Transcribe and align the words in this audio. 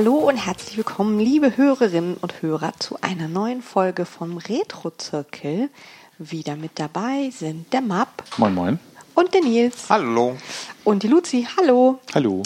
Hallo 0.00 0.14
und 0.14 0.38
herzlich 0.38 0.78
willkommen, 0.78 1.18
liebe 1.20 1.58
Hörerinnen 1.58 2.16
und 2.22 2.40
Hörer, 2.40 2.72
zu 2.78 2.96
einer 3.02 3.28
neuen 3.28 3.60
Folge 3.60 4.06
vom 4.06 4.38
Retro-Zirkel. 4.38 5.68
Wieder 6.16 6.56
mit 6.56 6.78
dabei 6.78 7.28
sind 7.36 7.70
der 7.74 7.82
Map 7.82 8.08
Moin, 8.38 8.54
moin. 8.54 8.78
und 9.14 9.34
der 9.34 9.42
Nils 9.42 9.90
Hallo. 9.90 10.38
und 10.84 11.02
die 11.02 11.08
Luzi. 11.08 11.46
Hallo. 11.54 11.98
Hallo. 12.14 12.42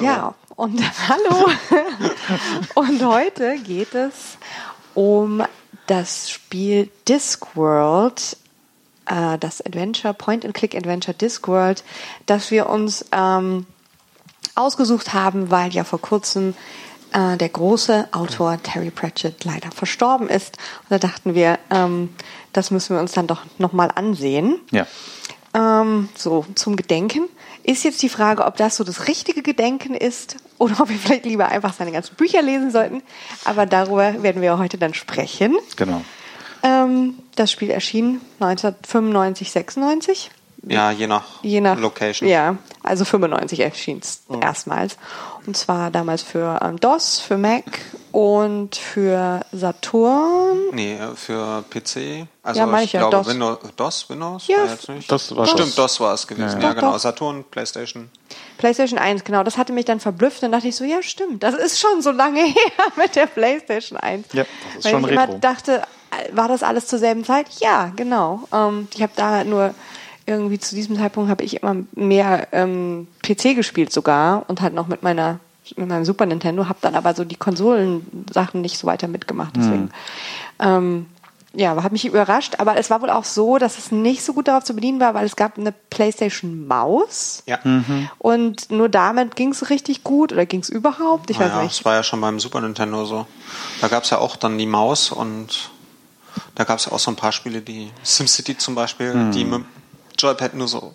Ja, 0.00 0.36
und 0.54 0.80
hallo. 1.08 1.50
und 2.76 3.04
heute 3.04 3.58
geht 3.58 3.96
es 3.96 4.38
um 4.94 5.42
das 5.88 6.30
Spiel 6.30 6.88
Discworld, 7.08 8.36
äh, 9.06 9.38
das 9.38 9.60
Adventure, 9.60 10.14
Point-and-Click-Adventure 10.14 11.16
Discworld, 11.16 11.82
das 12.26 12.52
wir 12.52 12.68
uns 12.68 13.04
ähm, 13.10 13.66
ausgesucht 14.54 15.12
haben, 15.12 15.50
weil 15.50 15.72
ja 15.72 15.82
vor 15.82 16.00
kurzem 16.00 16.54
äh, 17.12 17.36
der 17.36 17.48
große 17.48 18.08
Autor 18.12 18.62
Terry 18.62 18.90
Pratchett 18.90 19.44
leider 19.44 19.70
verstorben 19.70 20.28
ist. 20.28 20.56
Und 20.82 20.90
da 20.90 20.98
dachten 20.98 21.34
wir, 21.34 21.58
ähm, 21.70 22.10
das 22.52 22.70
müssen 22.70 22.96
wir 22.96 23.00
uns 23.00 23.12
dann 23.12 23.26
doch 23.26 23.42
nochmal 23.58 23.90
ansehen. 23.94 24.60
Ja. 24.70 24.86
Ähm, 25.54 26.08
so 26.16 26.46
zum 26.54 26.76
Gedenken. 26.76 27.28
Ist 27.64 27.84
jetzt 27.84 28.02
die 28.02 28.08
Frage, 28.08 28.44
ob 28.44 28.56
das 28.56 28.76
so 28.76 28.84
das 28.84 29.06
richtige 29.06 29.42
Gedenken 29.42 29.94
ist 29.94 30.36
oder 30.58 30.80
ob 30.80 30.88
wir 30.88 30.96
vielleicht 30.96 31.24
lieber 31.24 31.48
einfach 31.48 31.74
seine 31.74 31.92
ganzen 31.92 32.16
Bücher 32.16 32.42
lesen 32.42 32.70
sollten. 32.70 33.02
Aber 33.44 33.66
darüber 33.66 34.22
werden 34.22 34.42
wir 34.42 34.58
heute 34.58 34.78
dann 34.78 34.94
sprechen. 34.94 35.54
Genau. 35.76 36.02
Ähm, 36.62 37.18
das 37.34 37.50
Spiel 37.50 37.70
erschien 37.70 38.20
1995, 38.40 39.50
96. 39.52 40.30
Ja, 40.64 40.92
je 40.92 41.08
nach, 41.08 41.42
Je 41.42 41.60
nach 41.60 41.76
Location. 41.78 42.28
Ja, 42.28 42.56
also 42.84 43.04
95 43.04 43.60
erschien 43.60 43.98
es 44.00 44.22
erstmals. 44.40 44.96
Und 45.46 45.56
zwar 45.56 45.90
damals 45.90 46.22
für 46.22 46.60
ähm, 46.62 46.78
DOS, 46.78 47.18
für 47.20 47.36
Mac 47.36 47.64
und 48.12 48.76
für 48.76 49.40
Saturn. 49.52 50.58
Nee, 50.72 50.94
äh, 50.94 51.16
für 51.16 51.64
PC. 51.68 52.26
Also 52.44 52.60
Ja, 52.60 52.66
meine 52.66 52.84
ich 52.84 52.90
ich 52.90 52.92
ja, 52.92 53.00
glaube 53.08 53.16
DOS. 53.24 53.28
Windows, 53.28 53.58
DOS, 53.76 54.10
Windows? 54.10 54.46
Ja, 54.46 54.58
War. 54.58 54.96
Das 55.08 55.34
war 55.36 55.46
Stimmt, 55.46 55.60
DOS. 55.70 55.74
DOS 55.74 56.00
war 56.00 56.14
es 56.14 56.26
gewesen. 56.26 56.60
Ja, 56.60 56.68
Ja, 56.68 56.74
ja. 56.74 56.80
Genau. 56.80 56.98
Saturn, 56.98 57.44
Playstation. 57.50 58.08
PlayStation 58.58 58.98
1, 58.98 59.24
genau. 59.24 59.42
Das 59.42 59.58
hatte 59.58 59.72
mich 59.72 59.84
dann 59.84 59.98
verblüfft. 59.98 60.42
Dann 60.42 60.52
dachte 60.52 60.68
ich 60.68 60.76
so, 60.76 60.84
ja, 60.84 61.02
stimmt. 61.02 61.42
Das 61.42 61.54
ist 61.54 61.80
schon 61.80 62.02
so 62.02 62.12
lange 62.12 62.40
her 62.44 62.86
mit 62.96 63.16
der 63.16 63.26
PlayStation 63.26 63.98
1. 63.98 64.26
Ja, 64.32 64.44
das 64.44 64.76
ist 64.78 64.84
Weil 64.84 64.92
schon 64.92 65.04
ich 65.04 65.10
immer 65.10 65.22
Retro. 65.22 65.38
dachte, 65.38 65.82
äh, 66.12 66.36
war 66.36 66.46
das 66.46 66.62
alles 66.62 66.86
zur 66.86 67.00
selben 67.00 67.24
Zeit? 67.24 67.46
Ja, 67.60 67.90
genau. 67.96 68.42
Ähm, 68.52 68.86
ich 68.94 69.02
habe 69.02 69.12
da 69.16 69.42
nur 69.42 69.74
irgendwie 70.26 70.58
zu 70.58 70.74
diesem 70.74 70.96
Zeitpunkt 70.96 71.30
habe 71.30 71.44
ich 71.44 71.62
immer 71.62 71.76
mehr 71.94 72.48
ähm, 72.52 73.08
PC 73.22 73.54
gespielt 73.56 73.92
sogar 73.92 74.44
und 74.48 74.60
halt 74.60 74.74
noch 74.74 74.86
mit 74.86 75.02
meiner 75.02 75.38
mit 75.76 75.88
meinem 75.88 76.04
Super 76.04 76.26
Nintendo, 76.26 76.68
habe 76.68 76.78
dann 76.82 76.96
aber 76.96 77.14
so 77.14 77.24
die 77.24 77.36
Konsolensachen 77.36 78.60
nicht 78.60 78.78
so 78.78 78.86
weiter 78.86 79.06
mitgemacht. 79.08 79.54
Deswegen, 79.56 79.90
ähm, 80.58 81.06
ja, 81.54 81.80
hat 81.82 81.92
mich 81.92 82.04
überrascht. 82.04 82.54
Aber 82.58 82.76
es 82.76 82.90
war 82.90 83.00
wohl 83.00 83.10
auch 83.10 83.24
so, 83.24 83.58
dass 83.58 83.78
es 83.78 83.92
nicht 83.92 84.24
so 84.24 84.32
gut 84.32 84.48
darauf 84.48 84.64
zu 84.64 84.74
bedienen 84.74 84.98
war, 85.00 85.14
weil 85.14 85.24
es 85.24 85.36
gab 85.36 85.56
eine 85.58 85.72
PlayStation 85.90 86.66
Maus. 86.66 87.44
Ja. 87.46 87.58
Und 88.18 88.70
nur 88.70 88.88
damit 88.88 89.36
ging 89.36 89.50
es 89.52 89.70
richtig 89.70 90.02
gut 90.02 90.32
oder 90.32 90.46
ging 90.46 90.60
es 90.60 90.68
überhaupt? 90.68 91.30
Ich 91.30 91.38
weiß 91.38 91.50
naja, 91.52 91.62
nicht. 91.62 91.78
das 91.78 91.84
war 91.84 91.94
ja 91.94 92.02
schon 92.02 92.20
beim 92.20 92.40
Super 92.40 92.60
Nintendo 92.60 93.04
so. 93.04 93.26
Da 93.80 93.88
gab 93.88 94.02
es 94.02 94.10
ja 94.10 94.18
auch 94.18 94.36
dann 94.36 94.58
die 94.58 94.66
Maus 94.66 95.12
und 95.12 95.70
da 96.54 96.64
gab 96.64 96.78
es 96.78 96.86
ja 96.86 96.92
auch 96.92 96.98
so 96.98 97.10
ein 97.10 97.16
paar 97.16 97.32
Spiele, 97.32 97.60
die 97.60 97.90
SimCity 98.02 98.58
zum 98.58 98.74
Beispiel, 98.74 99.12
Hm. 99.12 99.32
die 99.32 99.44
mit 99.44 99.60
dem 99.60 99.66
Joypad 100.22 100.54
nur 100.54 100.68
so 100.68 100.94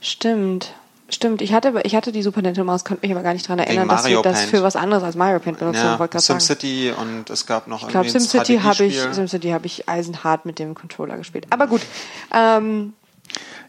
Stimmt. 0.00 0.74
Stimmt, 1.08 1.40
ich 1.40 1.52
hatte, 1.52 1.80
ich 1.84 1.94
hatte 1.94 2.10
die 2.10 2.22
Super 2.22 2.42
Nintendo 2.42 2.64
Maus, 2.64 2.84
konnte 2.84 3.06
mich 3.06 3.14
aber 3.14 3.22
gar 3.22 3.32
nicht 3.32 3.46
daran 3.46 3.60
erinnern, 3.60 3.86
dass 3.88 4.06
wir 4.06 4.22
das 4.22 4.42
für 4.42 4.64
was 4.64 4.74
anderes 4.74 5.04
als 5.04 5.14
Mario 5.14 5.38
Paint 5.38 5.60
benutzt 5.60 5.78
haben. 5.78 6.00
ja, 6.00 6.20
sagen. 6.20 6.40
SimCity 6.40 6.92
und 7.00 7.30
es 7.30 7.46
gab 7.46 7.68
noch 7.68 7.88
Ich 7.88 7.96
ein 7.96 8.08
SimCity 8.08 8.58
habe 8.58 8.84
ich. 8.84 8.98
SimCity 8.98 9.50
habe 9.50 9.66
ich 9.66 9.88
eisenhart 9.88 10.46
mit 10.46 10.58
dem 10.58 10.74
Controller 10.74 11.16
gespielt. 11.16 11.46
Aber 11.50 11.68
gut, 11.68 11.82
ähm, 12.34 12.94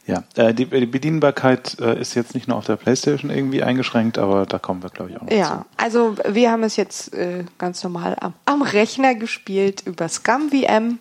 Ja, 0.07 0.23
äh, 0.35 0.51
die, 0.51 0.65
die 0.65 0.87
Bedienbarkeit 0.87 1.79
äh, 1.79 2.01
ist 2.01 2.15
jetzt 2.15 2.33
nicht 2.33 2.47
nur 2.47 2.57
auf 2.57 2.65
der 2.65 2.75
Playstation 2.75 3.29
irgendwie 3.29 3.61
eingeschränkt, 3.61 4.17
aber 4.17 4.47
da 4.47 4.57
kommen 4.57 4.81
wir, 4.81 4.89
glaube 4.89 5.11
ich, 5.11 5.17
auch 5.17 5.21
noch 5.21 5.31
ja, 5.31 5.65
also 5.77 6.15
wir 6.27 6.49
haben 6.49 6.63
es 6.63 6.75
jetzt 6.75 7.13
äh, 7.13 7.43
ganz 7.59 7.83
normal 7.83 8.17
am, 8.19 8.33
am 8.45 8.63
Rechner 8.63 9.13
gespielt 9.13 9.83
über 9.85 10.09
Scum 10.09 10.49
VM. 10.49 10.97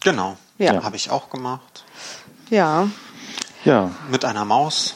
Genau. 0.00 0.36
Ja. 0.58 0.80
Habe 0.84 0.94
ich 0.94 1.10
auch 1.10 1.28
gemacht. 1.28 1.84
Ja, 2.50 2.84
zu. 2.84 3.05
Ja, 3.66 3.90
Mit 4.12 4.24
einer 4.24 4.44
Maus. 4.44 4.94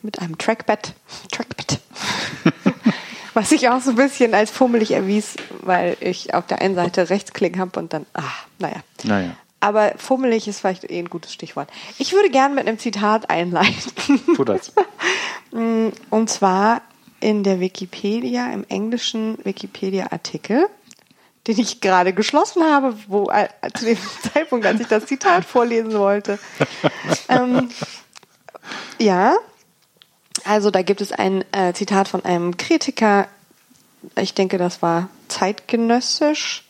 mit 0.00 0.18
einem 0.18 0.38
Trackpad. 0.38 0.94
Trackpad. 1.30 1.80
Was 3.34 3.50
sich 3.50 3.68
auch 3.68 3.80
so 3.82 3.90
ein 3.90 3.96
bisschen 3.96 4.32
als 4.34 4.50
fummelig 4.50 4.92
erwies, 4.92 5.34
weil 5.60 5.96
ich 6.00 6.32
auf 6.32 6.46
der 6.46 6.62
einen 6.62 6.74
Seite 6.76 7.10
Rechtsklick 7.10 7.58
habe 7.58 7.78
und 7.78 7.92
dann, 7.92 8.06
ah, 8.14 8.22
naja. 8.58 8.76
naja. 9.02 9.36
Aber 9.60 9.92
fummelig 9.98 10.48
ist 10.48 10.60
vielleicht 10.60 10.90
eh 10.90 10.98
ein 10.98 11.10
gutes 11.10 11.32
Stichwort. 11.34 11.68
Ich 11.98 12.12
würde 12.14 12.30
gerne 12.30 12.54
mit 12.54 12.66
einem 12.66 12.78
Zitat 12.78 13.28
einleiten. 13.28 14.20
Tu 14.34 14.44
das. 14.44 14.72
Und 16.10 16.30
zwar 16.30 16.80
in 17.20 17.44
der 17.44 17.60
Wikipedia, 17.60 18.52
im 18.52 18.64
englischen 18.68 19.38
Wikipedia-Artikel, 19.44 20.68
den 21.46 21.58
ich 21.58 21.80
gerade 21.80 22.12
geschlossen 22.12 22.62
habe, 22.62 22.96
wo 23.06 23.30
äh, 23.30 23.48
zu 23.74 23.84
dem 23.84 23.98
Zeitpunkt, 24.32 24.66
als 24.66 24.80
ich 24.80 24.86
das 24.86 25.06
Zitat 25.06 25.44
vorlesen 25.44 25.94
wollte. 25.94 26.38
ähm, 27.28 27.70
ja, 28.98 29.36
also 30.44 30.70
da 30.70 30.82
gibt 30.82 31.00
es 31.00 31.12
ein 31.12 31.44
äh, 31.52 31.72
Zitat 31.72 32.08
von 32.08 32.24
einem 32.24 32.56
Kritiker, 32.56 33.28
ich 34.16 34.34
denke, 34.34 34.58
das 34.58 34.82
war 34.82 35.08
zeitgenössisch, 35.28 36.68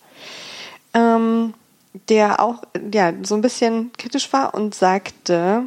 ähm, 0.93 1.55
der 2.09 2.41
auch 2.41 2.63
ja, 2.93 3.13
so 3.23 3.35
ein 3.35 3.41
bisschen 3.41 3.93
kritisch 3.93 4.33
war 4.33 4.55
und 4.55 4.75
sagte, 4.75 5.65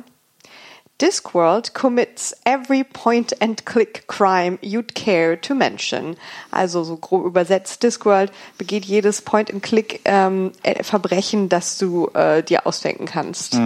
Discworld 0.99 1.73
commits 1.75 2.33
every 2.43 2.83
point-and-click 2.83 4.07
crime 4.07 4.57
you'd 4.61 4.95
care 4.95 5.39
to 5.39 5.53
mention. 5.53 6.17
Also 6.49 6.83
so 6.83 6.97
grob 6.97 7.25
übersetzt, 7.25 7.83
Discworld 7.83 8.31
begeht 8.57 8.85
jedes 8.85 9.21
Point-and-click 9.21 10.01
ähm, 10.05 10.51
äh, 10.63 10.83
Verbrechen, 10.83 11.49
das 11.49 11.77
du 11.77 12.07
äh, 12.15 12.41
dir 12.41 12.65
ausdenken 12.65 13.05
kannst. 13.05 13.59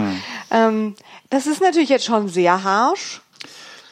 Ähm, 0.51 0.95
das 1.29 1.47
ist 1.47 1.61
natürlich 1.61 1.89
jetzt 1.89 2.05
schon 2.05 2.27
sehr 2.27 2.63
harsh. 2.63 3.21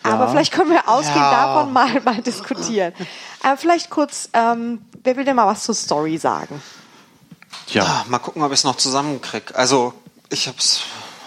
Aber 0.03 0.27
vielleicht 0.29 0.53
können 0.53 0.71
wir 0.71 0.87
ausgehend 0.87 1.17
Ja. 1.17 1.47
davon 1.47 1.71
mal, 1.73 2.01
mal 2.05 2.21
diskutieren. 2.21 2.93
Aber 3.43 3.57
vielleicht 3.57 3.89
kurz, 3.89 4.29
ähm, 4.33 4.81
wer 5.03 5.15
will 5.17 5.23
denn 5.25 5.35
mal 5.35 5.45
was 5.47 5.63
zur 5.63 5.75
Story 5.75 6.17
sagen? 6.17 6.61
Ja, 7.69 7.83
Ah, 7.83 8.05
mal 8.09 8.19
gucken, 8.19 8.41
ob 8.41 8.51
ich 8.51 8.59
es 8.59 8.63
noch 8.63 8.77
zusammenkriege. 8.77 9.55
Also, 9.55 9.93
ich 10.29 10.47
habe 10.47 10.57
es 10.57 10.81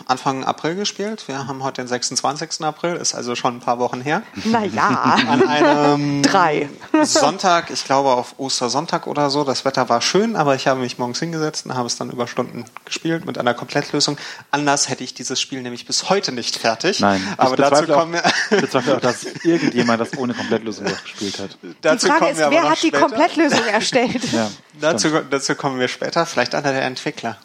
Anfang 0.06 0.44
April 0.44 0.74
gespielt. 0.74 1.24
Wir 1.28 1.46
haben 1.46 1.62
heute 1.62 1.82
den 1.82 1.88
26. 1.88 2.62
April, 2.64 2.96
ist 2.96 3.14
also 3.14 3.34
schon 3.34 3.56
ein 3.56 3.60
paar 3.60 3.78
Wochen 3.78 4.00
her. 4.00 4.22
Naja, 4.44 5.18
An 5.28 5.46
einem 5.46 6.22
drei. 6.22 6.68
Sonntag, 7.02 7.70
ich 7.70 7.84
glaube 7.84 8.10
auf 8.10 8.34
Ostersonntag 8.38 9.06
oder 9.06 9.30
so. 9.30 9.44
Das 9.44 9.64
Wetter 9.64 9.88
war 9.88 10.00
schön, 10.00 10.36
aber 10.36 10.54
ich 10.54 10.66
habe 10.66 10.80
mich 10.80 10.98
morgens 10.98 11.18
hingesetzt 11.18 11.66
und 11.66 11.74
habe 11.74 11.86
es 11.86 11.96
dann 11.96 12.10
über 12.10 12.26
Stunden 12.26 12.64
gespielt 12.84 13.24
mit 13.26 13.38
einer 13.38 13.54
Komplettlösung. 13.54 14.16
Anders 14.50 14.88
hätte 14.88 15.04
ich 15.04 15.14
dieses 15.14 15.40
Spiel 15.40 15.62
nämlich 15.62 15.86
bis 15.86 16.08
heute 16.10 16.32
nicht 16.32 16.56
fertig. 16.56 17.00
nein. 17.00 17.22
aber 17.36 17.54
ich 17.54 17.60
dazu 17.60 17.86
kommen 17.86 18.12
wir, 18.14 18.24
auch, 18.24 18.30
ich 18.50 18.60
bezweifle 18.60 18.96
auch, 18.96 19.00
dass 19.00 19.24
irgendjemand 19.44 20.00
das 20.00 20.16
ohne 20.18 20.34
Komplettlösung 20.34 20.86
durchgespielt 20.86 21.38
hat. 21.38 21.58
Die 21.62 21.74
dazu 21.80 22.06
Frage 22.06 22.18
kommen 22.20 22.32
ist, 22.32 22.50
wer 22.50 22.62
hat 22.70 22.82
die 22.82 22.88
später. 22.88 23.00
Komplettlösung 23.00 23.64
erstellt? 23.72 24.32
Ja, 24.32 24.50
Dazu, 24.80 25.08
dazu 25.30 25.54
kommen 25.54 25.78
wir 25.78 25.86
später. 25.88 26.24
Vielleicht 26.26 26.54
einer 26.54 26.72
der 26.72 26.82
Entwickler. 26.82 27.36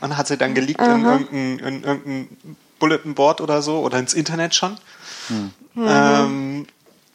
Man 0.00 0.16
hat 0.16 0.26
sie 0.28 0.36
dann 0.36 0.54
geleakt 0.54 0.80
in 0.80 1.04
irgendein, 1.04 1.58
in 1.58 1.82
irgendein 1.84 2.28
Bulletin 2.78 3.14
Board 3.14 3.40
oder 3.40 3.62
so 3.62 3.80
oder 3.80 3.98
ins 3.98 4.14
Internet 4.14 4.54
schon. 4.54 4.76
Ähm, 5.76 6.66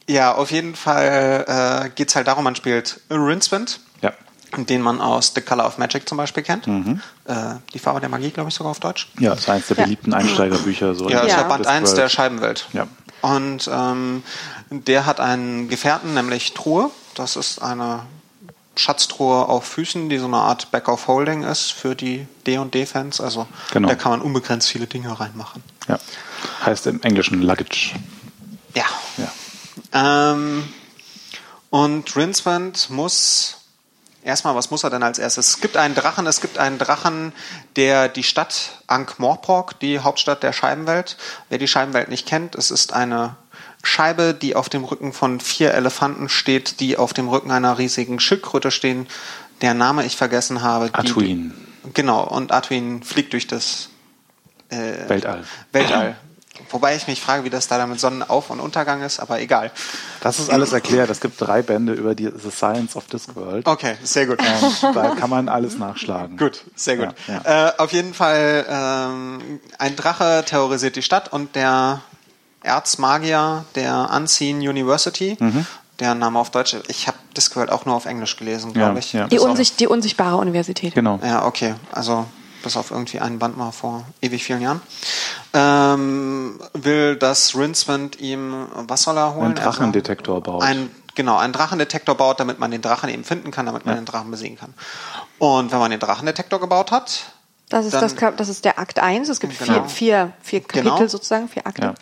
ja, 0.08 0.34
auf 0.34 0.50
jeden 0.50 0.74
Fall 0.74 1.44
äh, 1.86 1.90
geht 1.90 2.08
es 2.10 2.16
halt 2.16 2.26
darum, 2.26 2.44
man 2.44 2.54
spielt 2.56 3.00
Rincewind, 3.10 3.80
Ja. 4.02 4.12
den 4.56 4.82
man 4.82 5.00
aus 5.00 5.32
The 5.34 5.40
Color 5.40 5.66
of 5.66 5.78
Magic 5.78 6.08
zum 6.08 6.18
Beispiel 6.18 6.42
kennt. 6.42 6.66
Äh, 6.68 7.54
die 7.72 7.78
Farbe 7.78 8.00
der 8.00 8.08
Magie, 8.08 8.30
glaube 8.30 8.48
ich, 8.50 8.54
sogar 8.54 8.70
auf 8.72 8.80
Deutsch. 8.80 9.08
ja, 9.18 9.30
das 9.30 9.40
ist 9.40 9.48
eines 9.48 9.68
der 9.68 9.76
Ja. 9.78 9.84
beliebten 9.84 10.12
Einsteigerbücher. 10.14 10.94
So 10.94 11.08
Ja, 11.08 11.20
ist 11.20 11.32
Ja. 11.32 11.38
ja 11.38 11.42
Band 11.44 11.66
1 11.66 11.94
der. 11.94 12.08
Scheibenwelt. 12.08 12.68
Ja. 12.72 12.86
Und 13.22 13.68
ähm, 13.72 14.22
der 14.70 15.06
hat 15.06 15.20
einen 15.20 15.68
Gefährten, 15.68 16.12
nämlich 16.14 16.52
Truhe. 16.52 16.90
Das 17.14 17.36
ist 17.36 17.62
eine 17.62 18.00
Schatztruhe 18.76 19.48
auf 19.48 19.64
Füßen, 19.66 20.08
die 20.08 20.18
so 20.18 20.26
eine 20.26 20.38
Art 20.38 20.70
Back 20.70 20.88
of 20.88 21.06
Holding 21.06 21.42
ist 21.44 21.70
für 21.72 21.94
die 21.94 22.26
D&D-Fans. 22.46 23.20
Also 23.20 23.46
Genau. 23.72 23.88
da 23.88 23.94
kann 23.94 24.10
man 24.12 24.20
unbegrenzt 24.22 24.68
viele 24.68 24.86
Dinge 24.86 25.18
reinmachen. 25.18 25.62
Ja. 25.88 25.98
Heißt 26.64 26.86
im 26.86 27.00
Englischen 27.02 27.42
Luggage. 27.42 27.94
Ja. 28.74 28.84
Ja. 29.16 30.32
Ähm, 30.32 30.68
und 31.70 32.16
Rincewind 32.16 32.90
muss 32.90 33.56
erstmal, 34.22 34.54
was 34.54 34.70
muss 34.70 34.82
er 34.84 34.90
denn 34.90 35.02
als 35.02 35.18
erstes? 35.18 35.48
Es 35.48 35.60
gibt 35.60 35.76
einen 35.76 35.94
Drachen, 35.94 36.26
es 36.26 36.40
gibt 36.40 36.58
einen 36.58 36.78
Drachen, 36.78 37.32
der 37.76 38.08
die 38.08 38.22
Stadt 38.22 38.78
Ankh-Morpork, 38.86 39.78
die 39.80 40.00
Hauptstadt 40.00 40.42
der 40.42 40.52
Scheibenwelt, 40.52 41.16
wer 41.48 41.58
die 41.58 41.68
Scheibenwelt 41.68 42.08
nicht 42.08 42.26
kennt, 42.26 42.54
es 42.54 42.70
ist 42.70 42.92
eine 42.92 43.36
Scheibe, 43.84 44.34
die 44.34 44.56
auf 44.56 44.68
dem 44.68 44.84
Rücken 44.84 45.12
von 45.12 45.40
vier 45.40 45.72
Elefanten 45.74 46.28
steht, 46.28 46.80
die 46.80 46.96
auf 46.96 47.12
dem 47.12 47.28
Rücken 47.28 47.50
einer 47.50 47.78
riesigen 47.78 48.18
Schildkröte 48.20 48.70
stehen. 48.70 49.06
Der 49.60 49.74
Name 49.74 50.04
ich 50.04 50.16
vergessen 50.16 50.62
habe. 50.62 50.86
die- 50.88 50.94
Atuin. 50.94 51.54
Genau, 51.92 52.24
und 52.24 52.50
Atuin 52.52 53.02
fliegt 53.02 53.32
durch 53.34 53.46
das 53.46 53.88
Weltall. 54.70 55.44
Weltall. 55.72 56.16
Wobei 56.70 56.96
ich 56.96 57.06
mich 57.08 57.20
frage, 57.20 57.44
wie 57.44 57.50
das 57.50 57.66
da 57.68 57.84
mit 57.86 57.98
Sonnenauf- 58.00 58.48
und 58.50 58.58
Untergang 58.60 59.02
ist, 59.02 59.18
aber 59.20 59.40
egal. 59.40 59.70
Das 60.20 60.38
ist 60.38 60.50
alles 60.50 60.72
erklärt. 60.72 61.10
Es 61.10 61.20
gibt 61.20 61.40
drei 61.40 61.62
Bände 61.62 61.92
über 61.92 62.14
die 62.14 62.24
The 62.36 62.50
Science 62.50 62.96
of 62.96 63.06
Discworld. 63.06 63.66
Okay, 63.66 63.96
sehr 64.02 64.26
gut. 64.26 64.38
Und 64.40 64.96
da 64.96 65.14
kann 65.14 65.30
man 65.30 65.48
alles 65.48 65.78
nachschlagen. 65.78 66.36
Gut, 66.36 66.62
sehr 66.76 66.96
gut. 66.96 67.08
Ja, 67.26 67.68
Äh, 67.68 67.72
auf 67.78 67.92
jeden 67.92 68.14
Fall, 68.14 68.64
ähm, 68.68 69.60
ein 69.78 69.96
Drache 69.96 70.44
terrorisiert 70.46 70.96
die 70.96 71.02
Stadt 71.02 71.32
und 71.32 71.54
der 71.56 72.00
Erzmagier 72.64 73.64
der 73.74 74.10
Unseen 74.14 74.56
University, 74.58 75.36
Mhm. 75.38 75.66
der 76.00 76.14
Name 76.14 76.38
auf 76.38 76.50
Deutsch, 76.50 76.76
ich 76.88 77.06
habe 77.06 77.16
Discworld 77.36 77.70
auch 77.70 77.84
nur 77.86 77.94
auf 77.94 78.06
Englisch 78.06 78.36
gelesen, 78.36 78.72
glaube 78.72 78.94
Ja, 78.94 78.98
ich. 78.98 79.12
ja. 79.12 79.28
Die, 79.28 79.38
unsicht, 79.38 79.78
die 79.80 79.86
unsichtbare 79.86 80.36
Universität. 80.36 80.94
Genau. 80.94 81.20
Ja, 81.22 81.44
okay. 81.44 81.74
Also 81.92 82.26
bis 82.62 82.76
auf 82.76 82.90
irgendwie 82.90 83.20
einen 83.20 83.38
Band 83.38 83.56
mal 83.58 83.70
vor 83.72 84.04
ewig 84.22 84.42
vielen 84.42 84.62
Jahren. 84.62 84.80
Ähm, 85.52 86.58
will, 86.72 87.16
dass 87.16 87.54
Rincewind 87.54 88.18
ihm, 88.20 88.66
was 88.74 89.02
soll 89.02 89.16
er 89.18 89.34
holen? 89.34 89.46
Einen 89.46 89.54
Drachendetektor 89.56 90.40
baut. 90.42 90.62
Ein, 90.62 90.90
genau, 91.14 91.36
einen 91.36 91.52
Drachendetektor 91.52 92.14
baut, 92.16 92.40
damit 92.40 92.58
man 92.58 92.70
den 92.70 92.80
Drachen 92.82 93.10
eben 93.10 93.22
finden 93.24 93.50
kann, 93.50 93.66
damit 93.66 93.84
man 93.84 93.94
Ja. 93.94 94.00
den 94.00 94.06
Drachen 94.06 94.30
besiegen 94.30 94.58
kann. 94.58 94.74
Und 95.38 95.72
wenn 95.72 95.78
man 95.78 95.90
den 95.90 96.00
Drachendetektor 96.00 96.58
gebaut 96.58 96.90
hat, 96.90 97.33
Das 97.70 97.86
ist, 97.86 97.94
Dann- 97.94 98.00
das, 98.02 98.16
Kap- 98.16 98.36
das 98.36 98.48
ist 98.48 98.64
der 98.64 98.78
Akt 98.78 98.98
1. 99.00 99.28
Es 99.28 99.40
gibt 99.40 99.58
Genau. 99.58 99.84
vier, 99.84 99.88
vier, 99.88 100.32
vier 100.42 100.60
Kapitel 100.60 100.82
Genau. 100.96 101.06
sozusagen, 101.06 101.48
vier 101.48 101.66
Akte. 101.66 101.82
Ja. 101.82 101.94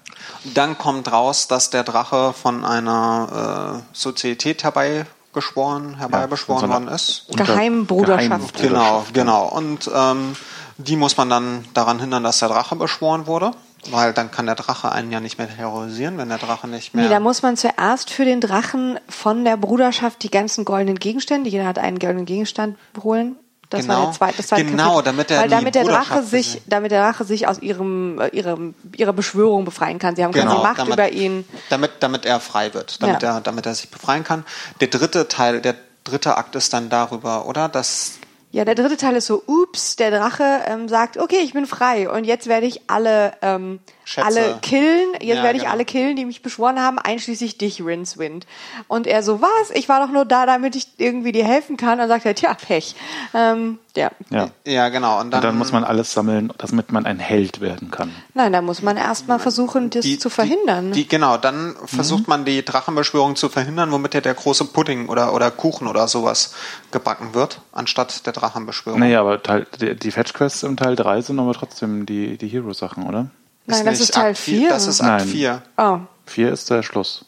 dann 0.55 0.77
kommt 0.79 1.11
raus, 1.11 1.49
dass 1.49 1.71
der 1.71 1.83
Drache 1.85 2.33
von 2.33 2.65
einer 2.65 3.83
äh, 3.93 3.97
Sozietät 3.97 4.63
herbeigeschworen, 4.65 5.97
herbeibeschworen 5.99 6.61
von 6.61 6.71
so 6.71 6.77
einer 6.77 6.87
worden 6.87 6.95
ist. 6.95 7.27
Geheimbruderschaft. 7.35 8.57
Geheim- 8.57 8.69
Genau, 8.69 8.99
ja. 8.99 9.05
genau. 9.13 9.45
Und 9.49 9.91
ähm, 9.95 10.37
die 10.79 10.97
muss 10.97 11.17
man 11.17 11.31
dann 11.31 11.65
daran 11.75 12.01
hindern, 12.01 12.25
dass 12.25 12.39
der 12.41 12.49
Drache 12.49 12.77
beschworen 12.77 13.27
wurde. 13.27 13.53
Weil 13.91 14.13
dann 14.13 14.31
kann 14.31 14.47
der 14.47 14.55
Drache 14.55 14.93
einen 14.93 15.11
ja 15.11 15.19
nicht 15.19 15.39
mehr 15.39 15.49
terrorisieren, 15.53 16.17
wenn 16.17 16.29
der 16.29 16.39
Drache 16.39 16.69
nicht 16.69 16.95
mehr. 16.95 17.03
Nee, 17.05 17.11
da 17.11 17.19
muss 17.19 17.43
man 17.43 17.57
zuerst 17.57 18.11
für 18.11 18.25
den 18.25 18.41
Drachen 18.41 19.01
von 19.09 19.45
der 19.45 19.57
Bruderschaft 19.57 20.23
die 20.23 20.31
ganzen 20.31 20.65
goldenen 20.65 21.01
Gegenstände, 21.01 21.51
jeder 21.51 21.67
hat 21.67 21.81
einen 21.81 21.99
goldenen 21.99 22.25
Gegenstand 22.25 22.77
holen. 23.03 23.35
Das 23.73 23.89
war 23.89 23.97
Genau. 23.97 24.07
der 24.07 24.13
zweite, 24.15 24.37
das 24.37 24.47
zweite 24.47 24.65
Genau, 24.65 24.83
Kapitel. 24.85 25.03
damit 25.05 25.31
er 25.31 25.41
Weil 25.41 25.49
damit 25.49 25.75
der 25.75 25.85
Drache 25.85 26.23
sich, 26.23 26.63
damit 26.67 26.91
der 26.91 27.03
Drache 27.03 27.25
sich 27.25 27.49
aus 27.49 27.59
ihrem, 27.61 28.21
äh, 28.21 28.29
ihrem, 28.29 28.75
ihrer 28.97 29.13
Beschwörung 29.13 29.65
befreien 29.65 29.99
kann. 29.99 30.15
Sie 30.17 30.25
haben 30.25 30.33
Genau, 30.33 30.51
quasi 30.53 30.63
Macht 30.63 30.79
damit, 30.79 30.93
über 30.95 31.11
ihn. 31.13 31.45
Damit, 31.71 31.91
damit 32.01 32.27
er 32.27 32.41
frei 32.41 32.75
wird, 32.75 33.03
damit, 33.03 33.23
Ja. 33.23 33.37
er, 33.37 33.41
damit 33.41 33.67
er 33.67 33.75
sich 33.75 33.89
befreien 33.91 34.25
kann. 34.25 34.45
Der 34.81 34.89
dritte 34.89 35.29
Teil, 35.29 35.61
der 35.61 35.75
dritte 36.05 36.37
Akt 36.37 36.55
ist 36.57 36.73
dann 36.73 36.89
darüber, 36.89 37.47
oder? 37.47 37.69
Dass 37.69 38.13
Ja, 38.51 38.65
der 38.67 38.75
dritte 38.75 38.99
Teil 38.99 39.17
ist 39.17 39.27
so, 39.27 39.43
ups, 39.47 39.97
der 39.97 40.11
Drache 40.11 40.45
ähm, 40.67 40.87
sagt, 40.89 41.17
okay, 41.17 41.39
ich 41.43 41.55
bin 41.55 41.65
frei 41.67 42.11
und 42.11 42.25
jetzt 42.25 42.47
werde 42.49 42.67
ich 42.67 42.83
alle, 42.87 43.33
ähm, 43.41 43.81
Schätze. 44.13 44.27
alle 44.27 44.59
killen, 44.61 45.13
jetzt 45.15 45.25
Ja, 45.37 45.43
werde 45.43 45.57
ich 45.57 45.63
genau. 45.63 45.73
alle 45.73 45.85
killen, 45.87 46.17
die 46.17 46.27
mich 46.27 46.43
beschworen 46.43 46.81
haben, 46.81 46.99
einschließlich 46.99 47.57
dich, 47.57 47.83
Rincewind. 47.83 48.47
Und 48.89 49.07
er 49.07 49.23
so, 49.23 49.41
was? 49.41 49.71
Ich 49.75 49.89
war 49.89 50.05
doch 50.05 50.13
nur 50.13 50.27
da, 50.27 50.45
damit 50.45 50.77
ich 50.77 50.87
irgendwie 50.99 51.33
dir 51.33 51.45
helfen 51.45 51.77
kann. 51.77 51.99
Und 51.99 52.09
sagt 52.09 52.27
er, 52.27 52.35
tja, 52.35 52.55
Pech. 52.55 52.95
Ähm, 53.33 53.79
ja. 53.97 54.11
Ja. 54.31 54.49
ja, 54.67 54.89
genau. 54.89 55.21
Und 55.21 55.31
dann, 55.31 55.39
Und 55.39 55.45
dann 55.45 55.59
muss 55.59 55.73
man 55.73 55.85
alles 55.85 56.13
sammeln, 56.13 56.53
damit 56.59 56.93
man 56.93 57.07
ein 57.07 57.19
Held 57.19 57.61
werden 57.61 57.91
kann. 57.91 58.11
Nein, 58.35 58.53
da 58.53 58.63
muss 58.63 58.83
man 58.83 58.97
erstmal 58.97 59.39
versuchen, 59.39 59.91
das 59.91 60.03
die, 60.05 60.19
zu 60.19 60.31
verhindern. 60.31 60.93
Die, 60.93 61.03
die, 61.03 61.09
genau, 61.09 61.37
dann 61.37 61.75
versucht 61.85 62.29
man 62.29 62.45
die 62.45 62.65
Drachenbeschwörung 62.65 63.37
zu 63.37 63.49
verhindern, 63.49 63.93
womit 63.93 64.15
ja 64.15 64.21
der 64.21 64.35
große 64.35 64.67
Pudding 64.67 65.09
oder, 65.09 65.35
oder 65.35 65.51
Kuchen 65.51 65.87
oder 65.87 66.09
sowas 66.09 66.55
gebacken 66.91 67.35
wird, 67.35 67.61
anstatt 67.73 68.27
der 68.27 68.33
Drachenbeschwörung. 68.33 69.01
Naja, 69.01 69.21
aber 69.21 69.43
Teil, 69.43 69.67
die, 69.81 69.95
die 69.95 70.11
Fetch 70.11 70.33
Quests 70.33 70.63
im 70.63 70.77
Teil 70.77 70.97
3 70.97 71.21
sind 71.23 71.39
aber 71.39 71.53
trotzdem 71.53 72.07
die, 72.07 72.39
die 72.39 72.49
Hero-Sachen, 72.49 73.07
oder? 73.07 73.27
Nein, 73.67 73.85
das 73.85 74.01
ist 74.01 74.15
Teil 74.15 74.31
Akt 74.31 74.39
vier, 74.39 74.59
4. 74.61 74.69
Das 74.71 74.87
ist 74.87 75.01
Akt 75.01 75.21
Nein. 75.25 75.29
4. 75.29 75.63
oh, 75.79 75.99
4 76.27 76.53
ist 76.53 76.71
der 76.71 76.83
Schluss. 76.83 77.25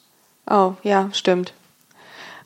oh, 0.51 0.73
ja, 0.83 1.09
stimmt. 1.13 1.53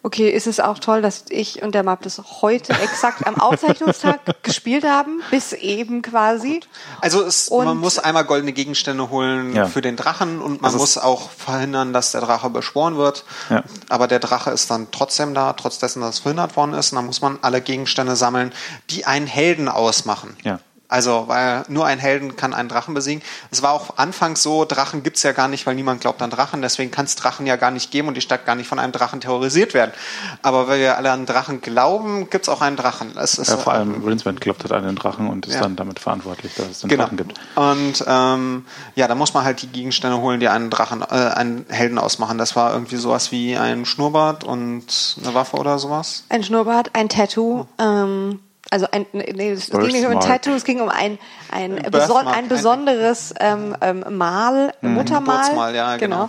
Okay, 0.04 0.30
ist 0.30 0.46
es 0.46 0.60
auch 0.60 0.78
toll, 0.78 1.02
dass 1.02 1.24
ich 1.28 1.60
und 1.62 1.74
der 1.74 1.82
Map 1.82 2.02
das 2.02 2.22
heute 2.40 2.72
exakt 2.72 3.26
am 3.26 3.34
Aufzeichnungstag 3.40 4.20
gespielt 4.44 4.84
haben, 4.84 5.20
bis 5.32 5.52
eben 5.52 6.02
quasi. 6.02 6.60
Also 7.00 7.22
es, 7.24 7.50
man 7.50 7.76
muss 7.76 7.98
einmal 7.98 8.24
goldene 8.24 8.52
Gegenstände 8.52 9.10
holen 9.10 9.56
Ja. 9.56 9.66
für 9.66 9.82
den 9.82 9.96
Drachen 9.96 10.40
und 10.40 10.62
man 10.62 10.66
Also 10.66 10.78
muss 10.78 10.98
auch 10.98 11.30
verhindern, 11.30 11.92
dass 11.92 12.12
der 12.12 12.20
Drache 12.20 12.48
beschworen 12.48 12.96
wird. 12.96 13.24
Ja. 13.50 13.64
Aber 13.88 14.06
der 14.06 14.20
Drache 14.20 14.50
ist 14.52 14.70
dann 14.70 14.86
trotzdem 14.92 15.34
da, 15.34 15.52
trotz 15.54 15.78
dessen, 15.78 16.00
dass 16.00 16.14
es 16.14 16.18
verhindert 16.20 16.56
worden 16.56 16.74
ist. 16.74 16.92
Und 16.92 16.96
dann 16.96 17.06
muss 17.06 17.20
man 17.20 17.38
alle 17.42 17.60
Gegenstände 17.60 18.14
sammeln, 18.14 18.52
die 18.90 19.04
einen 19.04 19.26
Helden 19.26 19.68
ausmachen. 19.68 20.36
Ja. 20.44 20.60
Also, 20.88 21.24
weil 21.28 21.64
nur 21.68 21.84
ein 21.84 21.98
Helden 21.98 22.34
kann 22.36 22.54
einen 22.54 22.70
Drachen 22.70 22.94
besiegen. 22.94 23.22
Es 23.50 23.60
war 23.62 23.72
auch 23.72 23.98
anfangs 23.98 24.42
so, 24.42 24.64
Drachen 24.64 25.02
gibt's 25.02 25.22
ja 25.22 25.32
gar 25.32 25.46
nicht, 25.46 25.66
weil 25.66 25.74
niemand 25.74 26.00
glaubt 26.00 26.22
an 26.22 26.30
Drachen. 26.30 26.62
Deswegen 26.62 26.90
kann 26.90 27.04
es 27.04 27.14
Drachen 27.14 27.46
ja 27.46 27.56
gar 27.56 27.70
nicht 27.70 27.90
geben 27.90 28.08
und 28.08 28.14
die 28.14 28.22
Stadt 28.22 28.46
gar 28.46 28.54
nicht 28.54 28.68
von 28.68 28.78
einem 28.78 28.92
Drachen 28.92 29.20
terrorisiert 29.20 29.74
werden. 29.74 29.92
Aber 30.40 30.66
weil 30.66 30.80
wir 30.80 30.96
alle 30.96 31.12
an 31.12 31.26
Drachen 31.26 31.60
glauben, 31.60 32.30
gibt's 32.30 32.48
auch 32.48 32.62
einen 32.62 32.76
Drachen. 32.76 33.16
Es 33.18 33.36
ist, 33.38 33.48
Ja, 33.50 33.58
vor 33.58 33.74
allem 33.74 34.02
Rinsman 34.02 34.36
glaubt 34.36 34.64
hat 34.64 34.72
an 34.72 34.84
den 34.84 34.96
Drachen 34.96 35.28
und 35.28 35.46
ist 35.46 35.54
Ja. 35.56 35.60
dann 35.60 35.76
damit 35.76 35.98
verantwortlich, 35.98 36.54
dass 36.54 36.66
es 36.68 36.80
den 36.80 36.88
Genau. 36.88 37.02
Drachen 37.04 37.18
gibt. 37.18 37.34
Und 37.54 38.02
ähm, 38.06 38.64
ja, 38.94 39.06
da 39.08 39.14
muss 39.14 39.34
man 39.34 39.44
halt 39.44 39.60
die 39.60 39.66
Gegenstände 39.68 40.18
holen, 40.18 40.40
die 40.40 40.48
einen 40.48 40.70
Drachen, 40.70 41.02
äh, 41.02 41.04
einen 41.14 41.66
Helden 41.68 41.98
ausmachen. 41.98 42.38
Das 42.38 42.56
war 42.56 42.72
irgendwie 42.72 42.96
sowas 42.96 43.30
wie 43.30 43.56
ein 43.58 43.84
Schnurrbart 43.84 44.42
und 44.44 45.16
eine 45.22 45.34
Waffe 45.34 45.56
oder 45.58 45.78
sowas. 45.78 46.24
Ein 46.30 46.42
Schnurrbart, 46.44 46.90
ein 46.94 47.10
Tattoo, 47.10 47.66
ähm, 47.78 48.40
also 48.70 48.86
ein, 48.90 49.06
nee, 49.12 49.50
es 49.50 49.70
ging 49.70 49.80
nicht 49.80 50.06
um 50.06 50.12
ein. 50.12 50.20
Tattoo, 50.20 50.50
es 50.52 50.64
ging 50.64 50.80
um 50.80 50.88
ein, 50.88 51.18
ein, 51.50 51.78
Ein 51.78 51.90
beson 51.90 52.26
ein 52.26 52.48
besonderes 52.48 53.34
ähm, 53.40 53.76
ähm, 53.80 54.04
Mal, 54.16 54.74
ein 54.82 54.94
Muttermal. 54.94 55.74
Ja, 55.74 55.96
genau. 55.96 56.28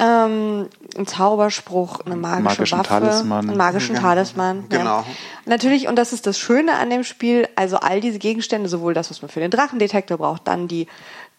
Ähm, 0.00 0.68
ein 0.96 1.06
Zauberspruch, 1.08 2.00
eine 2.06 2.14
magische 2.14 2.42
Magischen 2.44 2.78
Waffe, 2.78 2.88
Talisman. 2.88 3.48
einen 3.48 3.56
magischen 3.56 3.94
Ja, 3.96 4.00
Talisman. 4.00 4.66
genau. 4.68 4.98
Ja. 4.98 5.04
Natürlich, 5.44 5.88
und 5.88 5.96
das 5.96 6.12
ist 6.12 6.26
das 6.26 6.38
Schöne 6.38 6.74
an 6.74 6.88
dem 6.90 7.02
Spiel, 7.02 7.48
also 7.56 7.78
all 7.78 8.00
diese 8.00 8.20
Gegenstände, 8.20 8.68
sowohl 8.68 8.94
das, 8.94 9.10
was 9.10 9.22
man 9.22 9.28
für 9.28 9.40
den 9.40 9.50
Drachendetektor 9.50 10.18
braucht, 10.18 10.46
dann 10.46 10.68
die 10.68 10.86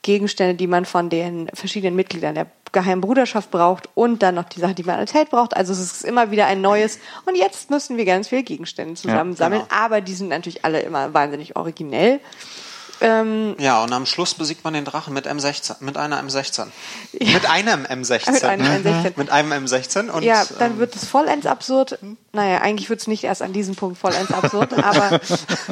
Gegenstände, 0.02 0.56
die 0.56 0.68
man 0.68 0.86
von 0.86 1.10
den 1.10 1.50
verschiedenen 1.54 1.96
Mitgliedern 1.96 2.36
der 2.36 2.48
geheimen 2.72 3.02
Bruderschaft 3.02 3.52
braucht 3.52 3.90
und 3.96 4.22
dann 4.22 4.36
noch 4.36 4.46
die 4.46 4.60
Sachen, 4.60 4.76
die 4.76 4.84
man 4.84 5.00
als 5.00 5.14
Held 5.14 5.30
braucht. 5.30 5.56
Also 5.58 5.74
es 5.74 5.80
ist 5.80 6.06
immer 6.06 6.32
wieder 6.32 6.46
ein 6.46 6.62
neues. 6.62 7.00
Und 7.26 7.36
jetzt 7.36 7.70
müssen 7.70 7.98
wir 7.98 8.06
ganz 8.06 8.28
viele 8.28 8.44
Gegenstände 8.44 8.94
zusammensammeln. 8.94 9.64
genau. 9.64 9.84
Aber 9.84 10.02
die 10.02 10.14
sind 10.14 10.30
natürlich 10.30 10.64
alle 10.64 10.82
immer 10.82 11.14
wahnsinnig 11.14 11.56
originell. 11.56 12.20
Ähm, 13.02 13.56
Ja, 13.60 13.84
und 13.84 13.94
am 13.94 14.06
Schluss 14.06 14.34
besiegt 14.34 14.64
man 14.64 14.74
den 14.74 14.86
Drachen 14.86 15.14
mit 15.14 15.28
M16, 15.28 15.78
mit 15.80 15.98
einer 15.98 16.22
M16. 16.22 16.68
Mit 17.20 17.50
einem 17.50 17.86
M16. 17.86 18.32
Mit 18.32 18.44
einem 18.44 18.66
M16. 18.66 19.14
Mit 19.16 19.30
einem 19.30 19.52
M16 19.66 20.10
und 20.10 20.24
ja, 20.24 20.44
dann 20.60 20.74
ähm, 20.74 20.80
wird 20.80 20.96
es 20.96 21.06
vollends 21.06 21.46
absurd. 21.46 22.00
Naja, 22.34 22.60
eigentlich 22.62 22.90
wird 22.90 23.00
es 23.02 23.08
nicht 23.08 23.24
erst 23.24 23.42
an 23.42 23.54
diesem 23.54 23.76
Punkt 23.76 23.98
vollends 23.98 24.32
absurd, 24.32 24.74
aber 24.84 25.20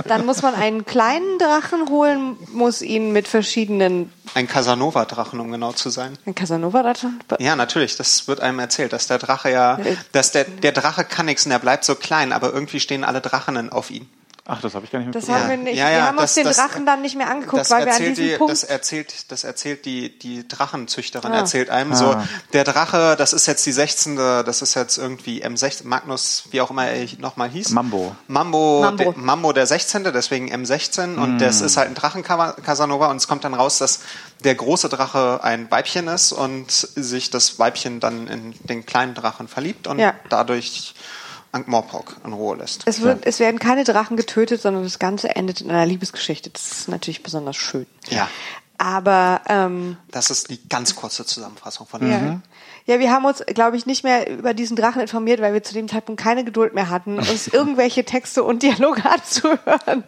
dann 0.06 0.26
muss 0.26 0.42
man 0.42 0.56
einen 0.56 0.86
kleinen 0.86 1.38
Drachen 1.40 1.90
holen, 1.90 2.38
muss 2.54 2.82
ihn 2.82 3.12
mit 3.12 3.28
verschiedenen 3.28 4.12
ein 4.34 4.48
Casanova-Drachen, 4.48 5.40
um 5.40 5.52
genau 5.52 5.72
zu 5.72 5.90
sein. 5.90 6.18
ein 6.26 6.36
Casanova-Drachen. 6.36 7.20
Ja, 7.40 7.56
natürlich. 7.56 7.96
Das 7.96 8.28
wird 8.28 8.42
einem 8.42 8.60
erzählt, 8.60 8.94
dass 8.94 9.08
der 9.08 9.18
Drache 9.20 9.52
ja, 9.52 9.78
Äh. 9.80 9.96
dass 10.12 10.32
der, 10.32 10.44
der 10.44 10.72
Drache 10.72 11.06
kann 11.06 11.26
nichts 11.28 11.46
und 11.46 11.52
er 11.52 11.60
bleibt 11.60 11.86
so 11.86 11.96
klein, 11.96 12.34
aber 12.34 12.52
irgendwie 12.54 12.80
stehen 12.80 13.04
alle 13.04 13.22
Drachen 13.22 13.72
auf 13.72 13.90
ihn. 13.90 14.10
Ach, 14.50 14.62
das 14.62 14.76
habe 14.76 14.86
ich 14.86 14.92
gar 14.92 15.00
nicht 15.00 15.14
Das 15.14 15.24
mitbekommen. 15.24 15.44
haben 15.44 15.50
wir 15.50 15.58
nicht. 15.58 15.78
Ja, 15.78 15.90
ja, 15.90 15.98
wir 15.98 16.04
haben 16.08 16.16
das- 16.16 16.24
uns 16.32 16.34
den 16.36 16.44
das- 16.46 16.56
Drachen 16.56 16.86
dann 16.86 17.02
nicht 17.02 17.18
mehr 17.18 17.30
angeguckt, 17.30 17.60
Das 17.60 17.70
weil 17.70 17.86
wir 17.86 17.94
an 17.94 18.00
diesem 18.02 18.16
die, 18.16 18.38
Punkt. 18.38 18.54
das 18.54 18.64
erzählt, 18.64 19.30
das 19.30 19.44
erzählt 19.44 19.84
die, 19.84 20.18
die 20.18 20.48
Drachenzüchterin, 20.48 21.34
Ah. 21.34 21.40
erzählt 21.40 21.70
einem 21.70 21.94
so, 21.94 22.12
Ah. 22.12 22.24
der 22.54 22.64
Drache, 22.64 23.16
das 23.18 23.34
ist 23.34 23.46
jetzt 23.46 23.66
die 23.66 23.74
16., 23.74 24.44
das 24.44 24.62
ist 24.62 24.74
jetzt 24.76 24.98
irgendwie 24.98 25.42
M16, 25.44 25.90
Magnus, 25.90 26.44
wie 26.52 26.62
auch 26.62 26.70
immer 26.72 26.88
er 26.88 27.06
nochmal 27.20 27.50
hieß. 27.50 27.72
Mambo. 27.72 28.16
Mambo, 28.28 28.82
Mambo. 28.84 29.04
Der, 29.04 29.18
Mambo 29.22 29.52
der 29.52 29.68
16., 29.68 30.14
deswegen 30.14 30.50
M16 30.50 31.18
und 31.18 31.40
das 31.40 31.60
ist 31.60 31.76
halt 31.76 31.90
ein 31.90 31.96
Drachen 31.96 32.24
Casanova 32.24 33.08
und 33.08 33.18
es 33.18 33.28
kommt 33.28 33.44
dann 33.44 33.54
raus, 33.54 33.80
dass 33.80 34.00
der 34.46 34.56
große 34.56 34.88
Drache 34.88 35.40
ein 35.44 35.70
Weibchen 35.72 36.08
ist 36.08 36.32
und 36.32 36.72
sich 36.72 37.30
das 37.32 37.60
Weibchen 37.60 38.00
dann 38.00 38.28
in 38.28 38.54
den 38.64 38.86
kleinen 38.86 39.14
Drachen 39.14 39.48
verliebt 39.50 39.88
und 39.88 40.00
Ja. 40.00 40.14
dadurch 40.30 40.94
Ankh-Morpork 41.52 42.18
in 42.26 42.34
Ruhe 42.34 42.58
lässt. 42.58 42.84
es, 42.86 43.02
wird, 43.02 43.26
es 43.26 43.40
werden 43.40 43.60
keine 43.60 43.84
Drachen 43.84 44.18
getötet, 44.18 44.62
sondern 44.62 44.84
das 44.84 45.00
Ganze 45.00 45.36
endet 45.36 45.62
in 45.62 45.70
einer 45.72 45.86
Liebesgeschichte. 45.86 46.50
Das 46.50 46.72
ist 46.72 46.88
natürlich 46.90 47.24
besonders 47.24 47.56
schön. 47.56 47.86
Ja. 48.10 48.28
Aber 48.80 49.42
ähm, 49.50 49.98
Das 50.12 50.30
ist 50.30 50.52
die 50.52 50.60
ganz 50.70 50.96
kurze 50.96 51.26
Zusammenfassung 51.26 51.88
von 51.88 52.08
Ja. 52.10 52.20
dem. 52.20 52.42
Ja, 52.86 53.00
wir 53.00 53.12
haben 53.12 53.26
uns, 53.26 53.44
glaube 53.48 53.76
ich, 53.76 53.86
nicht 53.86 54.04
mehr 54.04 54.30
über 54.30 54.54
diesen 54.54 54.78
Drachen 54.78 55.02
informiert, 55.02 55.42
weil 55.42 55.54
wir 55.54 55.64
zu 55.64 55.74
dem 55.74 55.88
Zeitpunkt 55.90 56.22
keine 56.22 56.46
Geduld 56.46 56.74
mehr 56.76 56.90
hatten, 56.90 57.18
uns 57.18 57.48
irgendwelche 57.52 58.06
Texte 58.06 58.44
und 58.44 58.62
Dialoge 58.64 59.04
anzuhören. 59.10 60.04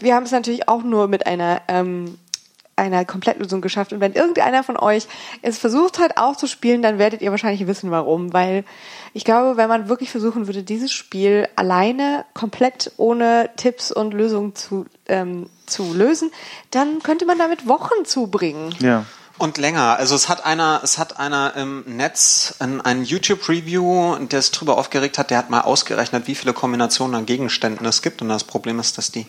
Wir 0.00 0.14
haben 0.14 0.24
es 0.24 0.32
natürlich 0.32 0.68
auch 0.68 0.82
nur 0.82 1.08
mit 1.08 1.26
einer 1.26 1.62
ähm, 1.68 2.18
einer 2.76 3.04
Komplettlösung 3.04 3.60
geschafft. 3.60 3.92
Und 3.92 4.00
wenn 4.00 4.12
irgendeiner 4.12 4.62
von 4.62 4.76
euch 4.76 5.06
es 5.42 5.58
versucht 5.58 5.98
hat 5.98 6.16
auch 6.16 6.36
zu 6.36 6.46
spielen, 6.46 6.82
dann 6.82 6.98
werdet 6.98 7.22
ihr 7.22 7.30
wahrscheinlich 7.30 7.66
wissen, 7.66 7.90
warum. 7.90 8.32
Weil 8.32 8.64
ich 9.12 9.24
glaube, 9.24 9.56
wenn 9.56 9.68
man 9.68 9.88
wirklich 9.88 10.10
versuchen 10.10 10.46
würde, 10.46 10.62
dieses 10.62 10.92
Spiel 10.92 11.48
alleine 11.56 12.24
komplett 12.34 12.92
ohne 12.96 13.50
Tipps 13.56 13.92
und 13.92 14.12
Lösungen 14.12 14.54
zu, 14.54 14.86
ähm, 15.06 15.48
zu 15.66 15.94
lösen, 15.94 16.30
dann 16.70 17.02
könnte 17.02 17.26
man 17.26 17.38
damit 17.38 17.68
Wochen 17.68 18.04
zubringen. 18.04 18.74
Ja. 18.80 19.04
Und 19.36 19.58
länger. 19.58 19.96
Also 19.96 20.14
es 20.14 20.28
hat 20.28 20.46
einer, 20.46 20.80
es 20.84 20.96
hat 20.96 21.18
einer 21.18 21.56
im 21.56 21.82
Netz 21.86 22.54
ein, 22.60 22.80
ein 22.80 23.02
YouTube-Review, 23.02 24.16
der 24.26 24.38
es 24.38 24.52
drüber 24.52 24.78
aufgeregt 24.78 25.18
hat, 25.18 25.30
der 25.30 25.38
hat 25.38 25.50
mal 25.50 25.62
ausgerechnet, 25.62 26.28
wie 26.28 26.36
viele 26.36 26.52
Kombinationen 26.52 27.16
an 27.16 27.26
Gegenständen 27.26 27.84
es 27.84 28.00
gibt. 28.00 28.22
Und 28.22 28.28
das 28.28 28.44
Problem 28.44 28.78
ist, 28.78 28.96
dass 28.96 29.10
die 29.10 29.26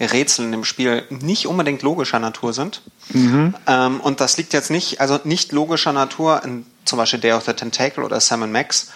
Rätsel 0.00 0.44
in 0.44 0.52
dem 0.52 0.64
Spiel 0.64 1.04
nicht 1.10 1.46
unbedingt 1.46 1.82
logischer 1.82 2.18
Natur 2.18 2.52
sind. 2.52 2.82
Mhm. 3.10 3.54
Ähm, 3.66 4.00
und 4.00 4.20
das 4.20 4.36
liegt 4.36 4.52
jetzt 4.52 4.70
nicht, 4.70 5.00
also 5.00 5.18
nicht 5.24 5.52
logischer 5.52 5.92
Natur, 5.92 6.42
in 6.44 6.66
zum 6.84 6.98
Beispiel 6.98 7.20
Day 7.20 7.32
of 7.32 7.44
the 7.44 7.52
Tentacle 7.52 8.04
oder 8.04 8.20
Sam 8.20 8.50
Max, 8.50 8.90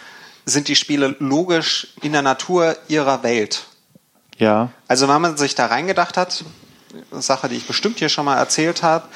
sind 0.44 0.68
die 0.68 0.76
Spiele 0.76 1.16
logisch 1.18 1.88
in 2.02 2.12
der 2.12 2.22
Natur 2.22 2.76
ihrer 2.88 3.22
Welt. 3.22 3.66
Ja. 4.38 4.70
Also 4.88 5.08
wenn 5.08 5.20
man 5.20 5.36
sich 5.36 5.54
da 5.54 5.66
reingedacht 5.66 6.16
hat, 6.16 6.44
Sache, 7.12 7.48
die 7.48 7.56
ich 7.56 7.66
bestimmt 7.66 7.98
hier 7.98 8.08
schon 8.08 8.24
mal 8.24 8.36
erzählt 8.36 8.82
habe, 8.82 9.06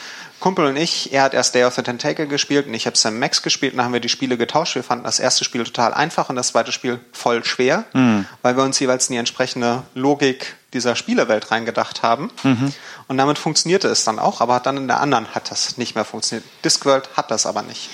Kumpel 0.41 0.67
und 0.67 0.77
ich, 0.77 1.13
er 1.13 1.23
hat 1.23 1.35
erst 1.35 1.55
Day 1.55 1.65
of 1.65 1.75
the 1.75 1.83
Tentacle 1.83 2.27
gespielt 2.27 2.67
und 2.67 2.75
ich 2.75 2.87
habe 2.87 2.97
Sam 2.97 3.19
Max 3.19 3.43
gespielt 3.43 3.73
und 3.73 3.79
dann 3.79 3.87
haben 3.87 3.93
wir 3.93 4.01
die 4.01 4.09
Spiele 4.09 4.37
getauscht. 4.37 4.75
Wir 4.75 4.83
fanden 4.83 5.05
das 5.05 5.19
erste 5.19 5.45
Spiel 5.45 5.65
total 5.65 5.95
einfach 5.95 6.29
und 6.29 6.37
das 6.37 6.49
zweite 6.49 6.73
Spiel 6.73 7.01
voll 7.13 7.45
schwer, 7.45 7.85
mhm. 7.95 8.27
weil 8.43 8.57
wir 8.57 8.63
uns 8.63 8.79
jeweils 8.79 9.09
in 9.09 9.15
die 9.15 9.19
entsprechende 9.19 9.83
Logik 9.95 10.57
dieser 10.73 10.95
Spielewelt 10.95 11.51
reingedacht 11.51 12.03
haben. 12.03 12.31
Mhm. 12.43 12.73
Und 13.09 13.17
damit 13.17 13.39
funktionierte 13.39 13.89
es 13.89 14.05
dann 14.05 14.19
auch, 14.19 14.41
aber 14.41 14.61
dann 14.61 14.77
in 14.77 14.89
der 14.89 15.01
anderen 15.01 15.35
hat 15.35 15.51
das 15.51 15.79
nicht 15.79 15.95
mehr 15.95 16.05
funktioniert. 16.05 16.47
Discworld 16.65 17.09
hat 17.17 17.31
das 17.31 17.47
aber 17.47 17.63
nicht. 17.63 17.89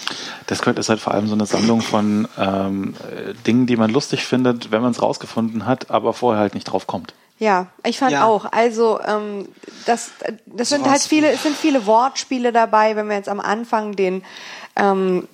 Discworld 0.50 0.78
ist 0.78 0.88
halt 0.88 1.00
vor 1.00 1.14
allem 1.14 1.28
so 1.28 1.34
eine 1.34 1.46
Sammlung 1.46 1.80
von 1.80 2.26
ähm, 2.38 2.94
Dingen, 3.46 3.66
die 3.66 3.76
man 3.76 3.90
lustig 3.90 4.26
findet, 4.26 4.72
wenn 4.72 4.82
man 4.82 4.90
es 4.90 5.00
rausgefunden 5.00 5.66
hat, 5.66 5.90
aber 5.90 6.12
vorher 6.12 6.40
halt 6.40 6.54
nicht 6.54 6.64
drauf 6.64 6.86
kommt. 6.86 7.14
Ja, 7.42 7.66
ich 7.84 7.98
fand 7.98 8.12
ja. 8.12 8.24
auch. 8.24 8.44
Also 8.52 9.00
ähm, 9.00 9.48
das, 9.84 10.12
das 10.46 10.68
sind 10.68 10.88
halt 10.88 11.02
viele, 11.02 11.28
es 11.32 11.42
sind 11.42 11.56
viele 11.56 11.86
Wortspiele 11.86 12.52
dabei. 12.52 12.94
Wenn 12.94 13.08
wir 13.08 13.16
jetzt 13.16 13.28
am 13.28 13.40
Anfang 13.40 13.96
den 13.96 14.22
ähm, 14.76 15.26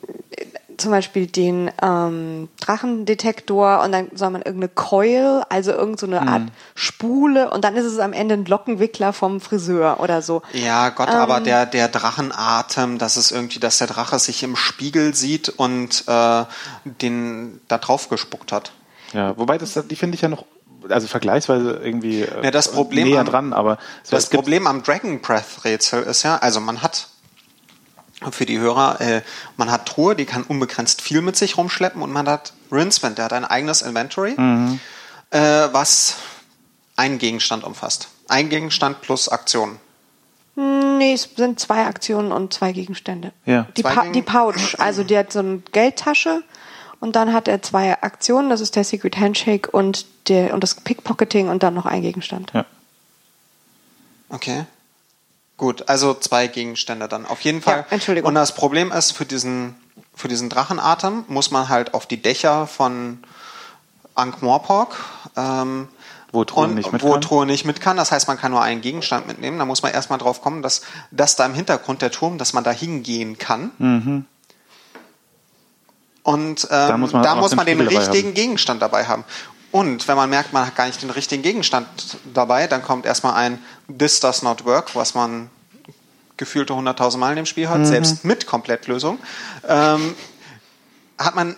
zum 0.79 0.91
Beispiel 0.91 1.27
den 1.27 1.71
ähm, 1.83 2.49
Drachendetektor 2.61 3.83
und 3.83 3.93
dann 3.93 4.09
soll 4.15 4.31
man 4.31 4.41
irgendeine 4.41 4.71
Coil, 4.71 5.43
also 5.50 5.73
irgendeine 5.73 6.17
so 6.17 6.23
Art 6.23 6.43
mhm. 6.45 6.50
Spule 6.75 7.50
und 7.50 7.62
dann 7.65 7.77
ist 7.77 7.85
es 7.85 7.99
am 7.99 8.15
Ende 8.15 8.37
ein 8.37 8.47
Lockenwickler 8.47 9.12
vom 9.12 9.43
Friseur 9.43 10.00
oder 10.00 10.23
so. 10.23 10.41
Ja, 10.55 10.88
Gott, 10.88 11.11
ähm, 11.11 11.17
aber 11.17 11.41
der, 11.41 11.67
der 11.67 11.88
Drachenatem, 11.88 12.97
das 12.97 13.19
ist 13.19 13.33
irgendwie, 13.33 13.59
dass 13.59 13.77
der 13.77 13.88
Drache 13.88 14.19
sich 14.19 14.43
im 14.43 14.57
Spiegel 14.57 15.15
sieht 15.15 15.50
und 15.50 16.05
äh, 16.07 16.45
den 16.85 17.61
da 17.69 17.77
drauf 17.77 18.09
gespuckt 18.09 18.50
hat. 18.50 18.73
Ja, 19.12 19.37
wobei 19.37 19.59
das, 19.59 19.79
die 19.91 19.97
finde 19.97 20.15
ich 20.15 20.23
ja 20.23 20.29
noch 20.29 20.47
also 20.89 21.07
vergleichsweise 21.07 21.81
irgendwie 21.83 22.23
äh, 22.23 22.45
ja, 22.45 22.51
das 22.51 22.73
Problem 22.73 23.09
näher 23.09 23.21
am, 23.21 23.27
dran, 23.27 23.53
aber 23.53 23.79
so, 24.03 24.17
das 24.17 24.29
Problem 24.29 24.67
am 24.67 24.83
Dragon 24.83 25.21
Breath 25.21 25.65
Rätsel 25.65 26.03
ist 26.03 26.23
ja, 26.23 26.37
also 26.37 26.61
man 26.61 26.83
hat 26.83 27.09
für 28.33 28.47
die 28.47 28.59
Hörer, 28.59 29.01
äh, 29.01 29.23
man 29.57 29.71
hat 29.71 29.87
Truhe, 29.87 30.17
die 30.17 30.25
kann 30.25 30.43
unbegrenzt 30.43 31.03
viel 31.03 31.21
mit 31.21 31.37
sich 31.37 31.57
rumschleppen 31.57 32.03
und 32.03 32.13
man 32.13 32.29
hat 32.29 32.53
Rinsman, 32.73 33.15
der 33.15 33.27
hat 33.27 33.33
ein 33.33 33.45
eigenes 33.45 33.83
Inventory, 33.83 34.35
mhm. 34.37 34.81
äh, 35.31 35.39
was 35.73 36.17
einen 36.97 37.19
Gegenstand 37.19 37.65
umfasst. 37.65 38.09
Ein 38.29 38.49
Gegenstand 38.49 39.01
plus 39.01 39.29
Aktionen. 39.29 39.79
Nee, 40.57 41.13
es 41.13 41.29
sind 41.37 41.61
zwei 41.61 41.87
Aktionen 41.87 42.33
und 42.33 42.53
zwei 42.53 42.73
Gegenstände. 42.73 43.33
Ja. 43.47 43.69
Die, 43.77 43.85
pa 43.85 44.07
die 44.09 44.23
Pouch, 44.23 44.79
also 44.79 45.05
die 45.05 45.17
hat 45.17 45.33
so 45.33 45.39
eine 45.39 45.63
Geldtasche 45.71 46.43
und 47.00 47.17
dann 47.17 47.33
hat 47.33 47.49
er 47.49 47.62
zwei 47.62 48.00
Aktionen, 48.02 48.50
das 48.50 48.61
ist 48.61 48.76
der 48.76 48.85
Secret 48.85 49.17
Handshake 49.17 49.71
und, 49.71 50.07
der, 50.28 50.55
und 50.55 50.62
das 50.62 50.75
Pickpocketing 50.75 51.49
und 51.49 51.62
dann 51.62 51.75
noch 51.75 51.87
ein 51.87 52.02
Gegenstand. 52.02 52.52
Ja. 52.52 52.64
Okay. 54.28 54.64
Gut, 55.57 55.88
also 55.88 56.14
zwei 56.14 56.47
Gegenstände 56.47 57.09
dann. 57.09 57.26
Auf 57.26 57.40
jeden 57.40 57.62
Fall. 57.62 57.78
Ja, 57.78 57.87
Entschuldigung. 57.90 58.28
Und 58.28 58.35
das 58.35 58.55
Problem 58.55 58.93
ist, 58.93 59.12
für 59.12 59.26
diesen, 59.26 59.75
für 60.14 60.28
diesen 60.28 60.49
Drachenatem 60.49 61.25
muss 61.28 61.50
man 61.50 61.69
halt 61.69 61.95
auf 61.95 62.07
die 62.07 62.23
Dächer 62.23 62.67
von 62.67 63.19
Ankh-Morpork, 64.14 64.95
ähm, 65.37 65.88
wo 66.31 66.45
Truhe 66.45 66.69
nicht 66.69 66.93
mit 66.93 67.02
wo 67.02 67.12
kann. 67.12 67.21
Truhe 67.23 67.47
nicht 67.47 67.64
mit 67.64 67.81
kann. 67.81 67.97
Das 67.97 68.12
heißt, 68.12 68.28
man 68.28 68.37
kann 68.37 68.52
nur 68.52 68.62
einen 68.62 68.83
Gegenstand 68.83 69.26
mitnehmen. 69.26 69.59
Da 69.59 69.64
muss 69.64 69.83
man 69.83 69.93
erstmal 69.93 70.19
drauf 70.19 70.43
kommen, 70.43 70.62
dass, 70.62 70.83
dass 71.11 71.37
da 71.37 71.47
im 71.47 71.55
Hintergrund 71.55 72.02
der 72.02 72.11
Turm, 72.11 72.38
dass 72.38 72.52
man 72.52 72.62
da 72.64 72.71
hingehen 72.71 73.38
kann. 73.38 73.71
Mhm. 73.78 74.25
Und 76.29 76.65
ähm, 76.65 76.69
da 76.69 76.97
muss 76.99 77.13
man, 77.15 77.23
da 77.23 77.35
muss 77.37 77.57
man 77.57 77.65
den 77.65 77.81
richtigen 77.81 78.35
Gegenstand 78.35 78.83
dabei 78.83 79.07
haben. 79.07 79.25
Und 79.71 80.07
wenn 80.09 80.17
man 80.17 80.29
merkt, 80.29 80.53
man 80.53 80.67
hat 80.67 80.77
gar 80.77 80.87
nicht 80.87 81.01
den 81.01 81.09
richtigen 81.09 81.43
Gegenstand 81.43 81.89
dabei, 82.35 82.67
dann 82.67 82.83
kommt 82.83 83.07
erstmal 83.07 83.33
ein 83.33 83.59
This 83.99 84.21
does 84.21 84.43
not 84.43 84.67
work, 84.67 84.95
was 84.95 85.15
man 85.15 85.49
gefühlte 86.37 86.75
100.000 86.75 87.17
Mal 87.17 87.31
in 87.31 87.37
dem 87.37 87.47
Spiel 87.47 87.71
hat, 87.71 87.79
mhm. 87.79 87.87
selbst 87.87 88.27
mit 88.27 88.47
Komplettlösung. 88.47 89.19
Ähm, 89.67 90.15
hat 91.17 91.35
man 91.35 91.57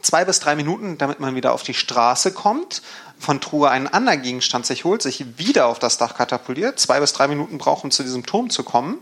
zwei 0.00 0.24
bis 0.24 0.40
drei 0.40 0.56
Minuten, 0.56 0.96
damit 0.96 1.20
man 1.20 1.34
wieder 1.34 1.52
auf 1.52 1.62
die 1.62 1.74
Straße 1.74 2.32
kommt, 2.32 2.80
von 3.18 3.42
Truhe 3.42 3.68
einen 3.68 3.86
anderen 3.86 4.22
Gegenstand 4.22 4.64
sich 4.64 4.84
holt, 4.84 5.02
sich 5.02 5.38
wieder 5.38 5.66
auf 5.66 5.78
das 5.78 5.98
Dach 5.98 6.14
katapultiert, 6.14 6.80
zwei 6.80 7.00
bis 7.00 7.12
drei 7.12 7.28
Minuten 7.28 7.58
braucht, 7.58 7.84
um 7.84 7.90
zu 7.90 8.02
diesem 8.02 8.24
Turm 8.24 8.48
zu 8.48 8.62
kommen, 8.64 8.96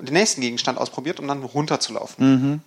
den 0.00 0.14
nächsten 0.14 0.40
Gegenstand 0.40 0.78
ausprobiert, 0.78 1.20
um 1.20 1.28
dann 1.28 1.44
runterzulaufen. 1.44 2.32
Mhm. 2.32 2.60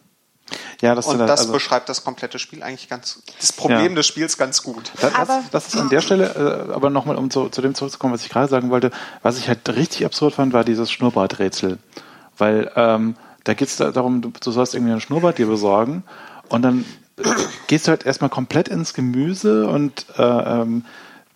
Ja, 0.81 0.95
das 0.95 1.07
und 1.07 1.19
das 1.19 1.41
also 1.41 1.53
beschreibt 1.53 1.87
das 1.89 2.03
komplette 2.03 2.37
Spiel 2.39 2.61
eigentlich 2.63 2.89
ganz, 2.89 3.23
das 3.39 3.53
Problem 3.53 3.91
ja. 3.91 3.95
des 3.95 4.07
Spiels 4.07 4.37
ganz 4.37 4.61
gut. 4.63 4.91
Das, 4.99 5.13
das, 5.13 5.49
das 5.51 5.67
ist 5.67 5.79
an 5.79 5.89
der 5.89 6.01
Stelle, 6.01 6.67
äh, 6.69 6.73
aber 6.73 6.89
nochmal, 6.89 7.15
um 7.15 7.29
zu, 7.31 7.49
zu 7.49 7.61
dem 7.61 7.73
zurückzukommen, 7.73 8.13
was 8.13 8.23
ich 8.23 8.29
gerade 8.29 8.49
sagen 8.49 8.69
wollte, 8.69 8.91
was 9.21 9.37
ich 9.37 9.47
halt 9.47 9.67
richtig 9.69 10.05
absurd 10.05 10.35
fand, 10.35 10.53
war 10.53 10.63
dieses 10.63 10.91
Schnurrbarträtsel. 10.91 11.79
Weil 12.37 12.71
ähm, 12.75 13.15
da 13.43 13.53
geht 13.53 13.69
es 13.69 13.77
darum, 13.77 14.21
du, 14.21 14.31
du 14.31 14.51
sollst 14.51 14.75
irgendwie 14.75 14.91
einen 14.91 15.01
Schnurrbart 15.01 15.37
dir 15.37 15.47
besorgen 15.47 16.03
und 16.49 16.61
dann 16.61 16.85
gehst 17.67 17.87
du 17.87 17.91
halt 17.91 18.05
erstmal 18.05 18.29
komplett 18.29 18.67
ins 18.67 18.93
Gemüse 18.93 19.67
und 19.67 20.05
äh, 20.17 20.23
ähm, 20.23 20.85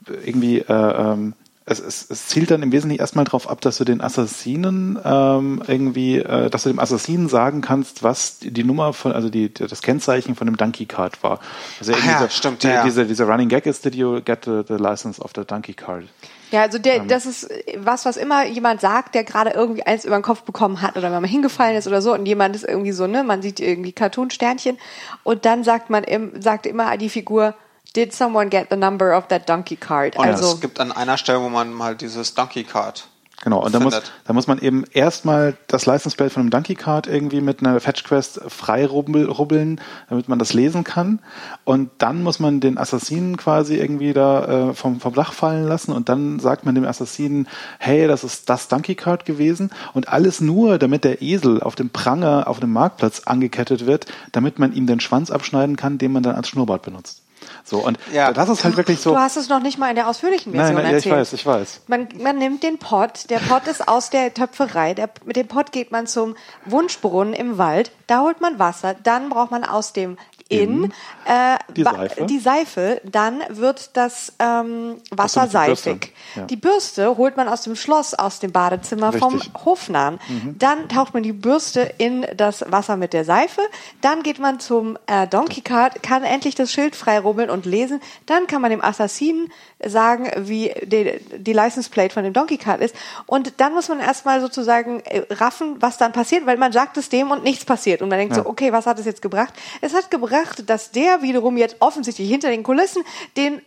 irgendwie 0.07 0.59
äh, 0.59 0.63
ähm, 0.73 1.33
es, 1.69 1.79
es, 1.79 2.09
es 2.09 2.27
zielt 2.27 2.49
dann 2.49 2.63
im 2.63 2.71
Wesentlichen 2.71 3.01
erstmal 3.01 3.25
darauf 3.25 3.49
ab, 3.49 3.59
dass 3.59 3.77
du 3.77 3.83
den 3.83 3.99
Assassinen 3.99 4.97
ähm, 5.03 5.61
irgendwie, 5.67 6.19
äh, 6.19 6.49
dass 6.49 6.63
du 6.63 6.69
dem 6.69 6.79
Assassinen 6.79 7.27
sagen 7.27 7.59
kannst, 7.59 8.03
was 8.03 8.39
die, 8.39 8.51
die 8.51 8.63
Nummer 8.63 8.93
von, 8.93 9.11
also 9.11 9.29
die, 9.29 9.53
das 9.53 9.81
Kennzeichen 9.81 10.35
von 10.35 10.47
dem 10.47 10.55
Donkey 10.55 10.85
Card 10.85 11.21
war. 11.23 11.41
Also 11.79 11.91
Ach 11.93 12.05
ja, 12.05 12.29
stimmt, 12.29 12.63
die, 12.63 12.67
ja. 12.67 12.85
Diese, 12.85 13.05
dieser 13.05 13.25
Running 13.25 13.49
Gag 13.49 13.65
ist, 13.65 13.83
did 13.83 13.95
you 13.95 14.21
get 14.21 14.45
the, 14.45 14.61
the 14.65 14.75
license 14.75 15.21
of 15.21 15.31
the 15.35 15.43
Donkey 15.45 15.73
Card? 15.73 16.05
Ja, 16.51 16.61
also 16.61 16.79
der, 16.79 16.95
ähm. 16.95 17.09
das 17.09 17.25
ist 17.25 17.49
was, 17.75 18.05
was 18.05 18.15
immer 18.15 18.45
jemand 18.45 18.79
sagt, 18.79 19.13
der 19.13 19.25
gerade 19.25 19.49
irgendwie 19.49 19.83
eins 19.83 20.05
über 20.05 20.17
den 20.17 20.23
Kopf 20.23 20.43
bekommen 20.43 20.81
hat 20.81 20.95
oder 20.95 21.11
wenn 21.11 21.21
man 21.21 21.25
hingefallen 21.25 21.75
ist 21.75 21.87
oder 21.87 22.01
so 22.01 22.13
und 22.13 22.25
jemand 22.25 22.55
ist 22.55 22.63
irgendwie 22.63 22.93
so, 22.93 23.07
ne, 23.07 23.25
man 23.25 23.41
sieht 23.41 23.59
irgendwie 23.59 23.91
Cartoon-Sternchen 23.91 24.77
und 25.23 25.43
dann 25.43 25.65
sagt 25.65 25.89
man, 25.89 26.05
sagt 26.39 26.65
immer 26.65 26.95
die 26.95 27.09
Figur, 27.09 27.55
Did 27.95 28.13
someone 28.13 28.49
get 28.49 28.67
the 28.69 28.75
number 28.75 29.17
of 29.17 29.27
that 29.27 29.49
donkey 29.49 29.75
card? 29.75 30.15
Und 30.17 30.25
also, 30.25 30.53
es 30.53 30.61
gibt 30.61 30.79
an 30.79 30.91
einer 30.91 31.17
Stelle, 31.17 31.41
wo 31.41 31.49
man 31.49 31.73
mal 31.73 31.95
dieses 31.95 32.33
Donkey 32.33 32.63
Card 32.63 33.07
Genau, 33.43 33.63
und 33.63 33.73
da 33.75 33.79
muss, 33.79 34.01
da 34.25 34.33
muss 34.33 34.47
man 34.47 34.57
eben 34.57 34.83
erstmal 34.93 35.55
das 35.67 35.85
License 35.85 36.17
Plate 36.17 36.31
von 36.31 36.41
einem 36.41 36.49
Donkey 36.49 36.73
Card 36.73 37.05
irgendwie 37.05 37.39
mit 37.39 37.59
einer 37.59 37.79
Fetch 37.79 38.03
Quest 38.03 38.41
frei 38.47 38.87
rubbeln, 38.87 39.79
damit 40.09 40.27
man 40.27 40.39
das 40.39 40.53
lesen 40.53 40.83
kann. 40.83 41.19
Und 41.63 41.91
dann 41.99 42.23
muss 42.23 42.39
man 42.39 42.61
den 42.61 42.79
Assassinen 42.79 43.37
quasi 43.37 43.75
irgendwie 43.75 44.13
da 44.13 44.69
äh, 44.69 44.73
vom, 44.73 44.99
vom 44.99 45.13
Dach 45.13 45.33
fallen 45.33 45.67
lassen 45.67 45.91
und 45.91 46.09
dann 46.09 46.39
sagt 46.39 46.65
man 46.65 46.73
dem 46.73 46.85
Assassinen, 46.85 47.47
hey, 47.77 48.07
das 48.07 48.23
ist 48.23 48.49
das 48.49 48.69
Donkey 48.69 48.95
Card 48.95 49.25
gewesen 49.25 49.69
und 49.93 50.09
alles 50.09 50.41
nur, 50.41 50.79
damit 50.79 51.03
der 51.03 51.21
Esel 51.21 51.61
auf 51.61 51.75
dem 51.75 51.91
Pranger 51.91 52.47
auf 52.47 52.59
dem 52.59 52.73
Marktplatz 52.73 53.21
angekettet 53.25 53.85
wird, 53.85 54.07
damit 54.31 54.57
man 54.57 54.73
ihm 54.73 54.87
den 54.87 54.99
Schwanz 54.99 55.29
abschneiden 55.29 55.75
kann, 55.75 55.99
den 55.99 56.11
man 56.11 56.23
dann 56.23 56.35
als 56.35 56.49
Schnurrbart 56.49 56.81
benutzt. 56.81 57.21
So, 57.67 57.79
und 57.79 57.99
ja. 58.13 58.31
das 58.31 58.47
ist 58.47 58.63
halt 58.63 58.77
wirklich 58.77 59.01
so. 59.01 59.11
Du 59.11 59.19
hast 59.19 59.35
es 59.35 59.49
noch 59.49 59.59
nicht 59.59 59.77
mal 59.77 59.89
in 59.89 59.95
der 59.95 60.07
ausführlichen 60.07 60.53
Version 60.53 60.75
nein, 60.75 60.85
nein, 60.85 60.93
erzählt. 60.93 61.13
Ja, 61.13 61.21
ich 61.21 61.27
weiß, 61.27 61.33
ich 61.33 61.45
weiß. 61.45 61.81
Man, 61.87 62.07
man 62.17 62.37
nimmt 62.37 62.63
den 62.63 62.77
Pott, 62.77 63.29
der 63.29 63.39
Pott 63.39 63.67
ist 63.67 63.89
aus 63.89 64.09
der 64.09 64.33
Töpferei, 64.33 64.93
der, 64.93 65.09
mit 65.25 65.35
dem 65.35 65.49
Pott 65.49 65.73
geht 65.73 65.91
man 65.91 66.07
zum 66.07 66.37
Wunschbrunnen 66.65 67.33
im 67.33 67.57
Wald, 67.57 67.91
da 68.07 68.21
holt 68.21 68.39
man 68.39 68.57
Wasser, 68.57 68.95
dann 69.03 69.27
braucht 69.27 69.51
man 69.51 69.65
aus 69.65 69.91
dem 69.91 70.17
in, 70.49 70.91
äh, 71.25 71.57
die 71.75 71.83
Seife. 71.83 72.25
die 72.25 72.39
Seife, 72.39 73.01
dann 73.03 73.41
wird 73.49 73.95
das 73.97 74.33
ähm, 74.39 74.97
Wasser 75.11 75.43
Ach 75.43 75.51
so, 75.51 75.59
die 75.59 75.65
Bürste. 75.65 75.89
seifig. 75.89 76.13
Ja. 76.35 76.41
Die 76.43 76.55
Bürste 76.55 77.17
holt 77.17 77.37
man 77.37 77.47
aus 77.47 77.61
dem 77.63 77.75
Schloss, 77.75 78.13
aus 78.13 78.39
dem 78.39 78.51
Badezimmer 78.51 79.13
vom 79.13 79.35
Richtig. 79.35 79.53
Mhm. 79.53 79.65
Hofnarren. 79.65 80.19
Dann 80.57 80.89
taucht 80.89 81.13
man 81.13 81.23
die 81.23 81.33
Bürste 81.33 81.81
in 81.97 82.25
das 82.35 82.63
Wasser 82.71 82.97
mit 82.97 83.13
der 83.13 83.25
Seife. 83.25 83.61
Dann 84.01 84.23
geht 84.23 84.39
man 84.39 84.59
zum 84.59 84.97
äh, 85.07 85.27
Donkey 85.27 85.61
Card, 85.61 86.03
kann 86.03 86.23
endlich 86.23 86.55
das 86.55 86.71
Schild 86.71 86.95
frei 86.95 87.19
rubbeln 87.19 87.49
und 87.49 87.65
lesen. 87.65 88.01
Dann 88.25 88.47
kann 88.47 88.61
man 88.61 88.71
dem 88.71 88.83
Assassinen 88.83 89.51
sagen, 89.85 90.29
wie 90.37 90.73
die, 90.83 91.19
die 91.37 91.53
License 91.53 91.89
Plate 91.89 92.13
von 92.13 92.23
dem 92.23 92.33
Donkey 92.33 92.57
Card 92.57 92.81
ist. 92.81 92.95
Und 93.25 93.53
dann 93.57 93.73
muss 93.73 93.89
man 93.89 93.99
erstmal 93.99 94.41
sozusagen 94.41 95.01
äh, 95.01 95.23
raffen, 95.31 95.75
was 95.79 95.97
dann 95.97 96.11
passiert, 96.11 96.45
weil 96.45 96.57
man 96.57 96.71
sagt 96.71 96.97
es 96.97 97.09
dem 97.09 97.31
und 97.31 97.43
nichts 97.43 97.65
passiert. 97.65 98.01
Und 98.01 98.09
man 98.09 98.17
denkt 98.17 98.35
so, 98.35 98.45
okay, 98.45 98.71
was 98.71 98.85
hat 98.85 98.99
es 98.99 99.05
jetzt 99.05 99.21
gebracht? 99.21 99.53
Es 99.81 99.93
hat 99.93 100.09
gebracht, 100.09 100.36
dass 100.65 100.91
der 100.91 101.21
wiederum 101.21 101.57
jetzt 101.57 101.77
offensichtlich 101.79 102.29
hinter 102.29 102.49
den 102.49 102.63
Kulissen 102.63 103.03
den 103.35 103.61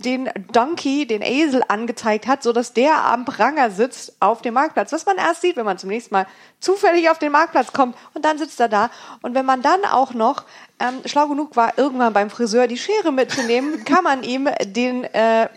den 0.00 0.28
Donkey, 0.52 1.06
den 1.06 1.22
Esel 1.22 1.62
angezeigt 1.68 2.26
hat, 2.26 2.42
so 2.42 2.52
dass 2.52 2.72
der 2.72 3.04
am 3.04 3.24
Pranger 3.24 3.70
sitzt 3.70 4.16
auf 4.20 4.42
dem 4.42 4.54
Marktplatz. 4.54 4.92
Was 4.92 5.06
man 5.06 5.18
erst 5.18 5.42
sieht, 5.42 5.56
wenn 5.56 5.64
man 5.64 5.78
zum 5.78 5.88
nächsten 5.88 6.14
Mal 6.14 6.26
zufällig 6.58 7.10
auf 7.10 7.18
den 7.18 7.30
Marktplatz 7.30 7.72
kommt 7.72 7.96
und 8.12 8.24
dann 8.24 8.38
sitzt 8.38 8.58
er 8.58 8.68
da. 8.68 8.90
Und 9.22 9.34
wenn 9.34 9.46
man 9.46 9.62
dann 9.62 9.84
auch 9.84 10.12
noch 10.12 10.44
ähm, 10.80 11.00
schlau 11.04 11.28
genug 11.28 11.54
war, 11.54 11.78
irgendwann 11.78 12.12
beim 12.12 12.28
Friseur 12.28 12.66
die 12.66 12.76
Schere 12.76 13.12
mitzunehmen, 13.12 13.84
kann 13.84 14.02
man 14.02 14.24
ihm 14.24 14.48
den 14.64 15.04
äh, 15.04 15.48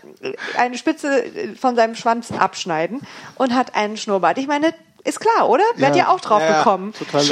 eine 0.56 0.78
Spitze 0.78 1.24
von 1.60 1.74
seinem 1.74 1.96
Schwanz 1.96 2.30
abschneiden 2.30 3.00
und 3.34 3.54
hat 3.54 3.74
einen 3.74 3.96
Schnurrbart. 3.96 4.38
Ich 4.38 4.46
meine, 4.46 4.72
ist 5.04 5.20
klar, 5.20 5.48
oder? 5.48 5.64
Werdet 5.76 5.96
ihr 5.96 6.10
auch 6.10 6.20
drauf 6.20 6.40
Ja, 6.42 6.58
gekommen? 6.58 6.92
Total 6.92 7.22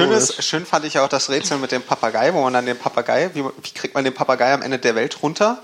Schön, 0.40 0.64
fand 0.66 0.85
ich 0.85 0.99
auch 0.99 1.08
das 1.08 1.28
Rätsel 1.28 1.58
mit 1.58 1.73
dem 1.73 1.82
Papagei, 1.82 2.32
wo 2.32 2.42
man 2.42 2.52
dann 2.52 2.66
den 2.66 2.78
Papagei, 2.78 3.30
wie, 3.35 3.44
wie 3.44 3.70
kriegt 3.75 3.94
man 3.94 4.04
den 4.04 4.14
Papagei 4.14 4.52
am 4.54 4.62
Ende 4.62 4.78
der 4.78 4.94
Welt 4.94 5.23
runter? 5.23 5.62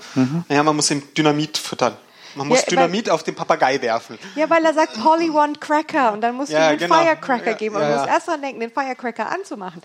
Ja, 0.49 0.63
man 0.63 0.75
muss 0.75 0.91
ihm 0.91 1.01
Dynamit 1.15 1.57
füttern. 1.57 1.95
Man 2.35 2.47
muss 2.47 2.59
Ja, 2.61 2.63
weil- 2.65 2.69
Dynamit 2.71 3.09
auf 3.11 3.21
den 3.21 3.35
Papagei 3.35 3.79
werfen. 3.81 4.17
Ja, 4.35 4.49
weil 4.49 4.65
er 4.65 4.73
sagt, 4.73 4.99
Polly 5.01 5.31
want 5.31 5.61
Cracker 5.61 6.13
und 6.13 6.21
dann 6.21 6.35
musst 6.35 6.51
Ja, 6.51 6.69
du 6.69 6.73
ihm 6.73 6.79
den 6.79 6.89
genau. 6.89 6.99
Firecracker 7.01 7.51
Ja, 7.51 7.57
geben 7.57 7.75
und 7.75 7.81
ja, 7.83 7.89
musst 7.95 8.05
ja. 8.07 8.13
erst 8.13 8.27
dran 8.27 8.41
denken, 8.41 8.59
den 8.59 8.71
Firecracker 8.71 9.29
anzumachen. 9.31 9.83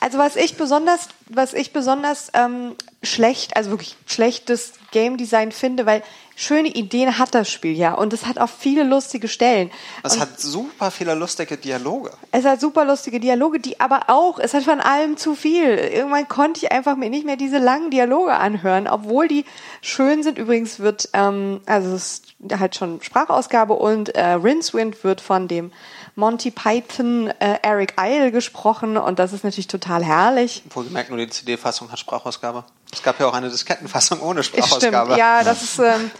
Also 0.00 0.16
was 0.18 0.36
ich 0.36 0.56
besonders, 0.56 1.08
was 1.28 1.52
ich 1.52 1.72
besonders 1.74 2.28
ähm, 2.32 2.76
schlecht, 3.02 3.56
also 3.56 3.70
wirklich 3.70 3.96
schlechtes 4.06 4.72
Game 4.90 5.18
Design 5.18 5.52
finde, 5.52 5.84
weil 5.84 6.02
schöne 6.36 6.68
Ideen 6.68 7.18
hat 7.18 7.34
das 7.34 7.50
Spiel 7.50 7.76
ja 7.76 7.94
und 7.94 8.12
es 8.12 8.26
hat 8.26 8.38
auch 8.38 8.48
viele 8.48 8.84
lustige 8.84 9.28
Stellen. 9.28 9.70
Es 10.02 10.14
und 10.14 10.20
hat 10.20 10.40
super 10.40 10.90
viele 10.90 11.14
lustige 11.14 11.56
Dialoge. 11.56 12.12
es 12.30 12.44
hat 12.44 12.60
super 12.60 12.84
lustige 12.84 13.20
Dialoge, 13.20 13.60
die 13.60 13.80
aber 13.80 14.04
auch, 14.08 14.38
es 14.38 14.54
hat 14.54 14.64
von 14.64 14.80
allem 14.80 15.16
zu 15.16 15.34
viel. 15.34 15.68
Irgendwann 15.68 16.28
konnte 16.28 16.64
ich 16.64 16.72
einfach 16.72 16.96
mir 16.96 17.10
nicht 17.10 17.26
mehr 17.26 17.36
diese 17.36 17.58
langen 17.58 17.90
Dialoge 17.90 18.34
anhören, 18.34 18.88
obwohl 18.88 19.28
die 19.28 19.44
schön 19.80 20.22
sind. 20.22 20.38
Übrigens 20.38 20.78
wird, 20.78 21.08
ähm, 21.12 21.60
also 21.66 21.94
es 21.94 22.22
ist 22.40 22.58
halt 22.58 22.74
schon 22.74 23.02
Sprachausgabe 23.02 23.74
und 23.74 24.14
äh, 24.14 24.32
Rincewind 24.32 25.04
wird 25.04 25.20
von 25.20 25.48
dem 25.48 25.72
Monty 26.14 26.50
Python 26.50 27.28
äh, 27.38 27.58
Eric 27.62 27.94
Idle 27.98 28.32
gesprochen 28.32 28.96
und 28.96 29.18
das 29.18 29.32
ist 29.32 29.44
natürlich 29.44 29.68
total 29.68 30.04
herrlich. 30.04 30.62
Wohlgemerkt, 30.70 31.10
nur 31.10 31.18
die 31.18 31.28
CD-Fassung 31.28 31.90
hat 31.90 31.98
Sprachausgabe. 31.98 32.64
Es 32.92 33.02
gab 33.02 33.18
ja 33.18 33.26
auch 33.26 33.34
eine 33.34 33.48
Diskettenfassung 33.48 34.20
ohne 34.20 34.42
Sprachausgabe. 34.42 35.12
Stimmt, 35.12 35.18
ja, 35.18 35.42
das 35.42 35.62
ist, 35.62 35.78
ähm, 35.78 36.10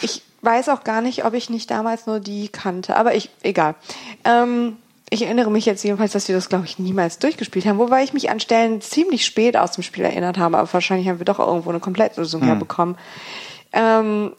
ich 0.00 0.22
weiß 0.42 0.68
auch 0.68 0.84
gar 0.84 1.00
nicht, 1.00 1.24
ob 1.24 1.34
ich 1.34 1.50
nicht 1.50 1.70
damals 1.70 2.06
nur 2.06 2.20
die 2.20 2.48
kannte, 2.48 2.96
aber 2.96 3.14
ich, 3.14 3.30
egal. 3.42 3.74
Ähm, 4.24 4.76
ich 5.10 5.22
erinnere 5.22 5.50
mich 5.50 5.66
jetzt 5.66 5.82
jedenfalls, 5.82 6.12
dass 6.12 6.28
wir 6.28 6.36
das, 6.36 6.48
glaube 6.48 6.66
ich, 6.66 6.78
niemals 6.78 7.18
durchgespielt 7.18 7.66
haben, 7.66 7.78
wobei 7.78 8.04
ich 8.04 8.12
mich 8.12 8.30
an 8.30 8.38
Stellen 8.38 8.80
ziemlich 8.80 9.24
spät 9.24 9.56
aus 9.56 9.72
dem 9.72 9.82
Spiel 9.82 10.04
erinnert 10.04 10.38
habe, 10.38 10.56
aber 10.56 10.72
wahrscheinlich 10.72 11.08
haben 11.08 11.18
wir 11.18 11.24
doch 11.24 11.40
irgendwo 11.40 11.70
eine 11.70 11.80
Komplettlösung 11.80 12.42
herbekommen. 12.42 12.96
Ähm, 13.72 14.32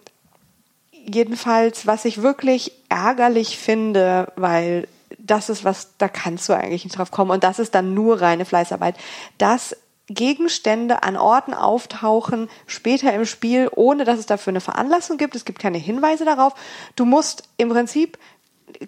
jedenfalls, 1.05 1.87
was 1.87 2.05
ich 2.05 2.21
wirklich 2.21 2.71
ärgerlich 2.89 3.57
finde, 3.57 4.31
weil 4.35 4.87
das 5.17 5.49
ist 5.49 5.65
was, 5.65 5.89
da 5.97 6.07
kannst 6.07 6.47
du 6.47 6.53
eigentlich 6.53 6.85
nicht 6.85 6.97
drauf 6.97 7.11
kommen 7.11 7.31
und 7.31 7.43
das 7.43 7.59
ist 7.59 7.75
dann 7.75 7.93
nur 7.93 8.21
reine 8.21 8.45
Fleißarbeit, 8.45 8.95
dass 9.37 9.75
Gegenstände 10.13 11.03
an 11.03 11.17
Orten 11.17 11.53
auftauchen 11.53 12.49
später 12.67 13.13
im 13.13 13.25
Spiel, 13.25 13.69
ohne 13.73 14.05
dass 14.05 14.19
es 14.19 14.25
dafür 14.25 14.51
eine 14.51 14.61
Veranlassung 14.61 15.17
gibt. 15.17 15.35
Es 15.35 15.45
gibt 15.45 15.59
keine 15.59 15.77
Hinweise 15.77 16.25
darauf. 16.25 16.53
Du 16.95 17.05
musst 17.05 17.43
im 17.57 17.69
Prinzip 17.69 18.17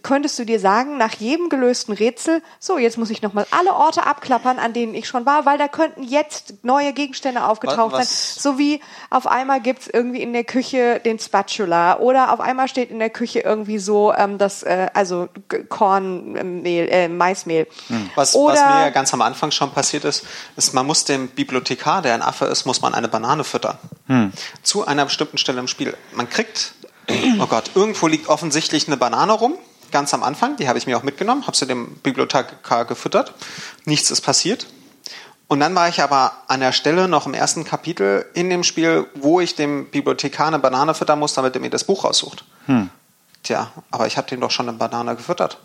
könntest 0.02 0.38
du 0.40 0.46
dir 0.46 0.60
sagen, 0.60 0.98
nach 0.98 1.14
jedem 1.14 1.50
gelösten 1.50 1.94
Rätsel, 1.94 2.42
so, 2.60 2.78
jetzt 2.78 2.98
muss 2.98 3.10
ich 3.10 3.22
nochmal 3.22 3.46
alle 3.52 3.74
Orte 3.74 4.06
abklappern, 4.06 4.60
an 4.60 4.74
denen 4.74 4.94
ich 4.96 5.08
schon 5.08 5.26
war, 5.26 5.46
weil 5.46 5.58
da 5.58 5.68
könnten 5.68 6.04
jetzt 6.04 6.64
neue 6.64 6.94
Gegenstände 6.94 7.44
aufgetaucht 7.46 7.94
Was- 7.94 8.36
sein. 8.36 8.42
So 8.42 8.58
wie 8.58 8.82
auf 9.10 9.28
einmal 9.28 9.62
gibt's 9.62 9.88
irgendwie 9.88 10.22
in 10.22 10.34
der 10.34 10.44
Küche 10.44 11.00
den 11.04 11.20
Spatula 11.20 12.00
oder 12.00 12.32
auf 12.32 12.40
einmal 12.40 12.68
steht 12.68 12.92
in 12.92 13.00
der 13.00 13.10
Küche 13.10 13.40
irgendwie 13.40 13.80
so 13.80 14.14
ähm, 14.14 14.38
das, 14.38 14.64
äh, 14.64 14.88
also 14.94 15.30
Kornmehl, 15.70 16.88
äh, 16.90 17.08
Maismehl. 17.08 17.68
Was, 18.16 18.36
oder, 18.36 18.54
was 18.54 18.62
mir 18.62 18.82
ja 18.86 18.90
ganz 18.90 19.14
am 19.14 19.22
Anfang 19.22 19.52
schon 19.52 19.72
passiert 19.72 20.06
ist, 20.06 20.26
ist, 20.56 20.74
man 20.74 20.86
muss 20.86 21.06
dem 21.06 21.28
Bibliothekar, 21.30 22.02
der 22.02 22.14
ein 22.14 22.22
Affe 22.22 22.46
ist, 22.46 22.66
muss 22.66 22.82
man 22.82 22.94
eine 22.94 23.08
Banane 23.08 23.44
füttern. 23.44 23.78
Zu 24.62 24.86
einer 24.86 25.06
bestimmten 25.06 25.38
Stelle 25.38 25.60
im 25.60 25.68
Spiel. 25.68 25.96
Man 26.14 26.30
kriegt, 26.30 26.74
oh 27.40 27.48
Gott, 27.48 27.72
irgendwo 27.76 28.08
liegt 28.08 28.28
offensichtlich 28.30 28.88
eine 28.88 28.98
Banane 28.98 29.34
rum, 29.34 29.56
ganz 29.94 30.14
am 30.14 30.24
Anfang, 30.24 30.58
die 30.58 30.68
habe 30.68 30.78
ich 30.78 30.86
mir 30.86 30.98
auch 30.98 31.04
mitgenommen, 31.04 31.48
habe 31.48 31.56
sie 31.56 31.66
dem 31.66 31.96
Bibliothekar 31.98 32.84
gefüttert. 32.84 33.34
Nichts 33.86 34.12
ist 34.12 34.20
passiert. 34.22 34.68
Und 35.48 35.60
dann 35.60 35.76
war 35.76 35.88
ich 35.88 36.02
aber 36.02 36.34
an 36.48 36.60
der 36.60 36.72
Stelle 36.72 37.08
noch 37.08 37.26
im 37.28 37.34
ersten 37.34 37.64
Kapitel 37.64 38.26
in 38.34 38.50
dem 38.50 38.64
Spiel, 38.64 39.08
wo 39.14 39.40
ich 39.40 39.56
dem 39.56 39.86
Bibliothekar 39.86 40.48
eine 40.48 40.60
Banane 40.60 40.94
füttern 40.94 41.20
muss, 41.20 41.34
damit 41.34 41.56
er 41.56 41.62
mir 41.62 41.70
das 41.70 41.84
Buch 41.84 42.04
raussucht. 42.04 42.44
Tja, 43.44 43.72
aber 43.92 44.08
ich 44.08 44.18
habe 44.18 44.28
dem 44.28 44.42
doch 44.42 44.52
schon 44.52 44.68
eine 44.68 44.78
Banane 44.78 45.16
gefüttert. 45.16 45.60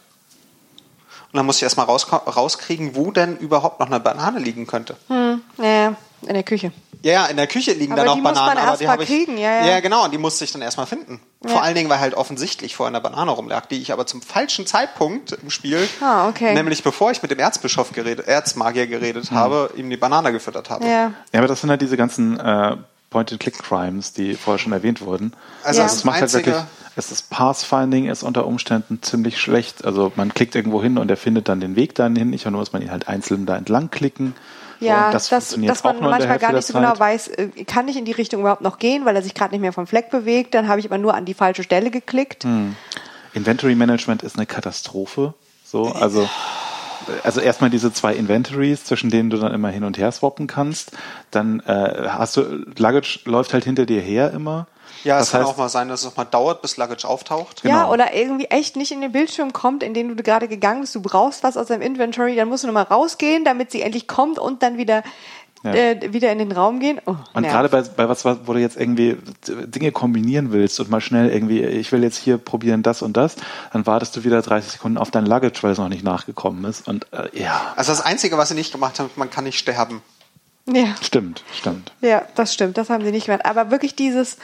Und 1.32 1.36
dann 1.36 1.46
muss 1.46 1.56
ich 1.56 1.62
erstmal 1.62 1.86
raus, 1.86 2.06
rauskriegen, 2.12 2.96
wo 2.96 3.10
denn 3.10 3.36
überhaupt 3.36 3.80
noch 3.80 3.86
eine 3.86 4.00
Banane 4.00 4.40
liegen 4.40 4.66
könnte. 4.66 4.96
hm, 5.08 5.42
ja, 5.58 5.96
in 6.22 6.35
der 6.35 6.42
Küche. 6.42 6.72
Ja, 7.02 7.12
ja, 7.12 7.26
in 7.26 7.37
der 7.37 7.46
Küche 7.46 7.72
liegen 7.74 7.92
Aber 7.92 8.04
dann 8.04 8.07
die 8.07 8.20
auch 8.20 8.24
muss 8.24 8.33
Bananen, 8.33 8.46
man 8.54 8.59
aber 8.59 8.68
erst 8.70 8.81
die 8.81 8.87
mal 8.87 8.92
habe 8.94 9.02
ich. 9.04 9.09
kriegen, 9.09 9.38
ja, 9.38 9.64
ja. 9.66 9.78
genau, 9.81 10.04
und 10.04 10.11
die 10.12 10.18
musste 10.18 10.44
ich 10.44 10.50
dann 10.50 10.62
erstmal 10.62 10.87
finden. 10.87 11.20
Ja. 11.44 11.50
Vor 11.50 11.62
allen 11.62 11.76
Dingen, 11.76 11.88
weil 11.88 12.00
halt 12.00 12.14
offensichtlich 12.14 12.74
vor 12.74 12.88
einer 12.88 13.00
Banane 13.00 13.31
rumlag, 13.31 13.66
die 13.66 13.81
ich 13.81 13.92
aber 13.92 14.04
zum 14.07 14.20
falschen 14.20 14.66
Zeitpunkt 14.66 15.31
im 15.40 15.50
Spiel, 15.50 15.88
Ah, 16.00 16.28
okay. 16.28 16.54
nämlich 16.54 16.83
bevor 16.83 17.12
ich 17.12 17.22
mit 17.22 17.31
dem 17.31 17.38
Erzbischof 17.38 17.92
geredet, 17.92 18.26
Erzmagier 18.26 18.88
geredet 18.88 19.31
habe, 19.31 19.70
ihm 19.76 19.90
die 19.90 19.96
Banane 19.96 20.33
gefüttert 20.33 20.70
habe. 20.70 20.85
Ja. 20.87 21.12
Ja, 21.33 21.38
aber 21.38 21.46
das 21.46 21.61
sind 21.61 21.70
halt 21.70 21.83
diese 21.83 21.96
ganzen 21.96 22.40
äh, 22.40 22.76
Point-and-Click-Crimes, 23.11 24.12
die 24.12 24.35
vorher 24.35 24.59
schon 24.59 24.72
erwähnt 24.72 25.00
wurden. 25.00 25.33
Also 25.62 25.81
Ja. 25.81 25.85
das 25.87 25.96
Es 25.96 26.04
macht 26.04 26.14
halt 26.16 26.24
Einzige, 26.24 26.46
wirklich, 26.46 26.64
es 26.96 27.12
ist 27.12 27.31
Pathfinding 27.31 28.09
ist 28.09 28.22
unter 28.22 28.46
Umständen 28.46 29.00
ziemlich 29.02 29.38
schlecht. 29.40 29.85
Also 29.85 30.12
man 30.16 30.35
klickt 30.35 30.54
irgendwo 30.54 30.83
hin 30.83 30.98
und 30.98 31.11
er 31.11 31.16
findet 31.16 31.48
dann 31.48 31.61
den 31.61 31.76
Weg 31.76 31.94
dahin 31.94 32.33
und 32.33 32.44
nur 32.44 32.52
muss 32.61 32.72
man 32.72 32.83
ihn 32.83 32.90
halt 32.90 33.09
einzeln 33.09 33.46
da 33.46 33.57
entlang 33.57 33.90
klicken. 33.90 34.35
Ja, 34.80 35.10
das, 35.10 35.28
das, 35.28 35.50
dass, 35.50 35.60
dass 35.60 35.84
man 35.84 36.00
manchmal 36.00 36.38
gar 36.38 36.52
nicht 36.52 36.66
so 36.66 36.74
genau 36.74 36.98
weiß, 36.98 37.28
äh, 37.28 37.48
kann 37.66 37.88
ich 37.88 37.96
in 37.96 38.04
die 38.04 38.12
Richtung 38.12 38.40
überhaupt 38.40 38.62
noch 38.62 38.78
gehen, 38.78 39.04
weil 39.04 39.16
er 39.16 39.22
sich 39.22 39.34
gerade 39.34 39.52
nicht 39.52 39.60
mehr 39.60 39.72
vom 39.72 39.86
Fleck 39.86 40.10
bewegt. 40.10 40.54
Dann 40.54 40.68
habe 40.68 40.80
ich 40.80 40.86
aber 40.86 40.98
nur 40.98 41.14
an 41.14 41.24
die 41.24 41.34
falsche 41.34 41.62
Stelle 41.62 41.90
geklickt. 41.90 42.44
Hm. 42.44 42.76
Inventory 43.34 43.74
Management 43.74 44.22
ist 44.22 44.36
eine 44.36 44.46
Katastrophe. 44.46 45.34
So, 45.64 45.86
also, 45.92 46.28
also 47.24 47.40
erstmal 47.40 47.70
diese 47.70 47.92
zwei 47.92 48.14
Inventories, 48.14 48.84
zwischen 48.84 49.10
denen 49.10 49.30
du 49.30 49.36
dann 49.36 49.52
immer 49.52 49.68
hin 49.68 49.84
und 49.84 49.98
her 49.98 50.12
swappen 50.12 50.46
kannst. 50.46 50.92
Dann 51.30 51.60
äh, 51.60 52.08
hast 52.08 52.36
du, 52.36 52.64
Luggage 52.76 53.20
läuft 53.24 53.52
halt 53.52 53.64
hinter 53.64 53.86
dir 53.86 54.00
her 54.00 54.32
immer. 54.32 54.66
Ja, 55.05 55.16
es 55.18 55.27
das 55.27 55.31
kann 55.33 55.40
heißt, 55.42 55.51
auch 55.51 55.57
mal 55.57 55.68
sein, 55.68 55.88
dass 55.88 56.01
es 56.03 56.07
auch 56.07 56.16
mal 56.16 56.24
dauert, 56.24 56.62
bis 56.62 56.77
Luggage 56.77 57.07
auftaucht. 57.07 57.62
Ja, 57.64 57.83
Genau. 57.83 57.92
oder 57.92 58.14
irgendwie 58.14 58.46
echt 58.46 58.77
nicht 58.77 58.92
in 58.92 59.01
den 59.01 59.12
Bildschirm 59.12 59.53
kommt, 59.53 59.83
in 59.83 59.94
den 59.94 60.14
du 60.16 60.22
gerade 60.22 60.48
gegangen 60.48 60.81
bist. 60.83 60.94
Du 60.94 61.03
brauchst 61.03 61.42
was 61.42 61.57
aus 61.57 61.66
deinem 61.66 61.83
Inventory, 61.83 62.37
dann 62.37 62.48
musst 62.48 62.62
du 62.64 62.66
nochmal 62.68 62.85
rausgehen, 62.85 63.44
damit 63.44 63.70
sie 63.70 63.83
endlich 63.83 64.07
kommt 64.07 64.38
und 64.38 64.62
dann 64.62 64.77
wieder, 64.79 65.03
Ja. 65.64 65.72
äh, 65.74 66.12
wieder 66.12 66.31
in 66.31 66.38
den 66.38 66.53
Raum 66.53 66.79
gehen. 66.79 67.01
Oh, 67.05 67.16
Und 67.35 67.42
gerade 67.42 67.68
bei, 67.68 67.83
bei 67.83 68.09
was, 68.09 68.24
wo 68.24 68.53
du 68.53 68.61
jetzt 68.61 68.77
irgendwie 68.77 69.16
Dinge 69.48 69.90
kombinieren 69.90 70.53
willst 70.53 70.79
und 70.79 70.88
mal 70.88 71.01
schnell 71.01 71.31
irgendwie, 71.31 71.62
ich 71.64 71.90
will 71.90 72.05
jetzt 72.05 72.16
hier 72.18 72.38
probieren 72.38 72.85
das 72.85 73.03
und 73.03 73.16
das, 73.16 73.35
dann 73.72 73.85
wartest 73.85 74.14
du 74.16 74.22
wieder 74.22 74.40
30 74.40 74.70
Sekunden 74.74 74.98
auf 74.98 75.11
dein 75.11 75.27
Luggage, 75.27 75.59
weil 75.62 75.72
es 75.72 75.79
noch 75.79 75.88
nicht 75.88 76.05
nachgekommen 76.05 76.64
ist. 76.64 76.87
Und 76.87 77.07
äh, 77.12 77.29
ja, 77.42 77.72
Also 77.77 77.90
das 77.90 78.01
Einzige, 78.03 78.38
was 78.38 78.51
sie 78.51 78.55
nicht 78.55 78.70
gemacht 78.70 79.01
haben, 79.01 79.11
man 79.16 79.31
kann 79.31 79.42
nicht 79.44 79.59
sterben. 79.59 80.01
Ja. 80.70 80.94
stimmt, 81.00 81.44
stimmt. 81.54 81.92
Ja, 82.02 82.22
das 82.35 82.52
stimmt, 82.52 82.76
das 82.76 82.90
haben 82.90 83.02
sie 83.04 83.11
nicht 83.11 83.26
gemacht. 83.26 83.46
Aber 83.46 83.70
wirklich 83.70 83.94
dieses, 83.96 84.37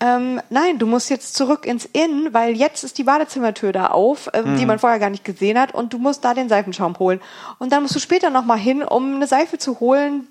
ähm, 0.00 0.40
nein, 0.50 0.78
du 0.78 0.86
musst 0.86 1.08
jetzt 1.08 1.34
zurück 1.34 1.64
ins 1.64 1.86
Inn, 1.86 2.28
weil 2.32 2.54
jetzt 2.56 2.84
ist 2.84 2.98
die 2.98 3.04
Badezimmertür 3.04 3.72
da 3.72 3.86
auf, 3.86 4.28
ähm, 4.34 4.52
Mhm. 4.52 4.56
die 4.58 4.66
man 4.66 4.78
vorher 4.78 4.98
gar 4.98 5.10
nicht 5.10 5.24
gesehen 5.24 5.58
hat, 5.58 5.72
und 5.74 5.92
du 5.92 5.98
musst 5.98 6.24
da 6.24 6.34
den 6.34 6.48
Seifenschaum 6.50 6.98
holen. 6.98 7.20
Und 7.58 7.72
dann 7.72 7.82
musst 7.82 7.94
du 7.94 7.98
später 8.00 8.28
nochmal 8.30 8.58
hin, 8.58 8.82
um 8.82 9.14
eine 9.14 9.26
Seife 9.26 9.56
zu 9.58 9.80
holen. 9.80 10.26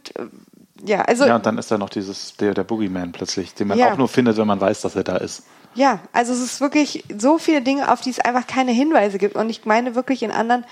Ja, 0.86 1.02
also 1.02 1.26
Ja, 1.26 1.36
und 1.36 1.46
dann 1.46 1.58
ist 1.58 1.72
da 1.72 1.78
noch 1.78 1.90
dieses, 1.90 2.36
der, 2.38 2.54
der 2.54 2.64
Boogeyman 2.64 3.12
plötzlich, 3.12 3.54
den 3.56 3.68
man 3.70 3.78
Ja. 3.78 3.92
auch 3.92 3.98
nur 3.98 4.08
findet, 4.08 4.38
wenn 4.38 4.48
man 4.48 4.62
weiß, 4.62 4.82
dass 4.82 4.96
er 4.96 5.04
da 5.04 5.18
ist. 5.18 5.44
Ja, 5.76 6.00
also 6.14 6.32
es 6.34 6.40
ist 6.42 6.62
wirklich 6.62 7.04
so 7.18 7.38
viele 7.38 7.62
Dinge, 7.62 7.92
auf 7.92 8.02
die 8.02 8.10
es 8.10 8.20
einfach 8.20 8.48
keine 8.48 8.72
Hinweise 8.72 9.18
gibt. 9.18 9.36
Und 9.36 9.50
ich 9.50 9.66
meine 9.66 9.94
wirklich 9.94 10.24
in 10.24 10.32
anderen 10.32 10.64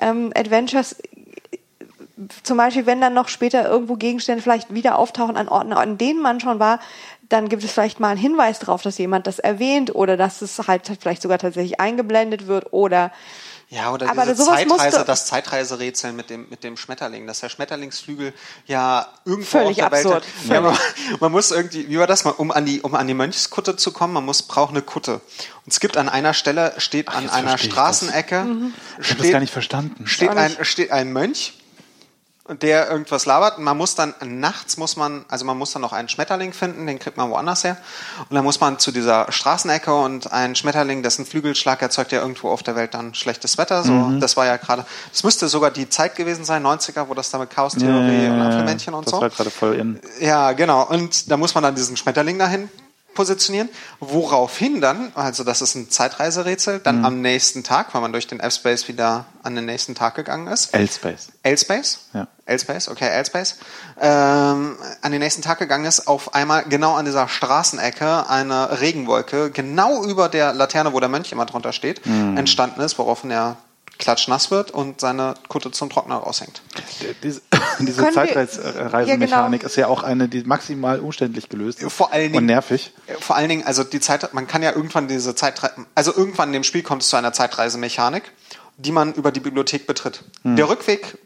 ähm, 0.00 0.32
Adventures 0.36 0.96
zum 2.42 2.56
Beispiel, 2.56 2.86
wenn 2.86 3.00
dann 3.00 3.14
noch 3.14 3.28
später 3.28 3.68
irgendwo 3.68 3.94
Gegenstände 3.94 4.42
vielleicht 4.42 4.72
wieder 4.72 4.98
auftauchen 4.98 5.36
an 5.36 5.48
Orten, 5.48 5.72
an 5.72 5.98
denen 5.98 6.22
man 6.22 6.40
schon 6.40 6.60
war, 6.60 6.78
dann 7.28 7.48
gibt 7.48 7.64
es 7.64 7.72
vielleicht 7.72 8.00
mal 8.00 8.10
einen 8.10 8.20
Hinweis 8.20 8.58
darauf, 8.58 8.82
dass 8.82 8.98
jemand 8.98 9.26
das 9.26 9.38
erwähnt 9.38 9.94
oder 9.94 10.16
dass 10.16 10.42
es 10.42 10.58
halt 10.66 10.90
vielleicht 11.00 11.22
sogar 11.22 11.38
tatsächlich 11.38 11.80
eingeblendet 11.80 12.46
wird 12.46 12.72
oder 12.72 13.10
ja, 13.70 13.92
oder 13.92 14.08
Aber 14.08 14.26
diese 14.26 14.44
sowas 14.44 14.60
Zeitreise, 14.60 15.04
das 15.04 15.26
Zeitreiserätsel 15.26 16.12
mit 16.12 16.30
dem, 16.30 16.46
mit 16.48 16.62
dem 16.62 16.76
Schmetterling, 16.76 17.26
dass 17.26 17.40
der 17.40 17.48
Schmetterlingsflügel 17.48 18.32
ja 18.66 19.08
irgendwo 19.24 19.58
Völlig 19.58 19.82
auf 19.82 19.88
der 19.88 19.98
absurd. 19.98 20.24
Welt... 20.44 20.50
Ja, 20.50 20.60
man, 20.60 20.78
man 21.18 21.32
muss 21.32 21.50
irgendwie, 21.50 21.88
wie 21.88 21.98
war 21.98 22.06
das, 22.06 22.22
um 22.22 22.52
an 22.52 22.66
die, 22.66 22.82
um 22.82 22.94
an 22.94 23.08
die 23.08 23.14
Mönchskutte 23.14 23.74
zu 23.74 23.92
kommen, 23.92 24.12
man 24.12 24.24
muss, 24.24 24.42
braucht 24.42 24.70
eine 24.70 24.82
Kutte. 24.82 25.14
Und 25.14 25.72
es 25.72 25.80
gibt 25.80 25.96
an 25.96 26.08
einer 26.08 26.34
Stelle, 26.34 26.74
steht 26.76 27.08
an 27.08 27.24
jetzt 27.24 27.32
einer 27.32 27.48
verstehe 27.48 27.68
ich 27.68 27.72
Straßenecke, 27.72 28.46
Ich 29.00 29.10
habe 29.10 29.22
das 29.22 29.32
gar 29.32 29.40
nicht 29.40 29.52
verstanden. 29.52 30.06
steht 30.06 30.30
ein, 30.30 30.56
steht 30.62 30.92
ein 30.92 31.12
Mönch, 31.12 31.54
der 32.48 32.90
irgendwas 32.90 33.24
labert. 33.24 33.58
Man 33.58 33.76
muss 33.76 33.94
dann 33.94 34.14
nachts 34.22 34.76
muss 34.76 34.96
man, 34.96 35.24
also 35.28 35.44
man 35.46 35.56
muss 35.56 35.72
dann 35.72 35.80
noch 35.80 35.92
einen 35.94 36.08
Schmetterling 36.10 36.52
finden, 36.52 36.86
den 36.86 36.98
kriegt 36.98 37.16
man 37.16 37.30
woanders 37.30 37.64
her. 37.64 37.78
Und 38.28 38.34
dann 38.34 38.44
muss 38.44 38.60
man 38.60 38.78
zu 38.78 38.92
dieser 38.92 39.32
Straßenecke 39.32 39.94
und 39.94 40.30
ein 40.32 40.54
Schmetterling, 40.54 41.02
dessen 41.02 41.24
Flügelschlag 41.24 41.80
erzeugt 41.80 42.12
ja 42.12 42.20
irgendwo 42.20 42.50
auf 42.50 42.62
der 42.62 42.76
Welt 42.76 42.92
dann 42.92 43.14
schlechtes 43.14 43.56
Wetter. 43.56 43.82
So, 43.82 43.92
Mhm. 43.92 44.20
das 44.20 44.36
war 44.36 44.44
ja 44.44 44.58
gerade, 44.58 44.84
das 45.10 45.24
müsste 45.24 45.48
sogar 45.48 45.70
die 45.70 45.88
Zeit 45.88 46.16
gewesen 46.16 46.44
sein, 46.44 46.62
90er, 46.62 47.08
wo 47.08 47.14
das 47.14 47.30
da 47.30 47.38
mit 47.38 47.48
Chaos-Theorie 47.50 48.26
und 48.28 48.42
Apfelmännchen 48.42 48.92
und 48.92 49.06
das 49.06 49.12
so. 49.12 49.20
war 49.22 49.30
gerade 49.30 49.50
voll 49.50 49.74
in. 49.76 50.00
Ja, 50.20 50.52
genau. 50.52 50.84
Und 50.86 51.30
da 51.30 51.36
muss 51.38 51.54
man 51.54 51.64
dann 51.64 51.74
diesen 51.74 51.96
Schmetterling 51.96 52.38
dahin 52.38 52.68
positionieren, 53.14 53.68
woraufhin 54.00 54.80
dann, 54.80 55.12
also 55.14 55.44
das 55.44 55.62
ist 55.62 55.74
ein 55.74 55.90
Zeitreiserätsel, 55.90 56.80
dann 56.80 56.98
Mhm. 56.98 57.04
am 57.04 57.20
nächsten 57.20 57.62
Tag, 57.64 57.94
weil 57.94 58.00
man 58.00 58.12
durch 58.12 58.26
den 58.26 58.40
F-Space 58.40 58.88
wieder 58.88 59.26
an 59.42 59.54
den 59.54 59.66
nächsten 59.66 59.94
Tag 59.94 60.14
gegangen 60.14 60.46
ist, 60.48 60.74
L-Space. 60.74 61.28
L-Space? 61.42 61.98
Ja. 62.12 62.26
L-Space, 62.46 62.88
okay, 62.88 63.08
L-Space. 63.08 63.56
Ähm, 64.00 64.76
an 65.02 65.12
den 65.12 65.20
nächsten 65.20 65.42
Tag 65.42 65.58
gegangen 65.58 65.84
ist, 65.84 66.06
auf 66.08 66.34
einmal 66.34 66.64
genau 66.64 66.94
an 66.94 67.04
dieser 67.04 67.28
Straßenecke 67.28 68.28
eine 68.28 68.80
Regenwolke, 68.80 69.50
genau 69.50 70.04
über 70.04 70.28
der 70.28 70.52
Laterne, 70.52 70.92
wo 70.92 71.00
der 71.00 71.08
Mönch 71.08 71.32
immer 71.32 71.46
drunter 71.46 71.72
steht, 71.72 72.04
Mhm. 72.06 72.36
entstanden 72.36 72.80
ist, 72.80 72.98
woraufhin 72.98 73.30
er 73.30 73.56
klatschnass 73.98 74.50
wird 74.50 74.70
und 74.70 75.00
seine 75.00 75.34
Kutte 75.48 75.70
zum 75.70 75.88
Trockner 75.90 76.16
raushängt. 76.16 76.62
Diese, 77.22 77.40
diese 77.80 78.10
Zeitreisemechanik 78.12 79.08
Ja, 79.08 79.16
genau. 79.16 79.66
ist 79.66 79.76
ja 79.76 79.86
auch 79.88 80.02
eine, 80.02 80.28
die 80.28 80.42
maximal 80.44 81.00
umständlich 81.00 81.48
gelöst 81.48 81.82
ist. 81.82 81.92
Vor 81.92 82.12
allen 82.12 82.26
Und 82.26 82.32
Dingen- 82.34 82.46
nervig. 82.46 82.92
Vor 83.20 83.36
allen 83.36 83.48
Dingen, 83.48 83.64
also 83.66 83.84
die 83.84 84.00
Zeit, 84.00 84.32
man 84.34 84.46
kann 84.46 84.62
ja 84.62 84.72
irgendwann 84.72 85.08
diese 85.08 85.34
Zeitreise, 85.34 85.74
also 85.94 86.14
irgendwann 86.14 86.48
in 86.50 86.54
dem 86.54 86.64
Spiel 86.64 86.82
kommt 86.82 87.02
es 87.02 87.08
zu 87.08 87.16
einer 87.16 87.32
Zeitreisemechanik, 87.32 88.24
die 88.76 88.92
man 88.92 89.12
über 89.14 89.30
die 89.30 89.40
Bibliothek 89.40 89.86
betritt. 89.86 90.24
Der 90.42 90.68
Rückweg 90.68 91.16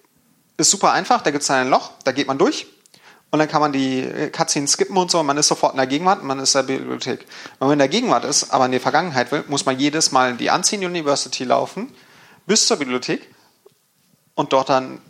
ist 0.56 0.70
super 0.70 0.92
einfach, 0.92 1.22
da 1.22 1.30
gibt 1.30 1.42
es 1.42 1.50
ein 1.50 1.70
Loch, 1.70 1.92
da 2.04 2.12
geht 2.12 2.26
man 2.26 2.36
durch 2.38 2.66
und 3.30 3.38
dann 3.38 3.48
kann 3.48 3.60
man 3.60 3.72
die 3.72 4.00
äh, 4.00 4.28
Cutscenes 4.30 4.72
skippen 4.72 4.96
und 4.96 5.10
so 5.10 5.20
und 5.20 5.26
man 5.26 5.36
ist 5.38 5.48
sofort 5.48 5.72
in 5.72 5.78
der 5.78 5.86
Gegenwart 5.86 6.20
und 6.20 6.26
man 6.26 6.38
ist 6.40 6.54
in 6.54 6.66
der 6.66 6.74
Bibliothek. 6.78 7.26
Wenn 7.58 7.68
man 7.68 7.72
in 7.74 7.78
der 7.78 7.88
Gegenwart 7.88 8.24
ist, 8.24 8.50
aber 8.50 8.66
in 8.66 8.72
die 8.72 8.78
Vergangenheit 8.78 9.32
will, 9.32 9.44
muss 9.48 9.64
man 9.66 9.78
jedes 9.78 10.12
Mal 10.12 10.30
in 10.32 10.38
die 10.38 10.50
Unseen 10.50 10.84
University 10.84 11.44
laufen, 11.44 11.92
bis 12.48 12.66
zur 12.66 12.78
Bibliothek 12.78 13.32
und 14.34 14.52
dort 14.52 14.68
dann 14.70 15.00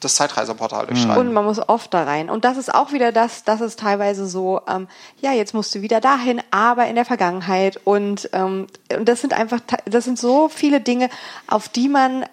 das 0.00 0.14
Zeitreiseportal 0.14 0.86
durchschreiben. 0.86 1.28
Und 1.28 1.32
man 1.32 1.44
muss 1.44 1.58
oft 1.58 1.92
da 1.92 2.04
rein. 2.04 2.30
Und 2.30 2.44
das 2.44 2.56
ist 2.56 2.72
auch 2.72 2.92
wieder 2.92 3.10
das, 3.10 3.44
das 3.44 3.60
ist 3.60 3.80
teilweise 3.80 4.26
so, 4.26 4.60
ähm, 4.68 4.86
ja, 5.20 5.32
jetzt 5.32 5.54
musst 5.54 5.74
du 5.74 5.82
wieder 5.82 6.00
dahin, 6.00 6.42
aber 6.50 6.86
in 6.86 6.94
der 6.94 7.04
Vergangenheit. 7.04 7.80
Und, 7.84 8.28
ähm, 8.32 8.66
und 8.96 9.08
das 9.08 9.20
sind 9.20 9.32
einfach, 9.32 9.60
das 9.86 10.04
sind 10.04 10.18
so 10.18 10.48
viele 10.48 10.80
Dinge, 10.80 11.08
auf 11.46 11.68
die 11.68 11.88
man 11.88 12.26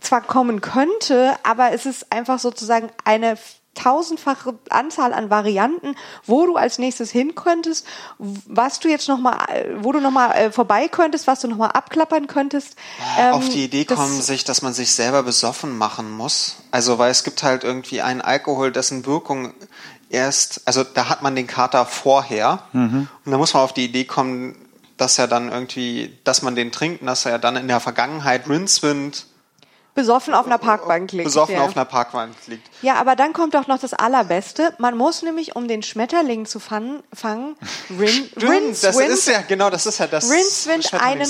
zwar 0.00 0.22
kommen 0.22 0.60
könnte, 0.60 1.36
aber 1.44 1.72
es 1.72 1.86
ist 1.86 2.12
einfach 2.12 2.38
sozusagen 2.38 2.88
eine 3.04 3.36
tausendfache 3.76 4.54
Anzahl 4.70 5.12
an 5.12 5.30
Varianten, 5.30 5.94
wo 6.24 6.46
du 6.46 6.56
als 6.56 6.78
nächstes 6.78 7.10
hin 7.10 7.34
könntest, 7.34 7.86
was 8.18 8.80
du 8.80 8.88
jetzt 8.88 9.08
noch 9.08 9.18
mal, 9.18 9.36
wo 9.78 9.92
du 9.92 10.00
noch 10.00 10.10
mal 10.10 10.32
äh, 10.32 10.50
vorbei 10.50 10.88
könntest, 10.88 11.26
was 11.26 11.40
du 11.40 11.48
noch 11.48 11.56
mal 11.56 11.68
abklappern 11.68 12.26
könntest. 12.26 12.76
auf 13.30 13.44
Ähm, 13.44 13.52
die 13.52 13.64
Idee 13.64 13.84
kommen, 13.84 14.20
sich, 14.20 14.44
dass 14.44 14.62
man 14.62 14.72
sich 14.72 14.92
selber 14.92 15.22
besoffen 15.22 15.76
machen 15.78 16.10
muss. 16.10 16.56
Also, 16.70 16.98
weil 16.98 17.10
es 17.10 17.22
gibt 17.22 17.42
halt 17.42 17.62
irgendwie 17.62 18.02
einen 18.02 18.20
Alkohol, 18.20 18.72
dessen 18.72 19.06
Wirkung 19.06 19.54
erst, 20.08 20.62
also 20.64 20.84
da 20.84 21.08
hat 21.08 21.22
man 21.22 21.34
den 21.36 21.46
Kater 21.46 21.84
vorher 21.86 22.60
Mhm. 22.72 23.08
und 23.24 23.32
da 23.32 23.38
muss 23.38 23.54
man 23.54 23.62
auf 23.62 23.72
die 23.72 23.84
Idee 23.84 24.04
kommen, 24.04 24.56
dass 24.96 25.18
er 25.18 25.28
dann 25.28 25.50
irgendwie, 25.52 26.16
dass 26.24 26.42
man 26.42 26.54
den 26.54 26.72
trinkt 26.72 27.02
und 27.02 27.06
dass 27.06 27.26
er 27.26 27.38
dann 27.38 27.56
in 27.56 27.68
der 27.68 27.80
Vergangenheit 27.80 28.48
Rincewind 28.48 29.26
besoffen 29.96 30.34
auf 30.34 30.46
einer 30.46 30.58
Parkbank 30.58 31.10
liegt. 31.10 31.24
besoffen 31.24 31.56
ja. 31.56 31.62
auf 31.62 31.76
einer 31.76 31.84
Parkbank 31.84 32.34
liegt. 32.46 32.68
Ja, 32.82 32.94
aber 32.94 33.16
dann 33.16 33.32
kommt 33.32 33.54
doch 33.54 33.66
noch 33.66 33.80
das 33.80 33.94
Allerbeste. 33.94 34.72
Man 34.78 34.96
muss 34.96 35.22
nämlich, 35.22 35.56
um 35.56 35.66
den 35.66 35.82
Schmetterling 35.82 36.46
zu 36.46 36.60
fangen, 36.60 37.02
fangen 37.12 37.56
Rin, 37.98 38.08
Stimmt, 38.08 38.82
das 38.84 38.96
Rincewind- 38.96 39.06
ist 39.08 39.26
ja, 39.26 39.40
genau, 39.40 39.70
das 39.70 39.86
ist 39.86 39.98
ja 39.98 40.06
das 40.06 40.30
Rincewind 40.30 40.94
einen, 40.94 41.26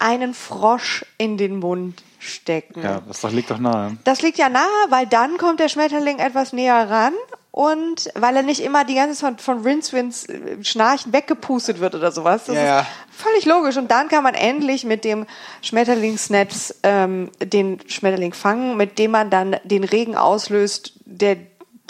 einen 0.00 0.34
Frosch 0.34 1.04
in 1.18 1.36
den 1.36 1.60
Mund 1.60 2.02
stecken. 2.18 2.82
Ja, 2.82 3.00
das 3.06 3.22
liegt 3.30 3.50
doch 3.50 3.58
nahe. 3.58 3.96
Das 4.04 4.22
liegt 4.22 4.38
ja 4.38 4.48
nahe, 4.48 4.64
weil 4.88 5.06
dann 5.06 5.38
kommt 5.38 5.60
der 5.60 5.68
Schmetterling 5.68 6.18
etwas 6.18 6.52
näher 6.52 6.90
ran 6.90 7.12
und 7.58 8.08
weil 8.14 8.36
er 8.36 8.44
nicht 8.44 8.60
immer 8.60 8.84
die 8.84 8.94
ganze 8.94 9.18
Zeit 9.18 9.40
von, 9.40 9.56
von 9.56 9.66
Rincewinds 9.66 10.26
äh, 10.26 10.62
Schnarchen 10.62 11.12
weggepustet 11.12 11.80
wird 11.80 11.96
oder 11.96 12.12
sowas. 12.12 12.44
Das 12.44 12.54
Ja, 12.54 12.64
ja. 12.64 12.80
ist 12.82 12.88
völlig 13.10 13.46
logisch. 13.46 13.76
Und 13.76 13.90
dann 13.90 14.06
kann 14.06 14.22
man 14.22 14.34
endlich 14.34 14.84
mit 14.84 15.02
dem 15.02 15.26
Schmetterlingsnetz 15.62 16.76
ähm, 16.84 17.32
den 17.42 17.80
Schmetterling 17.88 18.32
fangen, 18.32 18.76
mit 18.76 19.00
dem 19.00 19.10
man 19.10 19.28
dann 19.30 19.56
den 19.64 19.82
Regen 19.82 20.14
auslöst, 20.14 20.92
der 21.04 21.36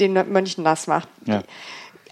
den 0.01 0.15
Mönchen 0.33 0.65
nass 0.65 0.87
macht. 0.87 1.11
Ja. 1.27 1.43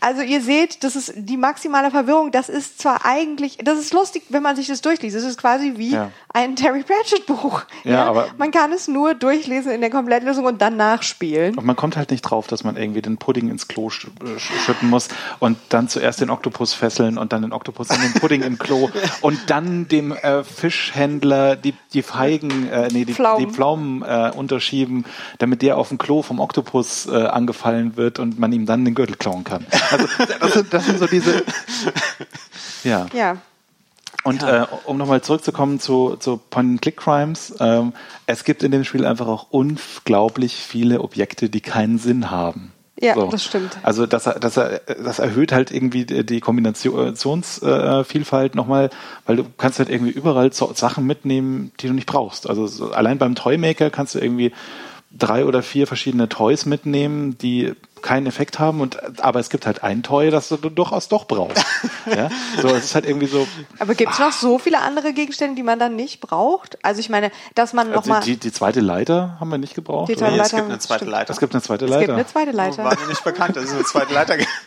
Also 0.01 0.23
ihr 0.23 0.41
seht, 0.41 0.85
das 0.85 0.97
ist 0.97 1.13
die 1.17 1.37
maximale 1.37 1.91
Verwirrung. 1.91 2.31
Das 2.33 2.49
ist 2.49 2.81
zwar 2.81 3.05
eigentlich, 3.05 3.59
das 3.63 3.79
ist 3.79 3.93
lustig, 3.93 4.25
wenn 4.29 4.43
man 4.43 4.57
sich 4.57 4.67
das 4.69 4.81
durchliest. 4.81 5.17
Das 5.17 5.25
ist 5.25 5.39
quasi 5.39 5.75
wie 5.77 5.93
Ja. 5.93 6.11
ein 6.33 6.57
Terry 6.57 6.83
Pratchett 6.83 7.27
Buch. 7.27 7.63
Ja, 7.85 8.05
aber- 8.05 8.29
man 8.39 8.51
kann 8.51 8.73
es 8.73 8.89
nur 8.89 9.15
durchlesen 9.15 9.73
in 9.73 9.81
der 9.81 9.91
Komplettlösung 9.91 10.45
und 10.45 10.61
dann 10.63 10.77
nachspielen. 10.77 11.57
Und 11.57 11.65
man 11.65 11.77
kommt 11.77 11.97
halt 11.97 12.11
nicht 12.11 12.23
drauf, 12.23 12.47
dass 12.47 12.65
man 12.65 12.77
irgendwie 12.77 13.03
den 13.03 13.17
Pudding 13.17 13.49
ins 13.49 13.69
Klo 13.69 13.91
sch 13.91 14.07
äh, 14.25 14.37
sch- 14.37 14.65
schütten 14.65 14.89
muss 14.91 15.09
und 15.41 15.59
dann 15.71 15.89
zuerst 15.89 16.21
den 16.21 16.31
Oktopus 16.31 16.75
fesseln 16.75 17.19
und 17.19 17.33
dann 17.33 17.43
den 17.43 17.53
Oktopus 17.53 17.91
in 17.91 18.01
den 18.01 18.13
Pudding 18.15 18.43
im 18.43 18.59
Klo 18.59 18.91
und 19.23 19.39
dann 19.51 19.89
dem 19.89 20.13
äh, 20.13 20.45
Fischhändler 20.45 21.57
die, 21.57 21.75
die 21.93 22.03
Feigen, 22.03 22.69
äh, 22.69 22.89
nee, 22.93 23.05
die 23.05 23.15
Pflaumen. 23.15 23.47
die 23.47 23.53
Pflaumen 23.53 24.03
äh, 24.03 24.31
unterschieben, 24.35 25.05
damit 25.39 25.63
der 25.63 25.79
auf 25.79 25.89
dem 25.89 25.99
Klo 25.99 26.23
vom 26.23 26.39
Oktopus 26.41 27.07
äh, 27.07 27.27
angefallen 27.27 27.97
wird 27.97 28.19
und 28.19 28.39
man 28.39 28.53
ihm 28.53 28.67
dann 28.67 28.85
den 28.85 28.95
Gürtel 28.95 29.17
klauen 29.17 29.45
kann. 29.45 29.67
Also 29.91 30.07
das 30.41 30.53
sind, 30.53 30.75
das 30.75 30.87
sind 30.87 30.99
so 30.99 31.07
diese... 31.07 31.43
Ja. 32.85 33.07
Ja. 33.13 33.39
Und 34.25 34.43
äh, 34.43 34.67
um 34.85 34.97
nochmal 34.97 35.23
zurückzukommen 35.23 35.79
zu, 35.79 36.17
zu 36.17 36.37
Point-and-Click-Crimes, 36.37 37.55
ähm, 37.61 37.93
es 38.27 38.43
gibt 38.43 38.65
in 38.65 38.73
dem 38.73 38.83
Spiel 38.83 39.07
einfach 39.07 39.29
auch 39.29 39.47
unglaublich 39.51 40.57
viele 40.57 41.01
Objekte, 41.01 41.49
die 41.49 41.61
keinen 41.61 41.99
Sinn 41.99 42.31
haben. 42.31 42.73
Ja, 42.99 43.15
das 43.15 43.45
stimmt. 43.45 43.77
Also 43.83 44.07
das, 44.07 44.25
das, 44.25 44.55
das 44.55 45.19
erhöht 45.19 45.53
halt 45.53 45.71
irgendwie 45.71 46.07
die 46.07 46.41
Kombinationsvielfalt 46.41 48.55
nochmal, 48.55 48.89
weil 49.27 49.37
du 49.37 49.45
kannst 49.59 49.79
halt 49.79 49.91
irgendwie 49.91 50.13
überall 50.13 50.51
so 50.53 50.73
Sachen 50.75 51.07
mitnehmen, 51.07 51.73
die 51.79 51.89
du 51.89 51.93
nicht 51.93 52.07
brauchst. 52.07 52.49
Also 52.49 52.67
so, 52.67 52.93
allein 52.93 53.19
beim 53.19 53.35
Toymaker 53.35 53.91
kannst 53.91 54.15
du 54.15 54.19
irgendwie 54.19 54.53
drei 55.13 55.45
oder 55.45 55.63
vier 55.63 55.87
verschiedene 55.87 56.31
Toys 56.31 56.65
mitnehmen, 56.65 57.37
die 57.39 57.75
keinen 58.07 58.27
Effekt 58.27 58.59
haben 58.59 58.81
und 58.81 59.21
aber 59.23 59.41
es 59.41 59.51
gibt 59.51 59.67
halt 59.67 59.83
ein 59.83 60.03
Toy, 60.03 60.31
das 60.31 60.49
du 60.49 60.57
durchaus 60.57 61.09
doch 61.09 61.27
brauchst. 61.27 61.63
ja? 62.07 62.31
So, 62.63 62.69
es 62.69 62.85
ist 62.87 62.95
halt 62.95 63.05
irgendwie 63.07 63.27
so, 63.27 63.47
Aber 63.79 63.95
gibt 63.95 64.13
es 64.13 64.19
noch 64.19 64.33
so 64.33 64.59
viele 64.59 64.81
andere 64.81 65.13
Gegenstände, 65.13 65.57
die 65.57 65.63
man 65.63 65.79
dann 65.79 65.97
nicht 65.97 66.21
braucht? 66.21 66.79
Also 66.85 67.01
ich 67.01 67.09
meine, 67.11 67.31
dass 67.55 67.73
man 67.73 67.89
Also 67.89 68.01
nochmal... 68.01 68.23
die, 68.23 68.37
die 68.37 68.53
zweite 68.53 68.81
Leiter 68.81 69.37
haben 69.41 69.51
wir 69.51 69.59
nicht 69.59 69.75
gebraucht. 69.75 70.09
Die 70.11 70.17
zweite 70.17 70.33
Nee, 70.37 70.41
es 70.41 70.53
Leiter- 70.53 70.57
gibt 70.59 70.71
eine 70.71 70.79
zweite 70.79 70.99
stimmt. 71.01 71.11
Leiter. 71.13 71.33
Es 71.33 71.41
gibt 71.41 71.55
eine 71.55 71.63
zweite 71.63 71.85
Es 71.85 71.91
Leiter. 71.91 72.01
gibt 72.07 72.13
eine 72.19 72.27
zweite 72.27 72.51
Leiter. 72.53 72.85
War 72.85 72.99
mir 72.99 73.07
nicht 73.09 73.25
bekannt, 73.25 73.57
dass 73.57 73.65
es 73.65 73.73
eine 73.73 73.85
zweite 73.85 74.15
Leiter 74.15 74.37
gibt. 74.37 74.51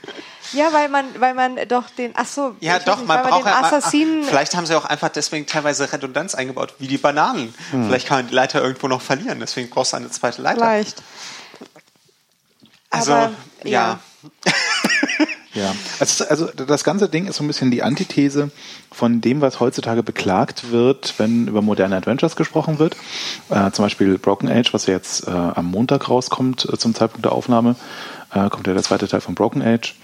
Ja, 0.51 0.73
weil 0.73 0.89
man, 0.89 1.05
weil 1.19 1.35
man 1.35 1.57
doch 1.67 1.83
den, 1.95 2.13
ach 2.15 2.25
so, 2.25 2.55
Ja, 2.59 2.79
doch, 2.79 2.97
nicht, 2.97 3.07
man 3.07 3.21
braucht 3.21 3.45
den 3.45 3.51
ja, 3.51 3.61
Assassinen, 3.61 4.23
Vielleicht 4.23 4.55
haben 4.55 4.65
sie 4.65 4.73
auch 4.75 4.85
einfach 4.85 5.09
deswegen 5.09 5.45
teilweise 5.45 5.93
Redundanz 5.93 6.33
eingebaut, 6.33 6.73
wie 6.79 6.87
die 6.87 6.97
Bananen. 6.97 7.53
Vielleicht 7.69 8.07
kann 8.07 8.17
man 8.19 8.27
die 8.29 8.33
Leiter 8.33 8.59
irgendwo 8.59 8.87
noch 8.87 9.01
verlieren, 9.01 9.39
deswegen 9.39 9.69
brauchst 9.69 9.93
du 9.93 9.97
eine 9.97 10.09
zweite 10.09 10.41
Leiter. 10.41 10.59
vielleicht. 10.61 11.03
Also, 12.89 13.13
Aber, 13.13 13.31
ja. 13.63 13.99
Ja, 15.55 15.73
es 15.99 16.11
ist, 16.11 16.29
also 16.29 16.47
das 16.47 16.83
ganze 16.83 17.09
Ding 17.09 17.25
ist 17.25 17.37
so 17.37 17.43
ein 17.43 17.47
bisschen 17.47 17.71
die 17.71 17.81
Antithese 17.81 18.51
von 18.91 19.19
dem, 19.19 19.41
was 19.41 19.59
heutzutage 19.59 20.03
beklagt 20.03 20.71
wird, 20.71 21.15
wenn 21.17 21.47
über 21.47 21.63
moderne 21.63 21.95
Adventures 21.97 22.35
gesprochen 22.35 22.77
wird. 22.77 22.95
Äh, 23.49 23.71
zum 23.71 23.85
Beispiel 23.85 24.19
Broken 24.19 24.47
Age, 24.47 24.73
was 24.73 24.85
ja 24.85 24.93
jetzt 24.93 25.27
äh, 25.27 25.31
am 25.31 25.65
Montag 25.65 26.07
rauskommt 26.07 26.67
äh, 26.71 26.77
zum 26.77 26.93
Zeitpunkt 26.93 27.25
der 27.25 27.31
Aufnahme. 27.31 27.75
äh, 28.31 28.47
kommt 28.49 28.67
ja 28.67 28.73
der 28.73 28.83
zweite 28.83 29.07
Teil 29.07 29.21
von 29.21 29.33
Broken 29.33 29.63
Age. 29.63 29.95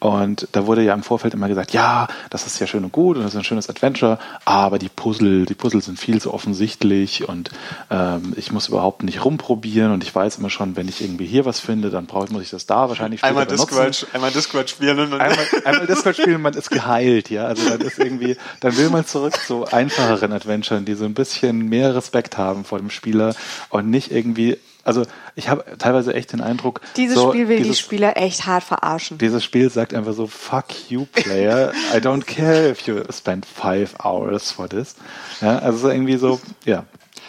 Und 0.00 0.46
da 0.52 0.66
wurde 0.66 0.82
ja 0.82 0.94
im 0.94 1.02
Vorfeld 1.02 1.34
immer 1.34 1.48
gesagt, 1.48 1.72
ja, 1.72 2.06
das 2.30 2.46
ist 2.46 2.60
ja 2.60 2.66
schön 2.68 2.84
und 2.84 2.92
gut 2.92 3.16
und 3.16 3.24
das 3.24 3.32
ist 3.34 3.38
ein 3.38 3.44
schönes 3.44 3.68
Adventure, 3.68 4.18
aber 4.44 4.78
die 4.78 4.88
Puzzle, 4.88 5.44
die 5.44 5.54
Puzzle 5.54 5.82
sind 5.82 5.98
viel 5.98 6.20
zu 6.20 6.32
offensichtlich 6.32 7.28
und 7.28 7.50
ähm, 7.90 8.32
ich 8.36 8.52
muss 8.52 8.68
überhaupt 8.68 9.02
nicht 9.02 9.24
rumprobieren 9.24 9.90
und 9.92 10.04
ich 10.04 10.14
weiß 10.14 10.38
immer 10.38 10.50
schon, 10.50 10.76
wenn 10.76 10.86
ich 10.86 11.02
irgendwie 11.02 11.26
hier 11.26 11.44
was 11.44 11.58
finde, 11.58 11.90
dann 11.90 12.06
brauche 12.06 12.26
ich, 12.26 12.30
muss 12.30 12.42
ich 12.42 12.50
das 12.50 12.66
da 12.66 12.88
wahrscheinlich 12.88 13.24
einmal 13.24 13.46
Discord, 13.46 14.06
einmal 14.12 14.30
Discord 14.30 14.70
spielen 14.70 15.00
und 15.12 15.20
einmal, 15.20 15.46
einmal 15.64 15.86
Discord 15.86 16.16
spielen, 16.16 16.42
man 16.42 16.54
ist 16.54 16.70
geheilt, 16.70 17.28
ja. 17.30 17.46
Also 17.46 17.68
dann 17.68 17.80
ist 17.80 17.98
irgendwie, 17.98 18.36
dann 18.60 18.76
will 18.76 18.90
man 18.90 19.04
zurück 19.04 19.36
zu 19.46 19.66
einfacheren 19.66 20.32
Adventuren, 20.32 20.84
die 20.84 20.94
so 20.94 21.06
ein 21.06 21.14
bisschen 21.14 21.68
mehr 21.68 21.96
Respekt 21.96 22.38
haben 22.38 22.64
vor 22.64 22.78
dem 22.78 22.90
Spieler 22.90 23.34
und 23.70 23.90
nicht 23.90 24.12
irgendwie 24.12 24.58
also 24.88 25.02
ich 25.36 25.50
habe 25.50 25.64
teilweise 25.76 26.14
echt 26.14 26.32
den 26.32 26.40
Eindruck, 26.40 26.80
dieses 26.96 27.16
so, 27.16 27.28
Spiel 27.28 27.48
will 27.48 27.58
dieses, 27.58 27.76
die 27.76 27.82
Spieler 27.82 28.16
echt 28.16 28.46
hart 28.46 28.64
verarschen. 28.64 29.18
Dieses 29.18 29.44
Spiel 29.44 29.68
sagt 29.68 29.92
einfach 29.92 30.14
so, 30.14 30.26
fuck 30.26 30.64
you, 30.88 31.04
Player. 31.12 31.74
I 31.92 31.98
don't 31.98 32.24
care 32.24 32.70
if 32.70 32.86
you 32.86 33.02
spend 33.12 33.44
five 33.44 33.94
hours 34.02 34.50
for 34.50 34.66
this. 34.66 34.96
Ja, 35.42 35.58
also 35.58 35.90
irgendwie 35.90 36.16
so, 36.16 36.40
ja. 36.64 36.86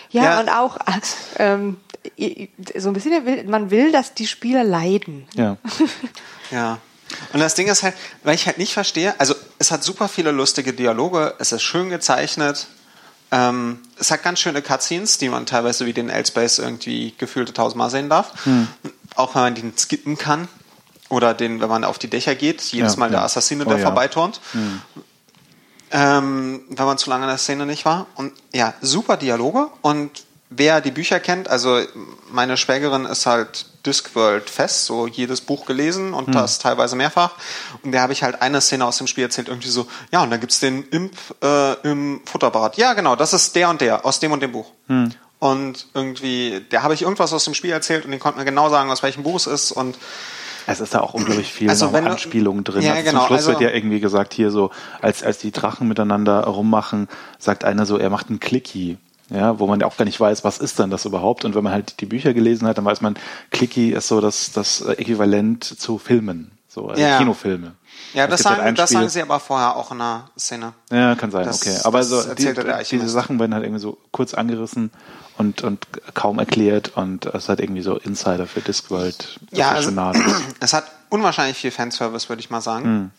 Ja, 0.10 0.24
ja. 0.24 0.40
und 0.40 0.50
auch 0.50 0.78
ähm, 1.38 1.78
so 2.78 2.90
ein 2.90 2.94
bisschen, 2.94 3.50
man 3.50 3.72
will, 3.72 3.92
dass 3.92 4.14
die 4.14 4.26
Spieler 4.26 4.64
leiden. 4.64 5.28
Ja. 5.36 5.58
ja. 6.52 6.78
Und 7.34 7.42
das 7.42 7.56
Ding 7.56 7.68
ist 7.68 7.84
halt, 7.84 7.96
weil 8.24 8.36
ich 8.36 8.46
halt 8.46 8.58
nicht 8.58 8.72
verstehe, 8.72 9.20
also 9.20 9.36
es 9.58 9.72
hat 9.72 9.84
super 9.84 10.08
viele 10.08 10.32
lustige 10.32 10.72
Dialoge, 10.72 11.36
es 11.40 11.52
ist 11.52 11.64
schön 11.64 11.90
gezeichnet, 11.90 12.68
ähm, 13.32 13.80
es 13.98 14.12
hat 14.12 14.24
ganz 14.24 14.40
schöne 14.40 14.62
Cutscenes, 14.62 15.18
die 15.18 15.30
man 15.30 15.46
teilweise 15.46 15.86
wie 15.86 15.94
den 15.94 16.10
L-Space 16.10 16.60
irgendwie 16.60 17.14
gefühlte 17.18 17.54
tausendmal 17.54 17.90
sehen 17.90 18.10
darf. 18.10 18.46
Hm. 18.46 18.68
Auch 19.16 19.36
wenn 19.36 19.42
man 19.42 19.56
den 19.56 19.78
skippen 19.78 20.18
kann. 20.18 20.48
Oder 21.10 21.34
den, 21.34 21.60
wenn 21.60 21.70
man 21.70 21.84
auf 21.84 21.98
die 21.98 22.08
Dächer 22.08 22.36
geht, 22.36 22.62
jedes 22.62 22.94
ja, 22.94 23.00
Mal 23.00 23.06
ja. 23.08 23.12
der 23.12 23.24
Assassine, 23.24 23.66
der 23.66 23.76
oh, 23.76 23.80
ja. 23.80 23.84
vorbeiturnt. 23.84 24.42
Hm. 24.52 24.82
Ähm, 25.92 26.62
wenn 26.70 26.86
man 26.86 27.00
zu 27.00 27.10
lange 27.10 27.24
in 27.24 27.30
der 27.30 27.40
Szene 27.40 27.66
nicht 27.66 27.86
war. 27.86 28.06
Und 28.16 28.34
ja, 28.54 28.76
super 28.82 29.18
Dialoge. 29.18 29.70
Und 29.82 30.12
wer 30.50 30.82
die 30.82 30.92
Bücher 30.92 31.20
kennt, 31.20 31.48
also 31.50 31.80
meine 32.32 32.58
Schwägerin 32.58 33.06
ist 33.06 33.26
halt 33.26 33.66
Discworld 33.86 34.50
fest, 34.50 34.86
so 34.86 35.08
jedes 35.08 35.42
Buch 35.42 35.66
gelesen 35.66 36.14
und 36.14 36.28
hm. 36.28 36.34
das 36.34 36.60
teilweise 36.60 36.96
mehrfach. 36.96 37.34
Und 37.84 37.92
da 37.92 38.02
habe 38.02 38.14
ich 38.14 38.24
halt 38.24 38.42
eine 38.42 38.60
Szene 38.60 38.86
aus 38.86 38.98
dem 38.98 39.08
Spiel 39.08 39.24
erzählt, 39.24 39.48
irgendwie 39.48 39.70
so, 39.70 39.88
ja, 40.12 40.22
und 40.24 40.32
da 40.32 40.38
gibt's 40.38 40.60
den 40.60 40.84
Imp 40.90 41.14
äh, 41.44 41.74
im 41.88 42.22
Futterbad. 42.26 42.78
Ja, 42.78 42.94
genau, 42.94 43.16
das 43.16 43.34
ist 43.34 43.56
der 43.56 43.70
und 43.70 43.82
der, 43.82 44.06
aus 44.06 44.20
dem 44.20 44.32
und 44.32 44.42
dem 44.42 44.52
Buch. 44.52 44.72
Hm. 44.88 45.12
Und 45.40 45.88
irgendwie, 45.94 46.60
der 46.72 46.84
habe 46.84 46.94
ich 46.94 47.04
irgendwas 47.04 47.32
aus 47.32 47.46
dem 47.46 47.54
Spiel 47.54 47.72
erzählt 47.72 48.04
und 48.04 48.12
den 48.12 48.20
konnte 48.20 48.40
mir 48.40 48.46
genau 48.46 48.70
sagen, 48.70 48.92
aus 48.92 49.04
welchem 49.04 49.24
Buch 49.24 49.38
es 49.38 49.48
ist 49.48 49.72
und 49.72 49.98
es 50.68 50.82
ist 50.82 50.94
da 50.94 51.00
auch 51.00 51.16
unglaublich 51.16 51.52
viel 51.52 51.68
also 51.68 51.94
wenn 51.94 52.06
Anspielungen 52.06 52.64
drin. 52.64 52.84
Ja, 52.84 52.94
also 52.94 53.04
genau. 53.04 53.20
Zum 53.22 53.28
Schluss 53.28 53.38
also, 53.40 53.52
wird 53.52 53.62
ja 53.62 53.70
irgendwie 53.70 54.00
gesagt, 54.00 54.34
hier 54.34 54.52
so, 54.52 54.70
als, 55.02 55.24
als 55.24 55.40
die 55.40 55.52
Drachen 55.52 55.88
miteinander 55.88 56.44
rummachen, 56.44 57.08
sagt 57.40 57.64
einer 57.64 57.88
so, 57.88 57.98
er 57.98 58.12
macht 58.12 58.30
einen 58.30 58.40
Clicky 58.40 58.98
ja, 59.30 59.60
wo 59.60 59.68
man 59.68 59.80
ja 59.80 59.88
auch 59.88 59.98
gar 59.98 60.06
nicht 60.06 60.20
weiß, 60.20 60.44
was 60.44 60.58
ist 60.58 60.80
denn 60.80 60.90
das 60.90 61.06
überhaupt. 61.06 61.46
Und 61.46 61.56
wenn 61.56 61.64
man 61.64 61.74
halt 61.74 62.02
die 62.02 62.06
Bücher 62.06 62.34
gelesen 62.34 62.68
hat, 62.68 62.78
dann 62.78 62.86
weiß 62.86 63.02
man, 63.02 63.16
Clicky 63.52 63.92
ist 63.92 64.08
so 64.08 64.22
das, 64.22 64.52
das 64.52 64.82
Äquivalent 64.82 65.64
zu 65.64 65.98
Filmen, 65.98 66.52
so 66.68 66.88
also 66.88 67.02
ja. 67.02 67.18
Kinofilme. 67.18 67.74
Ja, 68.14 68.28
das, 68.28 68.42
sagen, 68.42 68.62
halt 68.62 68.80
das 68.80 68.90
sagen 68.90 69.10
sie 69.10 69.22
aber 69.22 69.40
vorher 69.40 69.76
auch 69.76 69.92
in 69.92 70.00
der 70.00 70.30
Szene. 70.38 70.74
Ja, 70.92 71.16
kann 71.16 71.32
sein, 71.32 71.46
das, 71.46 71.62
okay. 71.62 71.78
Aber 71.84 72.02
so 72.04 72.34
die, 72.34 72.54
diese 72.90 73.10
Sachen 73.10 73.40
werden 73.40 73.54
halt 73.54 73.64
irgendwie 73.64 73.82
so 73.82 73.98
kurz 74.12 74.34
angerissen 74.34 74.90
und, 75.38 75.62
und 75.62 75.86
kaum 76.16 76.40
erklärt 76.40 76.96
und 76.96 77.26
es 77.28 77.50
hat 77.50 77.60
irgendwie 77.60 77.82
so 77.82 77.98
Insider 77.98 78.48
für 78.48 78.62
Discworld. 78.62 79.40
Ja, 79.52 79.72
also, 79.72 79.92
es 80.60 80.74
hat 80.74 80.86
unwahrscheinlich 81.10 81.58
viel 81.58 81.72
Fanservice, 81.72 82.30
würde 82.30 82.40
ich 82.40 82.50
mal 82.50 82.62
sagen. 82.62 82.86
Hm. 82.86 83.12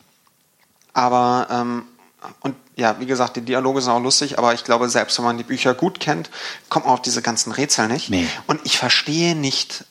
Aber 0.93 1.47
ähm, 1.49 1.83
und 2.41 2.55
ja, 2.81 2.99
wie 2.99 3.05
gesagt, 3.05 3.37
die 3.37 3.41
Dialoge 3.41 3.81
sind 3.81 3.91
auch 3.91 4.01
lustig, 4.01 4.37
aber 4.37 4.53
ich 4.53 4.63
glaube, 4.63 4.89
selbst 4.89 5.17
wenn 5.17 5.25
man 5.25 5.37
die 5.37 5.43
Bücher 5.43 5.73
gut 5.73 5.99
kennt, 5.99 6.29
kommt 6.67 6.85
man 6.85 6.93
auf 6.93 7.01
diese 7.01 7.21
ganzen 7.21 7.51
Rätsel 7.51 7.87
nicht. 7.87 8.09
Nee. 8.09 8.27
Und 8.47 8.59
ich 8.63 8.77
verstehe 8.77 9.35
nicht. 9.35 9.85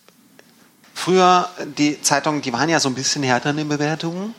Früher, 0.92 1.48
die 1.79 2.03
Zeitungen, 2.03 2.42
die 2.42 2.53
waren 2.53 2.68
ja 2.68 2.81
so 2.81 2.88
ein 2.88 2.94
bisschen 2.94 3.22
härter 3.22 3.50
in 3.50 3.57
den 3.57 3.68
Bewertungen. 3.68 4.35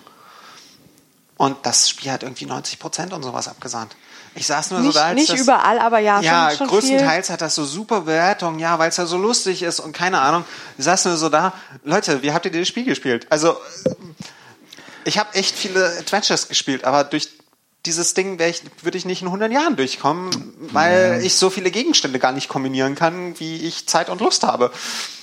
Und 1.38 1.58
das 1.64 1.90
Spiel 1.90 2.12
hat 2.12 2.22
irgendwie 2.22 2.46
90 2.46 2.78
Prozent 2.78 3.14
und 3.14 3.24
sowas 3.24 3.48
abgesandt. 3.48 3.96
Ich 4.36 4.46
saß 4.46 4.72
nur 4.72 4.82
nicht, 4.82 4.94
so 4.94 5.00
da. 5.00 5.06
Als 5.08 5.16
nicht 5.16 5.32
das, 5.32 5.40
überall, 5.40 5.80
aber 5.80 6.00
ja, 6.00 6.22
ja 6.22 6.50
schon, 6.50 6.60
schon 6.60 6.68
größtenteils 6.68 7.28
viel. 7.28 7.34
hat 7.34 7.42
das 7.42 7.56
so 7.56 7.66
super 7.66 8.02
Bewertungen, 8.02 8.60
ja, 8.60 8.78
weil 8.78 8.90
es 8.90 8.98
ja 8.98 9.06
so 9.06 9.18
lustig 9.18 9.64
ist 9.64 9.80
und 9.80 9.94
keine 9.94 10.22
Ahnung. 10.22 10.46
Ich 10.78 10.86
saß 10.86 11.06
nur 11.06 11.18
so 11.18 11.30
da, 11.30 11.54
Leute, 11.84 12.22
wie 12.22 12.32
habt 12.32 12.46
ihr 12.46 12.52
das 12.52 12.68
Spiel 12.68 12.86
gespielt? 12.86 13.28
Also, 13.30 13.58
ich 15.04 15.18
habe 15.18 15.34
echt 15.34 15.58
viele 15.58 15.98
Adventures 15.98 16.48
gespielt, 16.48 16.86
aber 16.86 17.04
durch 17.04 17.30
dieses 17.86 18.14
Ding 18.14 18.40
ich, 18.40 18.62
würde 18.84 18.98
ich 18.98 19.06
nicht 19.06 19.22
in 19.22 19.28
100 19.28 19.52
Jahren 19.52 19.76
durchkommen, 19.76 20.30
weil 20.72 21.18
ja. 21.20 21.26
ich 21.26 21.36
so 21.36 21.50
viele 21.50 21.72
Gegenstände 21.72 22.20
gar 22.20 22.32
nicht 22.32 22.48
kombinieren 22.48 22.96
kann, 22.96 23.40
wie 23.40 23.56
ich 23.56 23.88
Zeit 23.88 24.10
und 24.10 24.22
Lust 24.22 24.44
habe. 24.44 24.72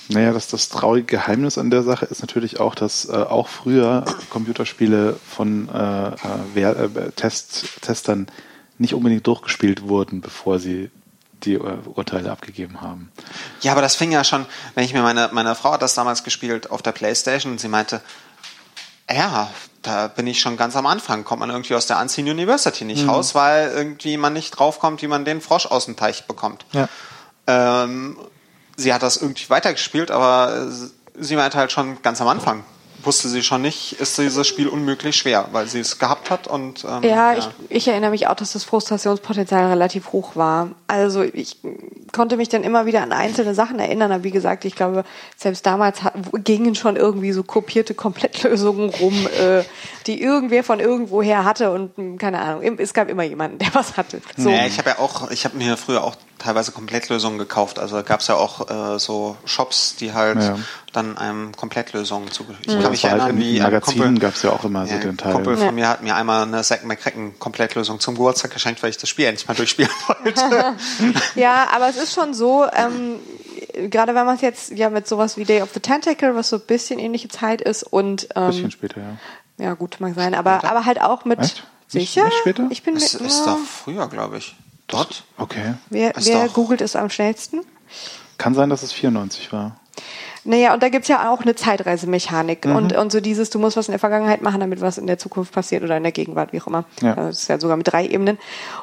Naja, 0.09 0.33
das, 0.33 0.47
das 0.47 0.69
traurige 0.69 1.05
Geheimnis 1.05 1.57
an 1.57 1.69
der 1.69 1.83
Sache 1.83 2.05
ist 2.05 2.21
natürlich 2.21 2.59
auch, 2.59 2.75
dass 2.75 3.07
äh, 3.07 3.13
auch 3.13 3.47
früher 3.47 4.03
Computerspiele 4.29 5.17
von 5.27 5.69
äh, 5.69 6.59
äh, 6.59 6.61
äh, 6.61 7.11
Test, 7.15 7.81
Testern 7.81 8.27
nicht 8.77 8.93
unbedingt 8.93 9.27
durchgespielt 9.27 9.87
wurden, 9.87 10.19
bevor 10.19 10.59
sie 10.59 10.89
die 11.43 11.53
äh, 11.53 11.77
Urteile 11.93 12.31
abgegeben 12.31 12.81
haben. 12.81 13.11
Ja, 13.61 13.71
aber 13.71 13.81
das 13.81 13.95
fing 13.95 14.11
ja 14.11 14.23
schon, 14.23 14.45
wenn 14.75 14.83
ich 14.83 14.93
mir 14.93 15.01
meine, 15.01 15.29
meine 15.31 15.55
Frau 15.55 15.73
hat 15.73 15.81
das 15.81 15.93
damals 15.93 16.23
gespielt 16.23 16.71
auf 16.71 16.81
der 16.81 16.91
Playstation 16.91 17.53
und 17.53 17.61
sie 17.61 17.69
meinte, 17.69 18.01
ja, 19.11 19.49
da 19.81 20.07
bin 20.07 20.27
ich 20.27 20.39
schon 20.39 20.57
ganz 20.57 20.75
am 20.75 20.85
Anfang, 20.85 21.23
kommt 21.23 21.39
man 21.39 21.49
irgendwie 21.49 21.75
aus 21.75 21.87
der 21.87 21.99
Unseen 21.99 22.29
University 22.29 22.85
nicht 22.85 23.03
mhm. 23.03 23.09
raus, 23.09 23.35
weil 23.35 23.69
irgendwie 23.69 24.17
man 24.17 24.33
nicht 24.33 24.51
draufkommt, 24.51 25.01
wie 25.01 25.07
man 25.07 25.25
den 25.25 25.41
Frosch 25.41 25.65
aus 25.65 25.85
dem 25.85 25.95
Teich 25.95 26.25
bekommt. 26.25 26.65
Ja. 26.73 26.87
Ähm, 27.47 28.17
sie 28.75 28.93
hat 28.93 29.03
das 29.03 29.17
irgendwie 29.17 29.49
weitergespielt, 29.49 30.11
aber 30.11 30.67
sie 31.17 31.35
meinte 31.35 31.57
halt 31.57 31.71
schon 31.71 32.01
ganz 32.01 32.21
am 32.21 32.27
Anfang, 32.27 32.63
wusste 33.03 33.29
sie 33.29 33.43
schon 33.43 33.61
nicht, 33.61 33.93
ist 33.93 34.17
dieses 34.17 34.47
Spiel 34.47 34.67
unmöglich 34.67 35.15
schwer, 35.15 35.47
weil 35.51 35.67
sie 35.67 35.79
es 35.79 35.99
gehabt 35.99 36.29
hat 36.29 36.47
und 36.47 36.83
ähm, 36.83 37.03
ja, 37.03 37.33
ja. 37.33 37.37
Ich, 37.37 37.47
ich, 37.69 37.87
erinnere 37.87 38.11
mich 38.11 38.27
auch, 38.27 38.35
dass 38.35 38.53
das 38.53 38.63
Frustrationspotenzial 38.63 39.67
relativ 39.69 40.11
hoch 40.11 40.35
war. 40.35 40.71
Also 40.87 41.23
ich 41.23 41.57
konnte 42.11 42.37
mich 42.37 42.49
dann 42.49 42.63
immer 42.63 42.85
wieder 42.85 43.01
an 43.01 43.11
einzelne 43.11 43.53
Sachen 43.53 43.79
erinnern, 43.79 44.11
aber 44.11 44.23
wie 44.23 44.31
gesagt, 44.31 44.65
ich 44.65 44.75
glaube, 44.75 45.03
selbst 45.37 45.65
damals 45.65 46.03
hat, 46.03 46.13
gingen 46.43 46.75
schon 46.75 46.95
irgendwie 46.95 47.31
so 47.31 47.43
kopierte 47.43 47.93
Komplettlösungen 47.93 48.89
rum, 48.89 49.27
äh, 49.39 49.63
die 50.07 50.21
irgendwer 50.21 50.63
von 50.63 50.79
irgendwoher 50.79 51.45
hatte 51.45 51.71
und 51.71 51.95
hm, 51.97 52.17
keine 52.17 52.39
Ahnung, 52.39 52.77
es 52.79 52.93
gab 52.93 53.09
immer 53.09 53.23
jemanden, 53.23 53.59
der 53.59 53.73
was 53.73 53.97
hatte. 53.97 54.21
So. 54.37 54.49
Nee, 54.49 54.67
ich 54.67 54.77
habe 54.77 54.89
ja 54.91 54.99
auch, 54.99 55.31
ich 55.31 55.45
habe 55.45 55.57
mir 55.57 55.77
früher 55.77 56.03
auch 56.03 56.15
teilweise 56.39 56.71
Komplettlösungen 56.71 57.37
gekauft. 57.37 57.79
Also 57.79 58.01
gab 58.03 58.21
es 58.21 58.27
ja 58.27 58.35
auch 58.35 58.69
äh, 58.69 58.99
so 58.99 59.37
Shops, 59.45 59.95
die 59.95 60.13
halt 60.13 60.41
ja. 60.41 60.57
dann 60.93 61.17
einem 61.17 61.55
Komplettlösungen 61.55 62.31
zu. 62.31 62.45
Ich 62.61 62.73
ja, 62.73 62.81
kann 62.81 62.91
mich 62.91 63.03
erinnern, 63.03 63.25
halt 63.27 63.37
wie 63.37 63.59
Magazinen 63.59 64.19
gab 64.19 64.35
es 64.35 64.41
ja 64.41 64.51
auch 64.51 64.63
immer 64.63 64.85
ja, 64.85 64.95
so 64.95 64.99
den 64.99 65.17
Teil. 65.17 65.29
Ein 65.29 65.35
Kumpel 65.35 65.57
von 65.57 65.75
mir 65.75 65.87
hat 65.87 66.01
mir 66.01 66.15
einmal 66.15 66.43
eine 66.43 66.63
Zack 66.63 66.83
McCracken 66.85 67.37
Komplettlösung 67.37 67.99
zum 67.99 68.15
Geburtstag 68.15 68.51
geschenkt, 68.51 68.81
weil 68.81 68.89
ich 68.89 68.97
das 68.97 69.09
Spiel 69.09 69.25
endlich 69.25 69.47
mal 69.47 69.53
durchspielen 69.53 69.91
wollte. 70.07 70.75
ja, 71.35 71.67
aber 71.73 71.89
es 71.89 71.97
ist 71.97 72.13
schon 72.13 72.33
so. 72.33 72.65
Ähm, 72.73 73.19
gerade 73.89 74.15
wenn 74.15 74.25
man 74.25 74.35
es 74.35 74.41
jetzt 74.41 74.71
ja 74.71 74.89
mit 74.89 75.07
sowas 75.07 75.37
wie 75.37 75.45
Day 75.45 75.61
of 75.61 75.69
the 75.73 75.79
Tentacle, 75.79 76.35
was 76.35 76.49
so 76.49 76.57
ein 76.57 76.63
bisschen 76.65 76.99
ähnliche 76.99 77.27
Zeit 77.27 77.61
ist 77.61 77.83
und 77.83 78.29
ähm, 78.35 78.47
bisschen 78.47 78.71
später, 78.71 79.01
ja. 79.01 79.17
Ja, 79.59 79.73
gut, 79.73 79.97
mag 79.99 80.15
sein, 80.15 80.35
aber 80.35 80.63
aber 80.63 80.85
halt 80.85 81.01
auch 81.01 81.25
mit 81.25 81.39
Echt? 81.39 81.67
sicher. 81.87 82.23
Nicht, 82.23 82.33
nicht 82.33 82.39
später? 82.39 82.67
Ich 82.69 82.83
bin 82.83 82.95
es 82.95 83.13
ist 83.13 83.45
doch 83.45 83.59
früher, 83.59 84.07
glaube 84.07 84.37
ich. 84.37 84.55
Dort? 84.89 85.23
Okay. 85.37 85.75
Wer, 85.89 86.13
wer 86.17 86.49
googelt 86.49 86.81
es 86.81 86.95
am 86.95 87.09
schnellsten? 87.09 87.61
Kann 88.37 88.53
sein, 88.55 88.69
dass 88.69 88.83
es 88.83 88.91
94 88.91 89.53
war. 89.53 89.78
Naja, 90.45 90.73
und 90.73 90.81
da 90.81 90.89
gibt's 90.89 91.07
ja 91.07 91.29
auch 91.29 91.41
eine 91.41 91.55
Zeitreisemechanik. 91.55 92.65
Mhm. 92.65 92.75
Und, 92.75 92.95
und 92.95 93.11
so 93.11 93.19
dieses, 93.19 93.49
du 93.49 93.59
musst 93.59 93.77
was 93.77 93.87
in 93.87 93.91
der 93.91 93.99
Vergangenheit 93.99 94.41
machen, 94.41 94.59
damit 94.59 94.81
was 94.81 94.97
in 94.97 95.07
der 95.07 95.17
Zukunft 95.17 95.53
passiert 95.53 95.83
oder 95.83 95.97
in 95.97 96.03
der 96.03 96.11
Gegenwart, 96.11 96.53
wie 96.53 96.61
auch 96.61 96.67
immer. 96.67 96.85
Ja. 97.01 97.15
Das 97.15 97.41
ist 97.41 97.47
ja 97.49 97.59
sogar 97.59 97.77
mit 97.77 97.91
drei 97.91 98.05
Ebenen. 98.05 98.37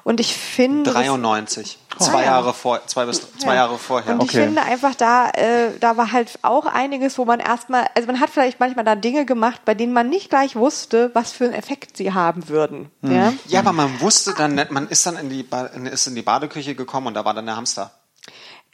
Und 0.05 0.20
ich 0.20 0.37
finde. 0.37 0.90
93. 0.90 1.79
Oh. 1.98 2.05
Zwei 2.05 2.20
ja. 2.20 2.33
Jahre 2.33 2.52
vor, 2.52 2.87
zwei 2.87 3.07
bis 3.07 3.22
zwei 3.38 3.55
ja. 3.55 3.62
Jahre 3.62 3.79
vorher. 3.79 4.14
Und 4.14 4.20
okay. 4.20 4.38
ich 4.38 4.44
finde 4.44 4.62
einfach 4.62 4.94
da, 4.94 5.31
äh, 5.31 5.70
da 5.81 5.96
war 5.96 6.12
halt 6.12 6.38
auch 6.42 6.66
einiges, 6.66 7.16
wo 7.16 7.24
man 7.24 7.40
erstmal, 7.40 7.87
also 7.94 8.07
man 8.07 8.20
hat 8.20 8.29
vielleicht 8.29 8.61
manchmal 8.61 8.85
da 8.85 8.94
Dinge 8.94 9.24
gemacht, 9.24 9.62
bei 9.64 9.74
denen 9.74 9.94
man 9.94 10.11
nicht 10.11 10.29
gleich 10.29 10.57
wusste, 10.57 11.11
was 11.14 11.33
für 11.33 11.44
einen 11.44 11.55
Effekt 11.55 11.96
sie 11.96 12.12
haben 12.12 12.48
würden. 12.48 12.90
Mhm. 13.00 13.12
Ja? 13.12 13.33
ja, 13.46 13.61
aber 13.61 13.72
man 13.72 14.00
wusste 14.00 14.35
dann 14.35 14.55
nicht, 14.55 14.70
man 14.70 14.88
ist 14.88 15.07
dann 15.07 15.16
in 15.16 15.31
die, 15.31 15.46
ist 15.90 16.07
in 16.07 16.14
die 16.14 16.22
Badeküche 16.22 16.74
gekommen 16.74 17.07
und 17.07 17.14
da 17.14 17.24
war 17.24 17.33
dann 17.33 17.46
der 17.46 17.57
Hamster. 17.57 17.92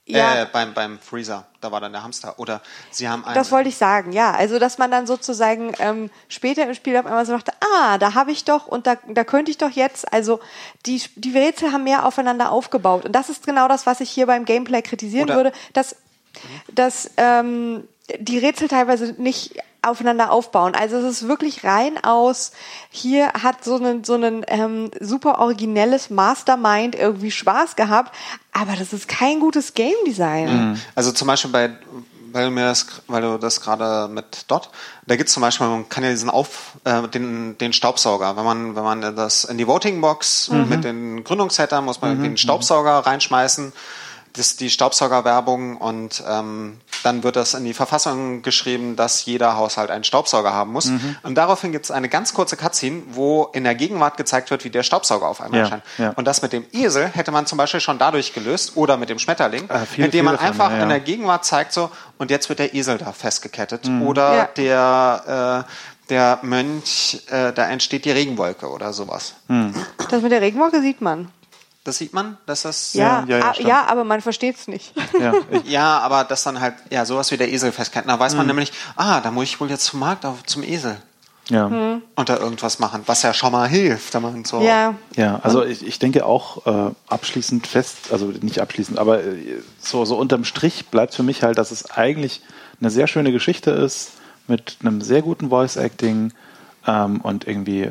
Ja. 0.05 0.43
Äh, 0.43 0.47
beim, 0.53 0.75
beim 0.75 0.99
Freezer, 0.99 1.47
da 1.61 1.71
war 1.71 1.81
dann 1.81 1.93
der 1.93 2.03
Hamster. 2.03 2.39
Oder 2.39 2.61
sie 2.91 3.09
haben 3.09 3.25
einen. 3.25 3.37
Das 3.37 3.53
wollte 3.53 3.69
ich 3.69 3.77
sagen, 3.77 4.13
ja. 4.13 4.33
Also, 4.33 4.59
dass 4.59 4.79
man 4.79 4.91
dann 4.91 5.07
sozusagen 5.07 5.73
ähm, 5.79 6.11
später 6.29 6.65
im 6.65 6.75
Spiel 6.75 6.97
auf 6.97 7.07
einmal 7.07 7.25
so 7.25 7.33
dachte, 7.33 7.53
ah, 7.61 7.99
da 7.99 8.15
habe 8.15 8.33
ich 8.33 8.45
doch 8.45 8.67
und 8.67 8.87
da, 8.89 8.97
da 9.07 9.23
könnte 9.23 9.53
ich 9.53 9.59
doch 9.59 9.71
jetzt. 9.71 10.13
Also, 10.13 10.41
die, 10.87 11.01
die 11.15 11.37
Rätsel 11.37 11.73
haben 11.73 11.85
mehr 11.85 12.05
aufeinander 12.05 12.51
aufgebaut. 12.51 13.05
Und 13.05 13.13
das 13.13 13.29
ist 13.29 13.47
genau 13.47 13.69
das, 13.69 13.87
was 13.87 14.01
ich 14.01 14.11
hier 14.11 14.27
beim 14.27 14.45
Gameplay 14.45 14.83
kritisieren 14.83 15.27
Oder 15.27 15.37
würde, 15.37 15.53
dass, 15.73 15.95
dass 16.73 17.11
ähm, 17.17 17.87
die 18.19 18.39
Rätsel 18.39 18.67
teilweise 18.67 19.15
nicht 19.19 19.55
aufeinander 19.83 20.31
aufbauen. 20.31 20.75
Also 20.75 20.97
es 20.97 21.05
ist 21.05 21.29
wirklich 21.29 21.65
rein 21.65 22.03
aus, 22.03 22.53
hier 22.91 23.33
hat 23.33 23.65
so 23.65 23.77
ein 23.77 24.05
so 24.05 24.15
einen 24.15 24.45
ähm, 24.49 24.91
super 25.01 25.39
originelles 25.41 26.09
Mastermind 26.09 26.95
irgendwie 26.95 27.31
Spaß 27.31 27.77
gehabt, 27.77 28.15
aber 28.53 28.75
das 28.77 28.93
ist 28.93 29.09
kein 29.09 29.41
gutes 29.41 29.75
Game 29.75 29.93
Design. 30.07 30.81
Also 30.95 31.13
zum 31.13 31.27
Beispiel 31.27 31.51
bei, 31.51 31.77
weil 32.33 32.47
du 32.47 32.51
mir 32.51 32.65
das, 32.65 32.87
weil 33.09 33.23
du 33.23 33.39
das 33.39 33.61
gerade 33.61 34.13
mit 34.13 34.45
Dot, 34.49 34.71
da 35.07 35.17
gibt's 35.17 35.33
zum 35.33 35.41
Beispiel, 35.41 35.67
man 35.67 35.89
kann 35.89 36.05
ja 36.05 36.11
diesen 36.11 36.31
Auf, 36.31 36.73
äh, 36.85 37.09
den, 37.09 37.59
den 37.59 37.73
Staubsauger, 37.73 38.37
wenn 38.37 38.45
man, 38.45 38.77
wenn 38.77 38.85
man 38.85 39.17
das 39.17 39.45
in 39.45 39.59
die 39.59 39.67
Voting 39.67 40.01
Box 40.01 40.49
mit 40.51 40.85
den 40.85 41.25
Gründungssettern 41.25 41.85
muss 41.85 42.01
man 42.01 42.23
den 42.23 42.37
Staubsauger 42.37 42.99
reinschmeißen, 43.01 43.73
das 44.35 44.57
die 44.57 44.71
Staubsaugerwerbung 44.71 45.77
und 45.77 46.23
ähm, 46.29 46.79
dann 47.03 47.23
wird 47.23 47.37
das 47.37 47.55
in 47.55 47.65
die 47.65 47.75
Verfassung 47.75 48.43
geschrieben, 48.43 48.97
dass 48.97 49.25
jeder 49.27 49.57
Haushalt 49.57 49.91
einen 49.91 50.05
Staubsauger 50.05 50.53
haben 50.55 50.73
muss. 50.73 50.91
Und 51.23 51.35
daraufhin 51.35 51.73
gibt's 51.73 51.91
eine 51.91 52.09
ganz 52.09 52.33
kurze 52.33 52.57
Cutscene, 52.57 53.03
wo 53.11 53.51
in 53.53 53.65
der 53.65 53.75
Gegenwart 53.75 54.17
gezeigt 54.17 54.51
wird, 54.51 54.65
wie 54.65 54.71
der 54.71 54.83
Staubsauger 54.85 55.29
auf 55.29 55.41
einmal 55.41 55.59
Ja, 55.61 55.65
erscheint. 55.65 55.83
ja. 55.99 56.11
Und 56.17 56.25
das 56.27 56.41
mit 56.43 56.53
dem 56.53 56.65
Esel 56.73 57.09
hätte 57.09 57.31
man 57.33 57.45
zum 57.47 57.59
Beispiel 57.59 57.81
schon 57.81 57.99
dadurch 57.99 58.33
gelöst 58.33 58.77
oder 58.77 58.97
mit 58.97 59.09
dem 59.11 59.19
Schmetterling, 59.19 59.69
Äh, 59.69 59.85
viel- 59.85 60.05
indem 60.07 60.25
man 60.27 60.39
viel 60.39 60.47
davon, 60.49 60.61
einfach 60.63 60.77
ja, 60.79 60.83
in 60.85 60.89
der 60.89 61.01
Gegenwart 61.01 61.45
zeigt 61.45 61.73
so, 61.73 61.91
und 62.19 62.31
jetzt 62.31 62.49
wird 62.49 62.59
der 62.61 62.75
Esel 62.75 62.99
da 62.99 63.13
festgekettet. 63.13 63.89
Oder 64.03 64.35
Ja. 64.37 64.45
der, 64.57 65.65
äh, 65.69 66.09
der 66.09 66.39
Mönch, 66.43 67.23
äh, 67.31 67.53
da 67.53 67.69
entsteht 67.69 68.05
die 68.05 68.11
Regenwolke 68.13 68.69
oder 68.71 68.93
sowas. 68.93 69.35
Das 70.11 70.23
mit 70.23 70.31
der 70.33 70.41
Regenwolke 70.41 70.81
sieht 70.81 71.01
man. 71.01 71.29
Das 71.85 71.99
sieht 71.99 72.13
man, 72.13 72.39
dass 72.47 72.63
das. 72.63 72.95
Ja, 72.95 73.25
ja, 73.27 73.39
ja, 73.39 73.45
ah, 73.45 73.55
ja 73.59 73.87
aber 73.87 74.05
man 74.05 74.21
versteht 74.21 74.57
es 74.57 74.69
nicht. 74.69 74.95
Ja, 75.65 75.99
aber 76.01 76.25
das 76.25 76.45
dann 76.45 76.61
halt, 76.61 76.75
ja, 76.91 77.05
sowas 77.05 77.31
wie 77.33 77.37
der 77.37 77.53
Esel 77.53 77.73
festkettet. 77.73 78.09
Da 78.09 78.19
weiß 78.19 78.37
man 78.37 78.47
nämlich, 78.47 78.73
ah, 78.97 79.21
da 79.21 79.31
muss 79.31 79.45
ich 79.45 79.61
wohl 79.61 79.69
jetzt 79.69 79.87
zum 79.87 80.01
Markt 80.01 80.25
auf, 80.25 80.45
zum 80.45 80.63
Esel 80.63 80.97
ja. 81.49 81.67
und 81.67 82.29
da 82.29 82.39
irgendwas 82.39 82.79
machen, 82.79 83.03
was 83.07 83.23
ja 83.23 83.35
schon 83.35 83.53
mal 83.53 83.69
hilft, 83.69 84.15
wenn 84.15 84.23
man 84.23 84.45
so. 84.45 84.61
Ja, 84.61 84.95
Ja, 85.17 85.41
also 85.43 85.65
ich, 85.65 85.87
ich 85.87 85.99
denke 85.99 86.25
auch 86.25 86.67
äh, 86.67 86.93
abschließend 87.09 87.67
fest, 87.67 88.13
also 88.13 88.27
nicht 88.27 88.61
abschließend, 88.61 88.99
aber 88.99 89.25
äh, 89.25 89.61
so, 89.79 90.05
so 90.05 90.17
unterm 90.17 90.45
Strich 90.45 90.87
bleibt 90.87 91.15
für 91.15 91.23
mich 91.23 91.43
halt, 91.43 91.59
dass 91.59 91.71
es 91.71 91.91
eigentlich 91.91 92.43
eine 92.81 92.91
sehr 92.91 93.07
schöne 93.07 93.33
Geschichte 93.33 93.71
ist 93.71 94.13
mit 94.47 94.79
einem 94.81 95.01
sehr 95.01 95.23
guten 95.23 95.51
Voice 95.51 95.77
Acting 95.77 96.33
ähm, 96.87 97.21
und 97.21 97.47
irgendwie 97.47 97.91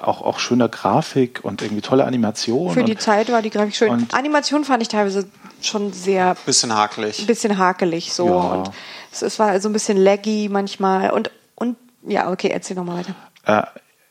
auch, 0.00 0.22
auch 0.22 0.38
schöner 0.38 0.68
Grafik 0.68 1.40
und 1.42 1.62
irgendwie 1.62 1.82
tolle 1.82 2.04
Animation. 2.04 2.72
für 2.74 2.84
die 2.84 2.96
Zeit 2.98 3.30
war 3.32 3.42
die 3.42 3.50
Grafik 3.50 3.74
schön. 3.74 3.90
und- 3.90 4.14
Animation 4.14 4.64
fand 4.64 4.82
ich 4.82 4.88
teilweise 4.88 5.26
schon 5.62 5.92
sehr 5.92 6.36
Bisschen 6.46 6.74
hakelig. 6.74 7.18
ein 7.20 7.26
bisschen 7.26 7.56
hakelig 7.58 8.12
so 8.12 8.26
Ja. 8.26 8.34
und 8.34 8.70
es, 9.12 9.22
es 9.22 9.38
war 9.38 9.58
so 9.60 9.68
ein 9.68 9.72
bisschen 9.72 9.96
laggy 9.96 10.48
manchmal 10.50 11.10
und 11.10 11.30
und 11.54 11.76
ja 12.06 12.30
okay 12.30 12.48
erzähl 12.48 12.76
noch 12.76 12.84
mal 12.84 12.98
weiter 12.98 13.14
Äh, 13.44 13.62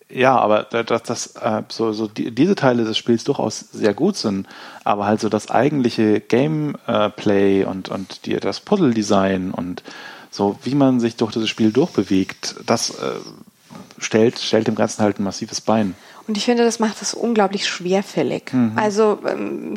ja, 0.08 0.38
aber 0.38 0.64
da- 0.64 0.84
dass 0.84 1.04
das, 1.04 1.36
äh, 1.36 1.62
so, 1.70 1.92
so 1.92 2.08
die, 2.08 2.30
diese 2.34 2.56
Teile 2.56 2.84
des 2.84 2.98
Spiels 2.98 3.24
durchaus 3.24 3.60
sehr 3.60 3.94
gut 3.94 4.16
sind, 4.18 4.48
aber 4.84 5.06
halt 5.08 5.20
so 5.20 5.30
das 5.30 5.50
eigentliche 5.50 6.20
Gameplay 6.20 7.64
und, 7.66 7.90
und 7.90 8.26
die, 8.26 8.36
das 8.40 8.60
Puzzle-Design 8.60 9.52
und 9.52 9.84
so, 10.32 10.58
wie 10.64 10.76
man 10.76 11.00
sich 11.00 11.16
durch 11.16 11.32
dieses 11.32 11.50
Spiel 11.50 11.72
durchbewegt, 11.72 12.56
das 12.66 12.90
äh, 12.92 12.94
stellt, 13.98 14.40
stellt 14.40 14.68
dem 14.68 14.76
Ganzen 14.76 15.04
halt 15.04 15.20
ein 15.20 15.24
massives 15.24 15.62
Bein. 15.62 15.96
und 16.28 16.38
ich 16.38 16.46
finde 16.46 16.64
das 16.64 16.80
macht 16.80 17.02
es 17.02 17.14
unglaublich 17.14 17.68
schwerfällig 17.68 18.52
also 18.76 19.20
ähm, 19.28 19.76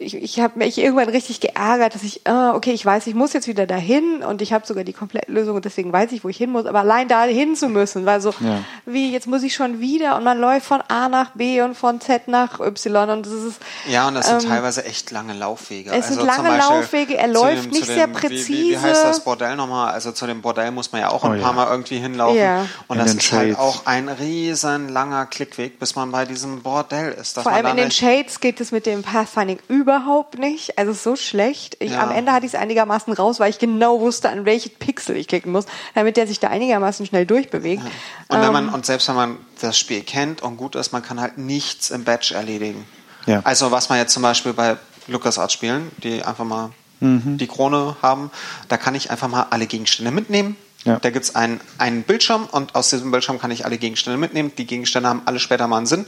ich, 0.00 0.14
ich 0.14 0.40
habe 0.40 0.58
mich 0.58 0.78
irgendwann 0.78 1.08
richtig 1.08 1.40
geärgert, 1.40 1.94
dass 1.94 2.02
ich, 2.02 2.26
ah, 2.26 2.54
okay, 2.54 2.72
ich 2.72 2.84
weiß, 2.84 3.06
ich 3.06 3.14
muss 3.14 3.32
jetzt 3.32 3.48
wieder 3.48 3.66
dahin 3.66 4.22
und 4.22 4.42
ich 4.42 4.52
habe 4.52 4.66
sogar 4.66 4.84
die 4.84 4.92
komplette 4.92 5.30
Lösung 5.30 5.56
und 5.56 5.64
deswegen 5.64 5.92
weiß 5.92 6.12
ich, 6.12 6.24
wo 6.24 6.28
ich 6.28 6.36
hin 6.36 6.50
muss. 6.50 6.66
Aber 6.66 6.80
allein 6.80 7.08
da 7.08 7.24
hin 7.24 7.56
zu 7.56 7.68
müssen, 7.68 8.06
weil 8.06 8.20
so, 8.20 8.30
Ja. 8.40 8.58
wie, 8.86 9.12
jetzt 9.12 9.26
muss 9.26 9.42
ich 9.42 9.54
schon 9.54 9.80
wieder 9.80 10.16
und 10.16 10.24
man 10.24 10.38
läuft 10.38 10.66
von 10.66 10.80
A 10.88 11.08
nach 11.08 11.30
B 11.32 11.60
und 11.62 11.74
von 11.76 12.00
Z 12.00 12.28
nach 12.28 12.60
Y 12.60 13.10
und 13.10 13.26
das 13.26 13.32
ist, 13.32 13.60
Ja, 13.88 14.08
und 14.08 14.14
das 14.14 14.28
sind 14.28 14.42
ähm, 14.44 14.48
teilweise 14.50 14.84
echt 14.84 15.10
lange 15.10 15.32
Laufwege. 15.34 15.90
es 15.92 16.08
sind 16.08 16.18
Also 16.20 16.26
lange 16.26 16.48
Beispiel 16.50 16.76
Laufwege, 16.76 17.16
er 17.16 17.28
läuft 17.28 17.64
dem- 17.64 17.70
nicht 17.70 17.80
zu 17.86 17.92
sehr 17.92 18.06
dem- 18.06 18.16
Wie, 18.22 18.28
wie, 18.48 18.70
wie 18.70 18.76
heißt 18.76 18.84
präzise. 18.84 19.02
das 19.06 19.20
Bordell 19.24 19.56
nochmal? 19.56 19.92
Also 19.92 20.12
zu 20.12 20.26
dem 20.26 20.40
Bordell 20.42 20.70
muss 20.70 20.92
man 20.92 21.00
ja 21.00 21.10
auch 21.10 21.24
ein 21.24 21.38
Oh 21.38 21.42
paar 21.42 21.50
ja. 21.52 21.56
Mal 21.64 21.70
irgendwie 21.70 21.98
hinlaufen. 21.98 22.38
Ja. 22.38 22.66
Und 22.86 22.98
In 22.98 23.04
das 23.04 23.14
ist 23.14 23.32
halt 23.32 23.48
Shades. 23.50 23.58
auch 23.58 23.86
ein 23.86 24.08
riesen 24.08 24.88
langer 24.88 25.26
Klickweg, 25.26 25.78
bis 25.78 25.96
man 25.96 26.10
bei 26.12 26.24
diesem 26.24 26.62
Bordell 26.62 27.12
ist. 27.12 27.38
Vor 27.40 27.50
allem 27.52 27.66
in 27.66 27.76
den 27.76 27.90
Shades 27.90 28.40
geht 28.40 28.60
es 28.60 28.72
mit 28.72 28.86
dem 28.86 29.02
Pathfinding 29.02 29.58
überhaupt 29.88 30.38
nicht. 30.38 30.78
Also 30.78 30.90
es 30.92 30.98
ist 30.98 31.04
so 31.04 31.16
schlecht. 31.16 31.76
Ich, 31.80 31.92
Ja. 31.92 32.02
Am 32.02 32.10
Ende 32.10 32.32
hatte 32.32 32.46
ich 32.46 32.52
es 32.54 32.58
einigermaßen 32.58 33.12
raus, 33.12 33.40
weil 33.40 33.50
ich 33.50 33.58
genau 33.58 34.00
wusste, 34.00 34.28
an 34.28 34.44
welche 34.44 34.68
Pixel 34.68 35.16
ich 35.16 35.26
klicken 35.28 35.50
muss, 35.52 35.64
damit 35.94 36.16
der 36.16 36.26
sich 36.26 36.38
da 36.40 36.48
einigermaßen 36.48 37.06
schnell 37.06 37.26
durchbewegt. 37.26 37.82
Und, 38.28 38.38
wenn 38.38 38.44
Ähm, 38.46 38.52
man, 38.52 38.68
und 38.68 38.86
selbst 38.86 39.08
wenn 39.08 39.16
man 39.16 39.38
das 39.60 39.78
Spiel 39.78 40.02
kennt 40.02 40.42
und 40.42 40.56
gut 40.56 40.74
ist, 40.76 40.92
man 40.92 41.02
kann 41.02 41.20
halt 41.20 41.38
nichts 41.38 41.90
im 41.90 42.04
Batch 42.04 42.32
erledigen. 42.32 42.84
Ja. 43.26 43.40
Also 43.44 43.70
was 43.70 43.88
man 43.88 43.98
jetzt 43.98 44.12
zum 44.12 44.22
Beispiel 44.22 44.52
bei 44.52 44.76
LucasArts 45.06 45.52
Spielen, 45.52 45.90
die 45.98 46.22
einfach 46.22 46.44
mal 46.44 46.70
Mhm. 47.00 47.38
die 47.38 47.46
Krone 47.46 47.94
haben, 48.02 48.30
da 48.68 48.76
kann 48.76 48.94
ich 48.96 49.10
einfach 49.12 49.28
mal 49.28 49.46
alle 49.50 49.66
Gegenstände 49.66 50.10
mitnehmen. 50.10 50.56
Ja. 50.84 50.98
Da 50.98 51.10
gibt's 51.10 51.34
einen, 51.36 51.60
einen 51.78 52.02
Bildschirm 52.02 52.46
und 52.50 52.74
aus 52.74 52.90
diesem 52.90 53.10
Bildschirm 53.12 53.38
kann 53.38 53.50
ich 53.52 53.64
alle 53.64 53.78
Gegenstände 53.78 54.18
mitnehmen. 54.18 54.50
Die 54.58 54.66
Gegenstände 54.66 55.08
haben 55.08 55.22
alle 55.24 55.38
später 55.38 55.68
mal 55.68 55.76
einen 55.78 55.86
Sinn. 55.86 56.06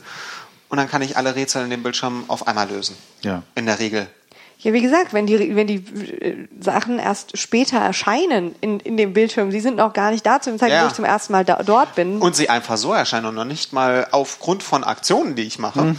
Und 0.71 0.79
dann 0.79 0.89
kann 0.89 1.03
ich 1.03 1.17
alle 1.17 1.35
Rätsel 1.35 1.65
in 1.65 1.71
dem 1.71 1.83
Bildschirm 1.83 2.25
auf 2.29 2.47
einmal 2.49 2.69
lösen. 2.71 2.97
Ja. 3.23 3.43
In 3.55 3.67
der 3.67 3.79
Regel. 3.79 4.07
Ja, 4.61 4.75
wie 4.75 4.83
gesagt, 4.83 5.15
wenn 5.15 5.27
die, 5.27 5.57
wenn 5.57 5.67
die 5.67 5.77
äh, 5.77 6.47
Sachen 6.61 6.99
erst 6.99 7.39
später 7.39 7.79
erscheinen 7.79 8.55
in, 8.61 8.79
in 8.81 8.97
dem 8.99 9.15
Bildschirm, 9.15 9.51
sie 9.51 9.61
sind 9.61 9.77
noch 9.77 9.95
gar 9.95 10.11
nicht 10.11 10.25
da 10.27 10.41
zu 10.41 10.51
dem 10.51 10.59
Zeitpunkt, 10.59 10.75
Ja. 10.81 10.85
wo 10.85 10.89
ich 10.89 10.95
zum 10.95 11.05
ersten 11.07 11.33
Mal 11.33 11.45
da, 11.47 11.63
dort 11.63 11.95
bin. 11.95 12.19
Und 12.21 12.37
sie 12.37 12.51
einfach 12.51 12.77
so 12.77 12.93
erscheinen 12.93 13.25
und 13.27 13.35
noch 13.37 13.47
nicht 13.47 13.73
mal 13.73 14.07
aufgrund 14.11 14.63
von 14.63 14.85
Aktionen, 14.85 15.35
die 15.35 15.43
ich 15.45 15.59
mache. 15.59 15.81
Mhm. 15.83 15.97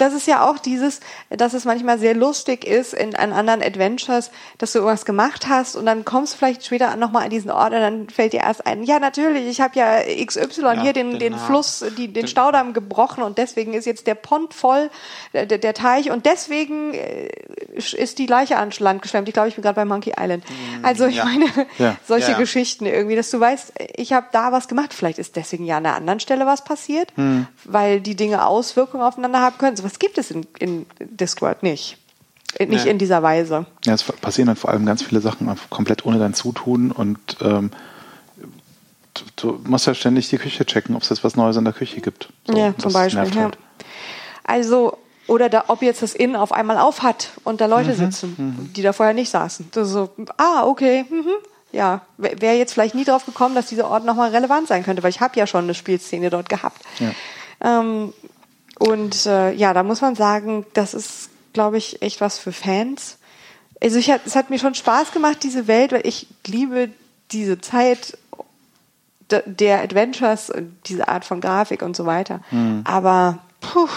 Das 0.00 0.14
ist 0.14 0.26
ja 0.26 0.48
auch 0.48 0.58
dieses, 0.58 1.00
dass 1.28 1.54
es 1.54 1.64
manchmal 1.64 1.98
sehr 1.98 2.14
lustig 2.14 2.64
ist 2.64 2.94
in, 2.94 3.14
an 3.16 3.32
anderen 3.32 3.62
Adventures, 3.62 4.30
dass 4.58 4.72
du 4.72 4.78
irgendwas 4.78 5.04
gemacht 5.04 5.48
hast 5.48 5.76
und 5.76 5.86
dann 5.86 6.04
kommst 6.04 6.34
du 6.34 6.38
vielleicht 6.38 6.64
später 6.64 6.94
nochmal 6.96 7.24
an 7.24 7.30
diesen 7.30 7.50
Ort 7.50 7.72
und 7.72 7.80
dann 7.80 8.08
fällt 8.08 8.32
dir 8.32 8.40
erst 8.40 8.66
ein, 8.66 8.82
ja 8.84 8.98
natürlich, 8.98 9.46
ich 9.46 9.60
habe 9.60 9.78
ja 9.78 10.00
XY 10.24 10.80
hier 10.80 10.92
den, 10.92 11.18
den. 11.18 11.40
Fluss, 11.40 11.84
die, 11.96 12.12
den 12.12 12.26
Staudamm 12.28 12.72
gebrochen 12.72 13.22
und 13.22 13.38
deswegen 13.38 13.74
ist 13.74 13.86
jetzt 13.86 14.06
der 14.06 14.14
Pont 14.14 14.54
voll, 14.54 14.90
der, 15.32 15.46
der 15.46 15.74
Teich 15.74 16.10
und 16.10 16.26
deswegen 16.26 16.94
äh, 16.94 17.28
ist 17.74 18.18
die 18.18 18.26
Leiche 18.26 18.58
ans 18.58 18.80
Land 18.80 19.02
geschwemmt. 19.02 19.28
Ich 19.28 19.34
glaube, 19.34 19.48
ich 19.48 19.54
bin 19.54 19.62
gerade 19.62 19.76
bei 19.76 19.84
Monkey 19.84 20.12
Island. 20.18 20.44
Also 20.82 21.06
ich 21.06 21.16
ja. 21.16 21.24
meine, 21.24 21.46
Ja. 21.78 21.96
solche 22.06 22.28
Ja, 22.28 22.32
ja. 22.32 22.38
Geschichten 22.38 22.86
irgendwie, 22.86 23.16
dass 23.16 23.30
du 23.30 23.40
weißt, 23.40 23.72
ich 23.96 24.12
habe 24.12 24.26
da 24.32 24.52
was 24.52 24.68
gemacht. 24.68 24.92
Vielleicht 24.94 25.18
ist 25.18 25.36
deswegen 25.36 25.64
ja 25.64 25.78
an 25.78 25.86
einer 25.86 25.96
anderen 25.96 26.20
Stelle 26.20 26.46
was 26.46 26.64
passiert, 26.64 27.12
weil 27.64 28.00
die 28.00 28.16
Dinge 28.16 28.46
Auswirkungen 28.46 29.02
aufeinander 29.02 29.40
haben 29.40 29.58
können. 29.58 29.76
Sowas 29.90 29.98
gibt 29.98 30.18
es 30.18 30.30
in, 30.30 30.46
in 30.58 30.86
Discworld 31.00 31.62
nicht. 31.62 31.96
In- 32.58 32.70
Nicht 32.70 32.84
Nee. 32.84 32.90
in 32.92 32.98
dieser 32.98 33.22
Weise. 33.22 33.66
Ja, 33.84 33.94
es 33.94 34.02
passieren 34.02 34.46
dann 34.48 34.56
vor 34.56 34.70
allem 34.70 34.84
ganz 34.86 35.02
viele 35.02 35.20
Sachen 35.20 35.48
komplett 35.70 36.04
ohne 36.06 36.18
dein 36.18 36.34
Zutun 36.34 36.90
und 36.92 37.18
ähm, 37.40 37.70
du, 39.14 39.24
du 39.36 39.60
musst 39.68 39.86
ja 39.86 39.94
ständig 39.94 40.28
die 40.30 40.38
Küche 40.38 40.64
checken, 40.66 40.96
ob 40.96 41.02
es 41.02 41.08
jetzt 41.10 41.22
was 41.24 41.36
Neues 41.36 41.56
in 41.56 41.64
der 41.64 41.72
Küche 41.72 42.00
gibt. 42.00 42.28
So, 42.46 42.56
ja, 42.56 42.70
das 42.72 42.82
zum 42.82 42.92
Beispiel. 42.92 43.24
Ja. 43.34 43.42
halt. 43.42 43.58
Also, 44.44 44.96
oder 45.28 45.48
da, 45.48 45.64
ob 45.68 45.82
jetzt 45.82 46.02
das 46.02 46.14
Inn 46.14 46.34
auf 46.34 46.50
einmal 46.52 46.78
auf 46.78 47.02
hat 47.02 47.30
und 47.44 47.60
da 47.60 47.66
Mhm, 47.66 47.70
Leute 47.72 47.94
sitzen, 47.94 48.70
die 48.74 48.82
da 48.82 48.92
vorher 48.92 49.14
nicht 49.14 49.30
saßen. 49.30 49.68
Das 49.72 49.88
so, 49.88 50.10
ah, 50.36 50.64
okay, 50.64 51.04
mhm. 51.08 51.26
ja, 51.70 52.00
wäre 52.18 52.56
jetzt 52.56 52.72
vielleicht 52.72 52.96
nie 52.96 53.04
drauf 53.04 53.26
gekommen, 53.26 53.54
dass 53.54 53.66
dieser 53.66 53.88
Ort 53.88 54.04
nochmal 54.04 54.30
relevant 54.30 54.66
sein 54.66 54.82
könnte, 54.84 55.04
weil 55.04 55.10
ich 55.10 55.20
habe 55.20 55.38
ja 55.38 55.46
schon 55.46 55.64
eine 55.64 55.74
Spielszene 55.74 56.30
dort 56.30 56.48
gehabt. 56.48 56.82
Ähm, 57.60 58.12
und 58.80 59.26
äh, 59.26 59.52
ja, 59.52 59.72
da 59.74 59.82
muss 59.84 60.00
man 60.00 60.16
sagen, 60.16 60.66
das 60.74 60.94
ist, 60.94 61.28
glaube 61.52 61.78
ich, 61.78 62.02
echt 62.02 62.20
was 62.20 62.38
für 62.38 62.50
Fans. 62.52 63.18
Also 63.82 63.98
ich 63.98 64.10
hat, 64.10 64.22
es 64.26 64.34
hat 64.36 64.50
mir 64.50 64.58
schon 64.58 64.74
Spaß 64.74 65.12
gemacht, 65.12 65.38
diese 65.42 65.66
Welt, 65.68 65.92
weil 65.92 66.06
ich 66.06 66.26
liebe 66.46 66.88
diese 67.30 67.60
Zeit 67.60 68.18
de- 69.30 69.42
der 69.46 69.82
Adventures, 69.82 70.50
und 70.50 70.76
diese 70.86 71.08
Art 71.08 71.24
von 71.24 71.40
Grafik 71.40 71.82
und 71.82 71.94
so 71.96 72.06
weiter. 72.06 72.40
Aber 72.84 73.38
puh, 73.60 73.88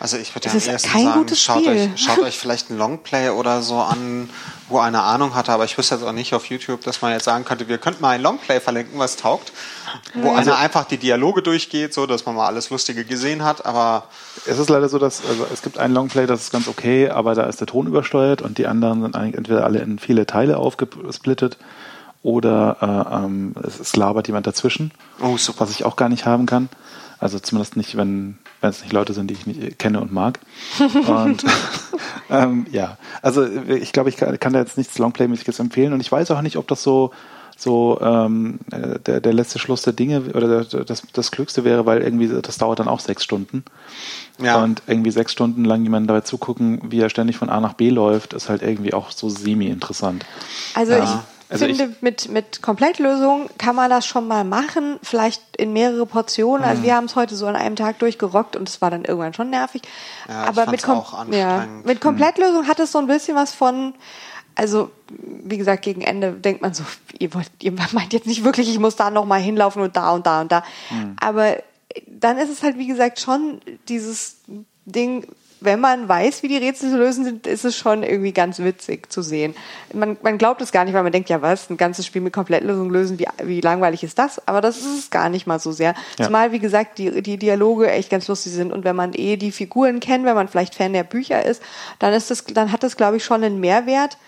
Also 0.00 0.16
ich 0.18 0.34
würde 0.34 0.48
ja 0.48 0.52
am 0.52 0.58
ehesten 0.58 0.88
sagen, 0.88 1.34
schaut 1.36 1.62
Spiel. 1.64 1.90
euch, 1.94 2.00
schaut 2.00 2.18
euch 2.22 2.38
vielleicht 2.38 2.70
ein 2.70 2.78
Longplay 2.78 3.30
oder 3.30 3.62
so 3.62 3.78
an, 3.80 4.28
wo 4.68 4.78
einer 4.78 5.02
Ahnung 5.04 5.34
hatte, 5.34 5.52
aber 5.52 5.64
ich 5.64 5.76
wüsste 5.78 5.94
jetzt 5.96 6.04
auch 6.04 6.12
nicht 6.12 6.34
auf 6.34 6.46
YouTube, 6.46 6.82
dass 6.82 7.02
man 7.02 7.12
jetzt 7.12 7.24
sagen 7.24 7.44
könnte, 7.44 7.68
wir 7.68 7.78
könnten 7.78 8.02
mal 8.02 8.10
ein 8.10 8.22
Longplay 8.22 8.60
verlinken, 8.60 8.98
was 8.98 9.16
taugt, 9.16 9.52
wo 10.14 10.32
einer 10.32 10.56
einfach 10.58 10.84
die 10.84 10.98
Dialoge 10.98 11.42
durchgeht, 11.42 11.94
so 11.94 12.06
dass 12.06 12.26
man 12.26 12.34
mal 12.34 12.46
alles 12.46 12.70
Lustige 12.70 13.04
gesehen 13.04 13.44
hat, 13.44 13.66
aber 13.66 14.04
Es 14.46 14.58
ist 14.58 14.70
leider 14.70 14.88
so, 14.88 14.98
dass 14.98 15.24
also 15.26 15.46
es 15.52 15.62
gibt 15.62 15.78
einen 15.78 15.94
Longplay, 15.94 16.26
das 16.26 16.42
ist 16.42 16.52
ganz 16.52 16.68
okay, 16.68 17.08
aber 17.08 17.34
da 17.34 17.44
ist 17.44 17.60
der 17.60 17.66
Ton 17.66 17.86
übersteuert 17.86 18.42
und 18.42 18.58
die 18.58 18.66
anderen 18.66 19.02
sind 19.02 19.16
eigentlich 19.16 19.36
entweder 19.36 19.64
alle 19.64 19.80
in 19.80 19.98
viele 19.98 20.26
Teile 20.26 20.58
aufgesplittet 20.58 21.58
oder 22.22 22.76
äh, 22.80 23.24
ähm, 23.24 23.54
es, 23.62 23.80
es 23.80 23.96
labert 23.96 24.28
jemand 24.28 24.46
dazwischen, 24.46 24.92
Oh, 25.20 25.36
super. 25.36 25.60
was 25.60 25.70
ich 25.70 25.84
auch 25.84 25.96
gar 25.96 26.08
nicht 26.08 26.24
haben 26.26 26.46
kann. 26.46 26.68
Also 27.18 27.38
zumindest 27.38 27.76
nicht, 27.76 27.96
wenn 27.96 28.38
wenn 28.60 28.70
es 28.70 28.80
nicht 28.82 28.92
Leute 28.92 29.12
sind, 29.12 29.28
die 29.28 29.34
ich 29.34 29.46
nicht 29.46 29.78
kenne 29.78 30.00
und 30.00 30.12
mag. 30.12 30.38
Und 31.06 31.44
ähm, 32.30 32.66
ja, 32.70 32.96
also 33.20 33.44
ich 33.44 33.92
glaube, 33.92 34.08
ich 34.08 34.16
kann, 34.16 34.38
kann 34.38 34.52
da 34.52 34.60
jetzt 34.60 34.78
nichts 34.78 34.98
Longplay-mäßiges 34.98 35.58
empfehlen 35.58 35.92
und 35.92 36.00
ich 36.00 36.10
weiß 36.10 36.30
auch 36.30 36.42
nicht, 36.42 36.56
ob 36.56 36.68
das 36.68 36.82
so 36.82 37.10
so 37.62 37.98
ähm, 38.00 38.58
äh, 38.72 38.98
der, 38.98 39.20
der 39.20 39.32
letzte 39.32 39.58
Schluss 39.58 39.82
der 39.82 39.92
Dinge 39.92 40.22
oder 40.34 40.64
das, 40.64 41.02
das 41.12 41.30
Klügste 41.30 41.64
wäre, 41.64 41.86
weil 41.86 42.02
irgendwie 42.02 42.28
das 42.28 42.58
dauert 42.58 42.80
dann 42.80 42.88
auch 42.88 43.00
sechs 43.00 43.22
Stunden. 43.22 43.64
Ja. 44.42 44.62
Und 44.62 44.82
irgendwie 44.86 45.10
sechs 45.10 45.32
Stunden 45.32 45.64
lang 45.64 45.82
jemanden 45.82 46.08
dabei 46.08 46.22
zugucken, 46.22 46.80
wie 46.90 47.00
er 47.00 47.08
ständig 47.08 47.36
von 47.36 47.50
A 47.50 47.60
nach 47.60 47.74
B 47.74 47.90
läuft, 47.90 48.32
ist 48.32 48.48
halt 48.48 48.62
irgendwie 48.62 48.94
auch 48.94 49.12
so 49.12 49.28
semi-interessant. 49.28 50.26
Also 50.74 50.92
ja. 50.92 51.04
ich 51.04 51.10
also 51.52 51.66
finde, 51.66 51.84
ich, 51.84 52.02
mit, 52.02 52.28
mit 52.30 52.62
Komplettlösung 52.62 53.50
kann 53.58 53.76
man 53.76 53.90
das 53.90 54.06
schon 54.06 54.26
mal 54.26 54.42
machen, 54.42 54.98
vielleicht 55.02 55.42
in 55.56 55.74
mehrere 55.74 56.06
Portionen. 56.06 56.64
Also 56.64 56.80
mhm. 56.80 56.86
wir 56.86 56.96
haben 56.96 57.04
es 57.04 57.14
heute 57.14 57.36
so 57.36 57.46
an 57.46 57.56
einem 57.56 57.76
Tag 57.76 57.98
durchgerockt 57.98 58.56
und 58.56 58.68
es 58.68 58.80
war 58.80 58.90
dann 58.90 59.04
irgendwann 59.04 59.34
schon 59.34 59.50
nervig. 59.50 59.82
Ja, 60.28 60.44
Aber 60.44 60.70
mit, 60.70 60.82
Kom 60.82 61.04
ja, 61.30 61.66
mit 61.84 62.00
Komplettlösung 62.00 62.66
hat 62.66 62.80
es 62.80 62.90
so 62.90 62.98
ein 62.98 63.06
bisschen 63.06 63.36
was 63.36 63.52
von, 63.52 63.92
also 64.54 64.90
wie 65.08 65.58
gesagt, 65.58 65.82
gegen 65.82 66.02
Ende 66.02 66.32
denkt 66.32 66.62
man 66.62 66.74
so, 66.74 66.84
ihr, 67.18 67.34
wollt, 67.34 67.50
ihr 67.62 67.72
meint 67.92 68.12
jetzt 68.12 68.26
nicht 68.26 68.44
wirklich, 68.44 68.68
ich 68.68 68.78
muss 68.78 68.96
da 68.96 69.10
noch 69.10 69.26
mal 69.26 69.40
hinlaufen 69.40 69.82
und 69.82 69.96
da 69.96 70.12
und 70.12 70.26
da 70.26 70.40
und 70.40 70.52
da. 70.52 70.64
Mhm. 70.90 71.16
Aber 71.20 71.56
dann 72.06 72.38
ist 72.38 72.50
es 72.50 72.62
halt, 72.62 72.78
wie 72.78 72.86
gesagt, 72.86 73.20
schon 73.20 73.60
dieses 73.88 74.38
Ding, 74.86 75.26
wenn 75.64 75.80
man 75.80 76.08
weiß, 76.08 76.42
wie 76.42 76.48
die 76.48 76.56
Rätsel 76.56 76.90
zu 76.90 76.96
lösen 76.98 77.24
sind, 77.24 77.46
ist 77.46 77.64
es 77.64 77.76
schon 77.76 78.02
irgendwie 78.02 78.32
ganz 78.32 78.58
witzig 78.58 79.12
zu 79.12 79.22
sehen. 79.22 79.54
Man, 79.92 80.16
man 80.22 80.38
glaubt 80.38 80.60
es 80.60 80.72
gar 80.72 80.84
nicht, 80.84 80.94
weil 80.94 81.02
man 81.02 81.12
denkt, 81.12 81.28
ja 81.28 81.40
was, 81.40 81.70
ein 81.70 81.76
ganzes 81.76 82.06
Spiel 82.06 82.20
mit 82.20 82.32
Komplettlösung 82.32 82.90
lösen, 82.90 83.18
wie, 83.18 83.26
wie 83.44 83.60
langweilig 83.60 84.02
ist 84.02 84.18
das? 84.18 84.46
Aber 84.48 84.60
das 84.60 84.78
ist 84.78 84.98
es 84.98 85.10
gar 85.10 85.28
nicht 85.28 85.46
mal 85.46 85.60
so 85.60 85.72
sehr. 85.72 85.94
Ja. 86.18 86.26
Zumal, 86.26 86.52
wie 86.52 86.58
gesagt, 86.58 86.98
die, 86.98 87.22
die 87.22 87.36
Dialoge 87.36 87.90
echt 87.90 88.10
ganz 88.10 88.28
lustig 88.28 88.52
sind 88.52 88.72
und 88.72 88.84
wenn 88.84 88.96
man 88.96 89.12
eh 89.14 89.36
die 89.36 89.52
Figuren 89.52 90.00
kennt, 90.00 90.24
wenn 90.24 90.34
man 90.34 90.48
vielleicht 90.48 90.74
Fan 90.74 90.92
der 90.92 91.04
Bücher 91.04 91.44
ist, 91.44 91.62
dann 91.98 92.12
ist 92.12 92.30
das, 92.30 92.44
dann 92.44 92.72
hat 92.72 92.82
das, 92.82 92.96
glaube 92.96 93.18
ich, 93.18 93.24
schon 93.24 93.44
einen 93.44 93.60
Mehrwert. 93.60 94.18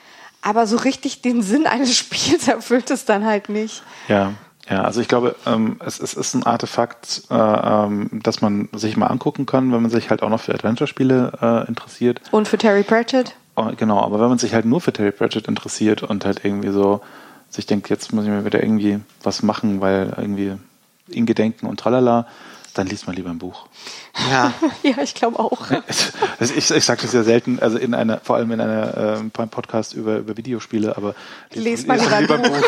Aber 0.45 0.67
so 0.67 0.77
richtig 0.77 1.23
den 1.23 1.43
Sinn 1.43 1.67
eines 1.67 1.97
Spiels 1.97 2.47
erfüllt 2.47 2.91
es 2.91 3.05
dann 3.05 3.25
halt 3.25 3.49
nicht. 3.49 3.83
Ja. 4.09 4.33
Ja, 4.69 4.83
also 4.83 5.03
ich 5.03 5.09
glaube, 5.09 5.37
ähm, 5.45 5.79
es, 5.85 6.01
es 6.01 6.15
ist 6.15 6.33
ein 6.33 6.43
Artefakt, 6.43 7.25
äh, 7.31 7.35
ähm, 7.35 8.09
das 8.23 8.41
man 8.41 8.71
sich 8.73 8.97
mal 8.97 9.09
angucken 9.09 9.45
kann, 9.45 9.71
wenn 9.73 9.83
man 9.83 9.91
sich 9.91 10.09
halt 10.09 10.23
auch 10.23 10.31
noch 10.31 10.41
für 10.41 10.55
Adventure-Spiele 10.55 11.33
äh, 11.43 11.69
interessiert. 11.69 12.23
Und 12.31 12.49
für 12.49 12.57
Terry 12.57 12.83
Pratchett? 12.83 13.35
Oh, 13.57 13.71
genau, 13.77 14.01
aber 14.01 14.21
wenn 14.21 14.31
man 14.31 14.39
sich 14.39 14.55
halt 14.55 14.65
nur 14.65 14.81
für 14.81 14.93
Terry 14.93 15.13
Pratchett 15.13 15.49
interessiert 15.49 16.03
und 16.03 16.25
halt 16.25 16.47
irgendwie 16.47 16.71
so 16.71 17.03
sich 17.51 17.67
denkt, 17.67 17.91
jetzt 17.91 18.15
muss 18.15 18.25
ich 18.25 18.31
mir 18.31 18.47
wieder 18.47 18.63
irgendwie 18.63 19.01
was 19.23 19.43
machen, 19.43 19.83
weil 19.83 20.15
irgendwie 20.17 20.55
in 21.09 21.27
Gedenken 21.27 21.67
und 21.67 21.79
tralala, 21.79 22.27
dann 22.75 22.87
liest 22.87 23.07
man 23.07 23.17
lieber 23.17 23.31
ein 23.31 23.39
Buch. 23.39 23.67
Ja, 24.31 24.53
ja 24.83 24.99
ich 25.03 25.15
glaube 25.15 25.39
auch. 25.39 25.71
ich, 26.41 26.71
ich 26.71 26.85
sage 26.85 27.03
das 27.03 27.13
ja 27.13 27.23
selten, 27.23 27.59
also 27.61 27.79
in 27.79 27.95
einer, 27.95 28.21
vor 28.21 28.37
allem 28.37 28.51
in 28.53 28.61
einer 28.61 29.19
äh, 29.19 29.23
beim 29.33 29.49
Podcast 29.49 29.95
über, 29.95 30.19
über 30.19 30.37
Videospiele, 30.37 30.97
aber 30.97 31.15
lest 31.53 31.87
mal 31.87 31.99
lieber, 31.99 32.21
lieber 32.21 32.35
ein 32.35 32.43
Buch. 32.43 32.63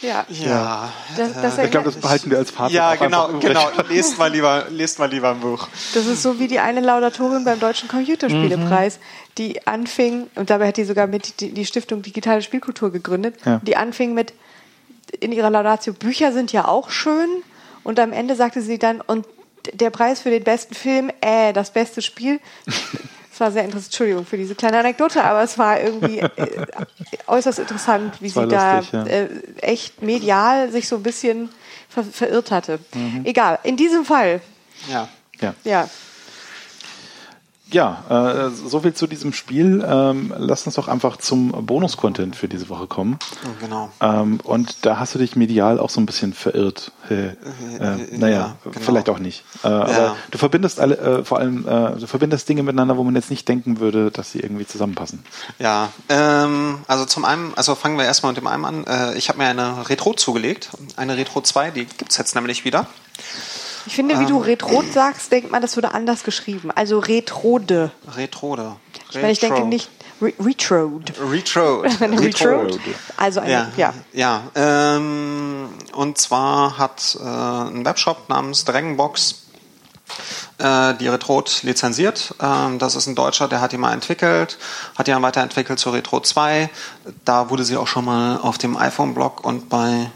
Ja. 0.00 0.24
Ja. 0.28 0.92
Das, 1.16 1.32
das 1.34 1.58
ich 1.58 1.70
glaube, 1.70 1.86
das 1.86 1.96
behalten 1.96 2.30
wir 2.30 2.38
als 2.38 2.50
Fazit. 2.50 2.76
Ja, 2.76 2.94
genau, 2.94 3.28
genau. 3.40 3.68
Lest 3.88 4.18
mal 4.18 4.30
lieber, 4.30 4.66
lest 4.70 4.98
mal 4.98 5.10
lieber 5.10 5.30
ein 5.30 5.40
Buch. 5.40 5.68
Das 5.94 6.06
ist 6.06 6.22
so 6.22 6.38
wie 6.38 6.46
die 6.46 6.60
eine 6.60 6.80
Laudatorin 6.80 7.44
beim 7.44 7.58
Deutschen 7.58 7.88
Computerspielepreis, 7.88 8.98
mhm. 8.98 9.02
die 9.38 9.66
anfing, 9.66 10.28
und 10.36 10.50
dabei 10.50 10.68
hat 10.68 10.76
die 10.76 10.84
sogar 10.84 11.06
mit 11.06 11.40
die, 11.40 11.52
die 11.52 11.66
Stiftung 11.66 12.02
Digitale 12.02 12.42
Spielkultur 12.42 12.92
gegründet, 12.92 13.36
ja. 13.44 13.60
die 13.64 13.76
anfing 13.76 14.14
mit 14.14 14.34
in 15.20 15.32
ihrer 15.32 15.50
Laudatio, 15.50 15.92
Bücher 15.92 16.32
sind 16.32 16.52
ja 16.52 16.66
auch 16.66 16.90
schön. 16.90 17.28
Und 17.84 17.98
am 18.00 18.12
Ende 18.12 18.34
sagte 18.36 18.60
sie 18.60 18.78
dann, 18.78 19.00
und 19.00 19.26
der 19.72 19.90
Preis 19.90 20.20
für 20.20 20.30
den 20.30 20.44
besten 20.44 20.74
Film, 20.74 21.10
äh, 21.20 21.52
das 21.52 21.72
beste 21.72 22.02
Spiel. 22.02 22.40
Es 23.30 23.40
war 23.40 23.52
sehr 23.52 23.62
interessant, 23.62 23.92
Entschuldigung 23.92 24.26
für 24.26 24.36
diese 24.36 24.56
kleine 24.56 24.80
Anekdote, 24.80 25.22
aber 25.22 25.44
es 25.44 25.56
war 25.58 25.80
irgendwie 25.80 26.18
äh, 26.18 26.66
äußerst 27.28 27.60
interessant, 27.60 28.20
wie 28.20 28.30
sie 28.30 28.40
lustig, 28.40 28.58
da 28.58 28.80
ja. 28.90 29.04
äh, 29.06 29.28
echt 29.60 30.02
medial 30.02 30.72
sich 30.72 30.88
so 30.88 30.96
ein 30.96 31.04
bisschen 31.04 31.48
ver 31.88 32.02
verirrt 32.02 32.50
hatte. 32.50 32.80
Mhm. 32.94 33.20
Egal, 33.24 33.60
in 33.62 33.76
diesem 33.76 34.04
Fall. 34.04 34.40
Ja. 34.88 35.08
Ja. 35.40 35.54
ja. 35.62 35.88
Ja, 37.70 38.46
äh, 38.48 38.50
so 38.50 38.80
viel 38.80 38.94
zu 38.94 39.06
diesem 39.06 39.32
Spiel. 39.32 39.84
Ähm, 39.86 40.32
lass 40.38 40.64
uns 40.64 40.76
doch 40.76 40.88
einfach 40.88 41.18
zum 41.18 41.50
Bonus-Content 41.66 42.34
für 42.34 42.48
diese 42.48 42.70
Woche 42.70 42.86
kommen. 42.86 43.18
Genau. 43.60 43.90
Ähm, 44.00 44.40
und 44.42 44.86
da 44.86 44.98
hast 44.98 45.14
du 45.14 45.18
dich 45.18 45.36
medial 45.36 45.78
auch 45.78 45.90
so 45.90 46.00
ein 46.00 46.06
bisschen 46.06 46.32
verirrt. 46.32 46.92
Äh, 47.10 47.26
äh, 47.26 47.36
naja, 48.12 48.36
ja, 48.36 48.56
genau. 48.64 48.80
vielleicht 48.80 49.10
auch 49.10 49.18
nicht. 49.18 49.44
Äh, 49.64 49.68
ja. 49.68 49.82
Aber 49.82 50.16
du 50.30 50.38
verbindest 50.38 50.80
alle, 50.80 50.96
äh, 50.96 51.24
vor 51.24 51.38
allem, 51.38 51.68
äh, 51.68 51.96
du 51.98 52.06
verbindest 52.06 52.48
Dinge 52.48 52.62
miteinander, 52.62 52.96
wo 52.96 53.04
man 53.04 53.14
jetzt 53.14 53.30
nicht 53.30 53.46
denken 53.46 53.80
würde, 53.80 54.10
dass 54.10 54.32
sie 54.32 54.40
irgendwie 54.40 54.66
zusammenpassen. 54.66 55.22
Ja, 55.58 55.90
ähm, 56.08 56.78
also 56.86 57.04
zum 57.04 57.26
einen, 57.26 57.52
also 57.54 57.74
fangen 57.74 57.98
wir 57.98 58.06
erstmal 58.06 58.32
mit 58.32 58.38
dem 58.38 58.46
einen 58.46 58.64
an. 58.64 58.86
Äh, 58.86 59.18
ich 59.18 59.28
habe 59.28 59.38
mir 59.38 59.46
eine 59.46 59.88
Retro 59.90 60.14
zugelegt, 60.14 60.70
eine 60.96 61.18
Retro 61.18 61.42
2, 61.42 61.70
die 61.72 61.84
gibt's 61.84 62.16
jetzt 62.16 62.34
nämlich 62.34 62.64
wieder. 62.64 62.86
Ich 63.88 63.94
finde, 63.94 64.18
wie 64.18 64.24
ähm, 64.24 64.28
du 64.28 64.38
Retrod 64.38 64.92
sagst, 64.92 65.32
denkt 65.32 65.50
man, 65.50 65.62
das 65.62 65.74
wurde 65.78 65.94
anders 65.94 66.22
geschrieben. 66.22 66.70
Also 66.74 66.98
Retrode. 66.98 67.90
Retrode. 68.14 68.76
Ich, 69.08 69.14
meine, 69.14 69.32
ich 69.32 69.40
denke 69.40 69.64
nicht 69.64 69.88
Re 70.20 70.34
Retrode. 70.38 71.14
Retrode. 71.30 71.88
Retrode. 72.20 72.78
Also 73.16 73.40
eine, 73.40 73.50
ja. 73.50 73.72
Ja, 73.78 73.94
ja 74.12 74.42
ähm, 74.96 75.70
und 75.94 76.18
zwar 76.18 76.76
hat 76.76 77.16
äh, 77.18 77.24
ein 77.24 77.82
Webshop 77.86 78.28
namens 78.28 78.66
Dragonbox 78.66 79.46
äh, 80.58 80.92
die 80.96 81.08
Retrode 81.08 81.50
lizenziert. 81.62 82.34
Ähm, 82.42 82.78
das 82.78 82.94
ist 82.94 83.06
ein 83.06 83.14
Deutscher, 83.14 83.48
der 83.48 83.62
hat 83.62 83.72
die 83.72 83.78
mal 83.78 83.94
entwickelt, 83.94 84.58
hat 84.98 85.06
die 85.06 85.12
dann 85.12 85.22
weiterentwickelt 85.22 85.78
zur 85.78 85.94
Retro 85.94 86.20
2. 86.20 86.68
Da 87.24 87.48
wurde 87.48 87.64
sie 87.64 87.78
auch 87.78 87.86
schon 87.86 88.04
mal 88.04 88.36
auf 88.36 88.58
dem 88.58 88.76
iPhone-Blog 88.76 89.42
und 89.46 89.70
bei 89.70 90.10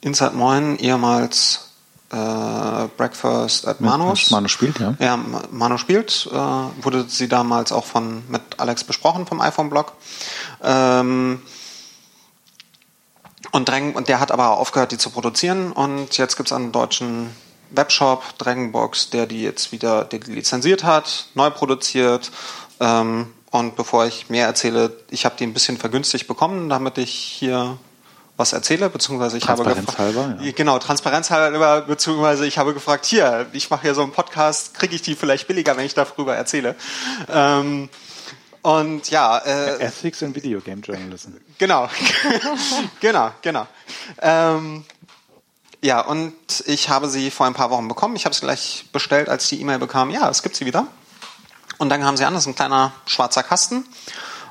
Inside 0.00 0.36
Moin 0.36 0.78
ehemals 0.78 1.65
äh, 2.10 2.88
Breakfast 2.96 3.66
at 3.66 3.80
Manos. 3.80 4.30
Manu 4.30 4.48
spielt, 4.48 4.78
ja. 4.78 4.94
Ja, 4.98 5.18
Manu 5.50 5.78
spielt. 5.78 6.28
Äh, 6.30 6.36
wurde 6.36 7.06
sie 7.08 7.28
damals 7.28 7.72
auch 7.72 7.84
von 7.84 8.22
mit 8.28 8.42
Alex 8.58 8.84
besprochen 8.84 9.26
vom 9.26 9.40
iPhone-Blog. 9.40 9.92
Ähm, 10.62 11.42
und, 13.52 13.68
Drang, 13.68 13.94
und 13.94 14.08
der 14.08 14.20
hat 14.20 14.30
aber 14.30 14.50
aufgehört, 14.50 14.92
die 14.92 14.98
zu 14.98 15.10
produzieren. 15.10 15.72
Und 15.72 16.16
jetzt 16.18 16.36
gibt 16.36 16.48
es 16.48 16.52
einen 16.52 16.72
deutschen 16.72 17.30
Webshop, 17.70 18.38
Dragonbox, 18.38 19.10
der 19.10 19.26
die 19.26 19.42
jetzt 19.42 19.72
wieder 19.72 20.04
der 20.04 20.20
die 20.20 20.32
lizenziert 20.32 20.84
hat, 20.84 21.26
neu 21.34 21.50
produziert. 21.50 22.30
Ähm, 22.80 23.32
und 23.50 23.76
bevor 23.76 24.06
ich 24.06 24.28
mehr 24.28 24.46
erzähle, 24.46 24.96
ich 25.10 25.24
habe 25.24 25.36
die 25.38 25.44
ein 25.44 25.54
bisschen 25.54 25.76
vergünstigt 25.76 26.28
bekommen, 26.28 26.68
damit 26.68 26.98
ich 26.98 27.10
hier 27.10 27.78
was 28.36 28.52
erzähle, 28.52 28.90
beziehungsweise 28.90 29.38
ich 29.38 29.48
habe 29.48 29.64
gefragt, 29.64 30.14
ja. 30.40 30.52
genau, 30.52 30.78
transparenzhalber, 30.78 31.82
beziehungsweise 31.82 32.46
ich 32.46 32.58
habe 32.58 32.74
gefragt, 32.74 33.06
hier, 33.06 33.46
ich 33.52 33.70
mache 33.70 33.82
hier 33.82 33.94
so 33.94 34.02
einen 34.02 34.12
Podcast, 34.12 34.74
kriege 34.74 34.94
ich 34.94 35.02
die 35.02 35.14
vielleicht 35.14 35.48
billiger, 35.48 35.76
wenn 35.76 35.86
ich 35.86 35.94
darüber 35.94 36.36
erzähle? 36.36 36.74
Ähm, 37.32 37.88
und 38.62 39.10
ja, 39.10 39.38
äh, 39.38 39.80
Ethics 39.80 40.22
in 40.22 40.34
Video 40.34 40.60
Game 40.60 40.82
Journalism. 40.82 41.30
Genau, 41.56 41.88
genau, 43.00 43.30
genau. 43.40 43.66
Ähm, 44.20 44.84
ja, 45.82 46.00
und 46.00 46.34
ich 46.66 46.88
habe 46.88 47.08
sie 47.08 47.30
vor 47.30 47.46
ein 47.46 47.54
paar 47.54 47.70
Wochen 47.70 47.86
bekommen. 47.86 48.16
Ich 48.16 48.24
habe 48.24 48.34
sie 48.34 48.40
gleich 48.40 48.86
bestellt, 48.92 49.28
als 49.28 49.48
die 49.48 49.60
E-Mail 49.60 49.78
bekam. 49.78 50.10
Ja, 50.10 50.28
es 50.28 50.42
gibt 50.42 50.56
sie 50.56 50.66
wieder. 50.66 50.88
Und 51.78 51.90
dann 51.90 52.04
haben 52.04 52.16
sie 52.16 52.24
an, 52.24 52.34
das 52.34 52.42
ist 52.42 52.48
ein 52.48 52.54
kleiner 52.54 52.92
schwarzer 53.06 53.42
Kasten. 53.42 53.84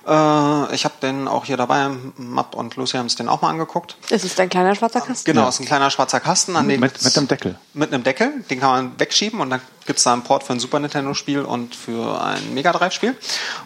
Äh, 0.08 0.76
ich 0.76 0.86
habe 0.86 0.96
den 1.02 1.28
auch 1.28 1.46
hier 1.46 1.58
dabei. 1.58 1.90
Matt 2.18 2.56
und 2.56 2.76
Lucy 2.76 2.98
haben 2.98 3.08
es 3.08 3.16
den 3.16 3.28
auch 3.28 3.42
mal 3.42 3.50
angeguckt. 3.50 3.98
Es 4.10 4.24
ist 4.24 4.40
ein 4.40 4.50
kleiner 4.50 4.76
schwarzer 4.76 5.02
Kasten. 5.02 5.26
Genau, 5.26 5.48
es 5.48 5.56
ist 5.56 5.62
ein 5.62 5.66
kleiner 5.66 5.90
schwarzer 5.90 6.20
Kasten. 6.20 6.56
An 6.56 6.68
mit, 6.68 6.80
mit 6.80 7.18
einem 7.18 7.28
Deckel. 7.28 7.58
Mit 7.74 7.94
einem 7.94 8.04
Deckel. 8.04 8.44
Den 8.50 8.60
kann 8.60 8.70
man 8.70 9.00
wegschieben 9.00 9.40
und 9.40 9.50
dann 9.50 9.62
gibt 9.86 10.00
es 10.00 10.04
da 10.04 10.14
einen 10.14 10.24
Port 10.24 10.44
für 10.44 10.54
ein 10.54 10.60
Super 10.60 10.80
Nintendo-Spiel 10.80 11.42
und 11.42 11.76
für 11.76 12.22
ein 12.22 12.54
Mega 12.54 12.72
Drive-Spiel. 12.72 13.16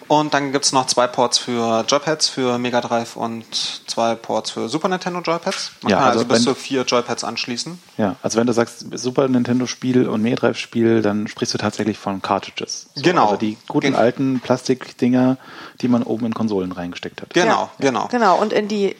Und 0.07 0.34
dann 0.34 0.51
gibt 0.51 0.65
es 0.65 0.74
noch 0.74 0.86
zwei 0.88 1.07
Ports 1.07 1.38
für 1.38 1.86
Joypads 1.88 2.28
für 2.28 2.57
Mega 2.57 2.82
Drive 2.82 3.15
und 3.15 3.45
zwei 3.88 4.15
Ports 4.15 4.51
für 4.51 4.67
Super 4.67 4.89
Nintendo 4.89 5.22
Joypads. 5.22 5.72
Man 5.82 5.91
ja, 5.91 5.97
kann 5.97 6.07
also, 6.07 6.20
also 6.20 6.30
bis 6.30 6.43
zu 6.43 6.55
vier 6.55 6.84
Joypads 6.84 7.24
anschließen. 7.24 7.80
Ja, 7.97 8.17
also 8.22 8.38
wenn 8.38 8.47
du 8.47 8.53
sagst 8.53 8.86
Super 8.97 9.28
Nintendo-Spiel 9.28 10.09
und 10.09 10.22
Mega 10.22 10.36
Drive-Spiel, 10.36 11.01
dann 11.01 11.28
sprichst 11.28 11.53
du 11.53 11.57
tatsächlich 11.57 11.97
von 11.97 12.22
Cartridges. 12.22 12.89
So, 12.95 13.01
genau. 13.01 13.26
Also 13.26 13.38
die 13.38 13.57
guten 13.67 13.88
Gen 13.88 13.95
alten 13.95 14.39
Plastikdinger, 14.41 15.38
die 15.82 15.88
man 15.88 16.03
oben 16.03 16.26
in 16.26 16.34
Konsolen 16.34 16.72
reingesteckt 16.72 17.22
hat. 17.22 17.34
Genau, 17.34 17.49
ja, 17.49 17.72
genau. 17.80 18.07
Genau, 18.07 18.38
und 18.38 18.51
in 18.51 18.67
die, 18.67 18.95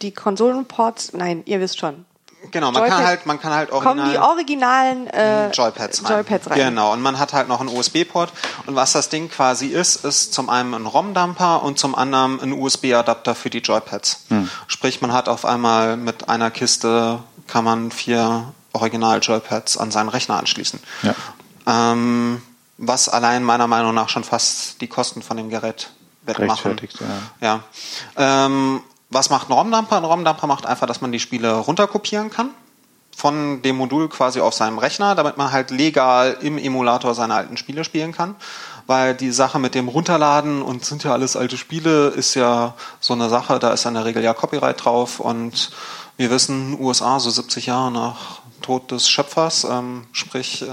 die 0.00 0.12
Konsolenports, 0.12 1.12
nein, 1.12 1.42
ihr 1.44 1.60
wisst 1.60 1.78
schon, 1.78 2.06
Genau, 2.50 2.72
man 2.72 2.82
Joypad 2.82 2.96
kann 2.96 3.06
halt, 3.06 3.26
man 3.26 3.40
kann 3.40 3.52
halt 3.52 3.70
original 3.70 3.96
kommen 3.96 4.10
die 4.12 4.18
originalen 4.18 5.06
äh, 5.08 5.50
Joypads, 5.50 6.04
rein. 6.04 6.12
Joypads 6.12 6.50
rein. 6.50 6.58
Genau, 6.58 6.92
und 6.92 7.02
man 7.02 7.18
hat 7.18 7.32
halt 7.32 7.48
noch 7.48 7.60
einen 7.60 7.68
USB-Port. 7.68 8.32
Und 8.66 8.74
was 8.74 8.92
das 8.92 9.08
Ding 9.08 9.28
quasi 9.28 9.66
ist, 9.66 10.04
ist 10.04 10.32
zum 10.32 10.48
einen 10.48 10.74
ein 10.74 10.86
ROM-Dumper 10.86 11.62
und 11.62 11.78
zum 11.78 11.94
anderen 11.94 12.40
ein 12.40 12.52
USB-Adapter 12.52 13.34
für 13.34 13.50
die 13.50 13.58
Joypads. 13.58 14.24
Hm. 14.28 14.50
Sprich, 14.66 15.00
man 15.00 15.12
hat 15.12 15.28
auf 15.28 15.44
einmal 15.44 15.96
mit 15.96 16.28
einer 16.28 16.50
Kiste 16.50 17.20
kann 17.46 17.64
man 17.64 17.90
vier 17.90 18.52
Original-Joypads 18.72 19.76
an 19.76 19.90
seinen 19.90 20.08
Rechner 20.08 20.38
anschließen. 20.38 20.80
Ja. 21.02 21.14
Ähm, 21.66 22.42
was 22.78 23.08
allein 23.08 23.44
meiner 23.44 23.66
Meinung 23.66 23.94
nach 23.94 24.08
schon 24.08 24.24
fast 24.24 24.80
die 24.80 24.86
Kosten 24.86 25.22
von 25.22 25.36
dem 25.36 25.50
Gerät 25.50 25.90
wettmachen. 26.22 26.72
Rechtfertigt, 26.72 26.98
ja. 27.40 27.60
Ja. 28.16 28.46
Ähm, 28.46 28.82
was 29.10 29.30
macht 29.30 29.50
ein 29.50 29.52
ROM-Dumper? 29.52 29.96
Ein 29.96 30.04
ROM-Dumper 30.04 30.46
macht 30.46 30.66
einfach, 30.66 30.86
dass 30.86 31.00
man 31.00 31.12
die 31.12 31.20
Spiele 31.20 31.52
runterkopieren 31.52 32.30
kann 32.30 32.50
von 33.20 33.60
dem 33.60 33.76
Modul 33.76 34.08
quasi 34.08 34.40
auf 34.40 34.54
seinem 34.54 34.78
Rechner, 34.78 35.14
damit 35.14 35.36
man 35.36 35.52
halt 35.52 35.70
legal 35.70 36.38
im 36.40 36.56
Emulator 36.56 37.14
seine 37.14 37.34
alten 37.34 37.56
Spiele 37.58 37.84
spielen 37.84 38.12
kann. 38.12 38.34
Weil 38.86 39.14
die 39.14 39.30
Sache 39.30 39.58
mit 39.58 39.74
dem 39.74 39.88
Runterladen 39.88 40.62
und 40.62 40.84
sind 40.84 41.04
ja 41.04 41.12
alles 41.12 41.36
alte 41.36 41.58
Spiele 41.58 42.08
ist 42.08 42.34
ja 42.34 42.74
so 42.98 43.12
eine 43.12 43.28
Sache, 43.28 43.58
da 43.58 43.72
ist 43.72 43.84
in 43.84 43.94
der 43.94 44.04
Regel 44.04 44.22
ja 44.24 44.32
Copyright 44.32 44.84
drauf 44.84 45.20
und 45.20 45.70
wir 46.16 46.30
wissen, 46.30 46.78
USA, 46.80 47.20
so 47.20 47.30
70 47.30 47.66
Jahre 47.66 47.92
nach 47.92 48.40
Tod 48.62 48.90
des 48.90 49.08
Schöpfers, 49.08 49.64
ähm, 49.64 50.06
sprich 50.12 50.62
äh, 50.62 50.66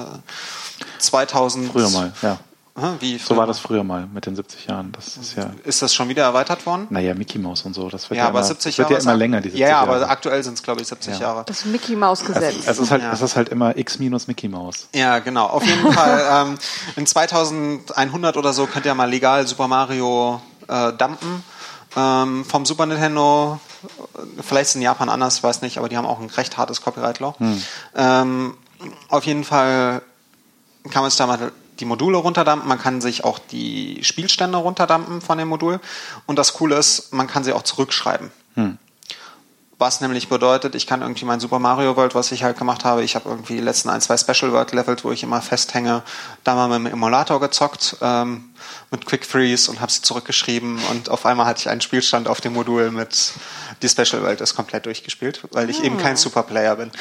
2000. 0.99 1.71
Früher 1.71 1.89
mal, 1.89 2.13
ja. 2.21 2.37
Wie 2.99 3.17
So 3.17 3.35
war 3.35 3.47
das 3.47 3.57
früher 3.59 3.83
mal 3.83 4.07
mit 4.13 4.25
den 4.27 4.35
70 4.35 4.67
Jahren. 4.67 4.91
Das 4.91 5.17
ist 5.17 5.35
ja, 5.35 5.49
Ist 5.63 5.81
das 5.81 5.95
schon 5.95 6.09
wieder 6.09 6.23
erweitert 6.23 6.65
worden? 6.67 6.85
naja, 6.91 7.13
Mickey 7.15 7.39
Mouse 7.39 7.63
und 7.63 7.73
so. 7.73 7.89
Das 7.89 8.09
wird 8.09 8.17
Ja, 8.17 8.25
ja, 8.25 8.29
aber 8.29 8.39
immer, 8.39 8.47
70 8.47 8.77
wird 8.77 8.89
Jahre. 8.89 8.93
ja 8.99 9.03
immer 9.03 9.13
ist- 9.13 9.19
länger, 9.19 9.37
die 9.41 9.49
70 9.49 9.59
Ja, 9.61 9.67
Jahre. 9.69 9.95
aber 9.95 10.09
aktuell 10.09 10.43
sind 10.43 10.53
es, 10.53 10.63
glaube 10.63 10.81
ich, 10.81 10.87
70 10.87 11.13
Ja. 11.15 11.19
Jahre. 11.21 11.43
Das 11.47 11.65
Mickey 11.65 11.95
Maus 11.95 12.23
Gesetz. 12.23 12.67
es 12.67 12.77
ist 12.77 12.91
halt, 12.91 13.01
Ja. 13.01 13.11
es 13.11 13.21
ist 13.21 13.35
halt 13.35 13.49
immer 13.49 13.75
X 13.77 13.97
minus 13.99 14.27
Mickey 14.27 14.47
Mouse. 14.47 14.87
Ja, 14.93 15.19
genau. 15.19 15.47
Auf 15.47 15.65
jeden 15.65 15.91
Fall 15.93 16.45
ähm, 16.49 16.57
in 16.95 17.05
2100 17.07 18.37
oder 18.37 18.53
so 18.53 18.67
könnt 18.67 18.85
ihr 18.85 18.93
mal 18.93 19.09
legal 19.09 19.47
Super 19.47 19.67
Mario 19.67 20.39
äh, 20.67 20.93
dumpen. 20.93 21.43
Ähm, 21.95 22.45
vom 22.45 22.65
Super 22.65 22.85
Nintendo, 22.85 23.59
äh, 23.83 24.41
vielleicht 24.43 24.63
ist 24.63 24.69
es 24.69 24.75
in 24.75 24.81
Japan 24.83 25.09
anders, 25.09 25.37
ich 25.37 25.43
weiß 25.43 25.61
nicht, 25.63 25.79
aber 25.79 25.89
die 25.89 25.97
haben 25.97 26.05
auch 26.05 26.19
ein 26.19 26.27
recht 26.29 26.57
hartes 26.57 26.81
Copyright-Law. 26.81 27.33
Ähm, 27.95 28.53
auf 29.09 29.23
jeden 29.25 29.43
Fall 29.43 30.03
kann 30.91 31.01
man 31.01 31.09
sich 31.09 31.17
da 31.17 31.25
mal 31.25 31.51
die 31.79 31.85
Module 31.85 32.17
runterdumpen, 32.17 32.67
man 32.67 32.79
kann 32.79 33.01
sich 33.01 33.23
auch 33.23 33.39
die 33.39 34.03
Spielstände 34.03 34.57
runterdumpen 34.57 35.21
von 35.21 35.37
dem 35.37 35.47
Modul 35.47 35.79
und 36.25 36.37
das 36.37 36.53
Coole 36.53 36.75
ist, 36.75 37.13
man 37.13 37.27
kann 37.27 37.43
sie 37.43 37.53
auch 37.53 37.63
zurückschreiben. 37.63 38.31
Was 39.79 40.01
nämlich 40.01 40.27
bedeutet, 40.27 40.73
ich 40.73 40.87
kann 40.87 41.03
irgendwie 41.03 41.25
mein 41.25 41.39
Super 41.39 41.59
Mario 41.59 41.95
World, 41.95 42.15
was 42.15 42.31
ich 42.31 42.43
halt 42.43 42.57
gemacht 42.57 42.83
habe, 42.83 43.03
ich 43.03 43.15
habe 43.15 43.29
irgendwie 43.29 43.53
die 43.53 43.61
letzten 43.61 43.89
ein, 43.89 44.01
zwei 44.01 44.17
Special 44.17 44.51
World 44.51 44.71
levels, 44.71 45.03
wo 45.03 45.11
ich 45.11 45.21
immer 45.21 45.39
festhänge, 45.39 46.01
da 46.43 46.55
mal 46.55 46.67
mit 46.67 46.91
dem 46.91 46.93
Emulator 46.93 47.39
gezockt, 47.39 47.97
ähm, 48.01 48.45
mit 48.91 49.05
Quick 49.05 49.25
Freeze 49.25 49.69
und 49.69 49.81
habe 49.81 49.91
sie 49.91 50.01
zurückgeschrieben 50.01 50.79
und 50.91 51.09
auf 51.09 51.25
einmal 51.25 51.45
hatte 51.45 51.59
ich 51.61 51.69
einen 51.69 51.81
Spielstand 51.81 52.27
auf 52.27 52.41
dem 52.41 52.53
Modul 52.53 52.91
mit 52.91 53.33
die 53.81 53.89
Special 53.89 54.23
World 54.23 54.41
ist 54.41 54.55
komplett 54.55 54.85
durchgespielt, 54.85 55.41
weil 55.51 55.69
ich 55.69 55.83
eben 55.83 55.97
kein 55.97 56.15
Superplayer 56.15 56.75
bin. 56.77 56.91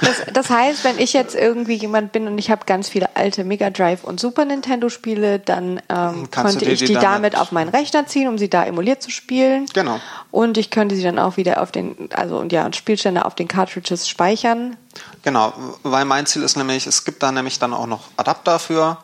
Das, 0.00 0.16
das 0.32 0.50
heißt, 0.50 0.84
wenn 0.84 0.98
ich 0.98 1.12
jetzt 1.12 1.34
irgendwie 1.34 1.74
jemand 1.74 2.12
bin 2.12 2.26
und 2.26 2.36
ich 2.38 2.50
habe 2.50 2.64
ganz 2.66 2.88
viele 2.88 3.16
alte 3.16 3.44
Mega 3.44 3.70
Drive 3.70 4.04
und 4.04 4.20
Super 4.20 4.44
Nintendo 4.44 4.88
Spiele, 4.88 5.38
dann 5.38 5.80
ähm, 5.88 6.28
dir 6.30 6.62
ich 6.68 6.80
die 6.80 6.86
die 6.86 6.94
damit- 6.94 7.04
damit 7.04 7.38
auf 7.38 7.52
meinen 7.52 7.68
Rechner 7.68 8.06
ziehen, 8.06 8.28
um 8.28 8.38
sie 8.38 8.50
da 8.50 8.64
emuliert 8.64 9.02
zu 9.02 9.10
spielen. 9.10 9.66
Genau. 9.72 10.00
Und 10.30 10.58
ich 10.58 10.70
könnte 10.70 10.94
sie 10.94 11.02
dann 11.02 11.18
auch 11.18 11.36
wieder 11.36 11.62
auf 11.62 11.72
den, 11.72 12.10
also 12.14 12.38
und 12.38 12.52
ja, 12.52 12.66
und 12.66 12.76
Spielstände 12.76 13.24
auf 13.24 13.34
den 13.34 13.48
Cartridges 13.48 14.08
speichern. 14.08 14.76
Genau, 15.22 15.52
weil 15.82 16.04
mein 16.04 16.26
Ziel 16.26 16.42
ist 16.42 16.56
nämlich, 16.56 16.86
es 16.86 17.04
gibt 17.04 17.22
da 17.22 17.32
nämlich 17.32 17.58
dann 17.58 17.72
auch 17.72 17.86
noch 17.86 18.02
Adapter 18.16 18.58
für. 18.58 18.98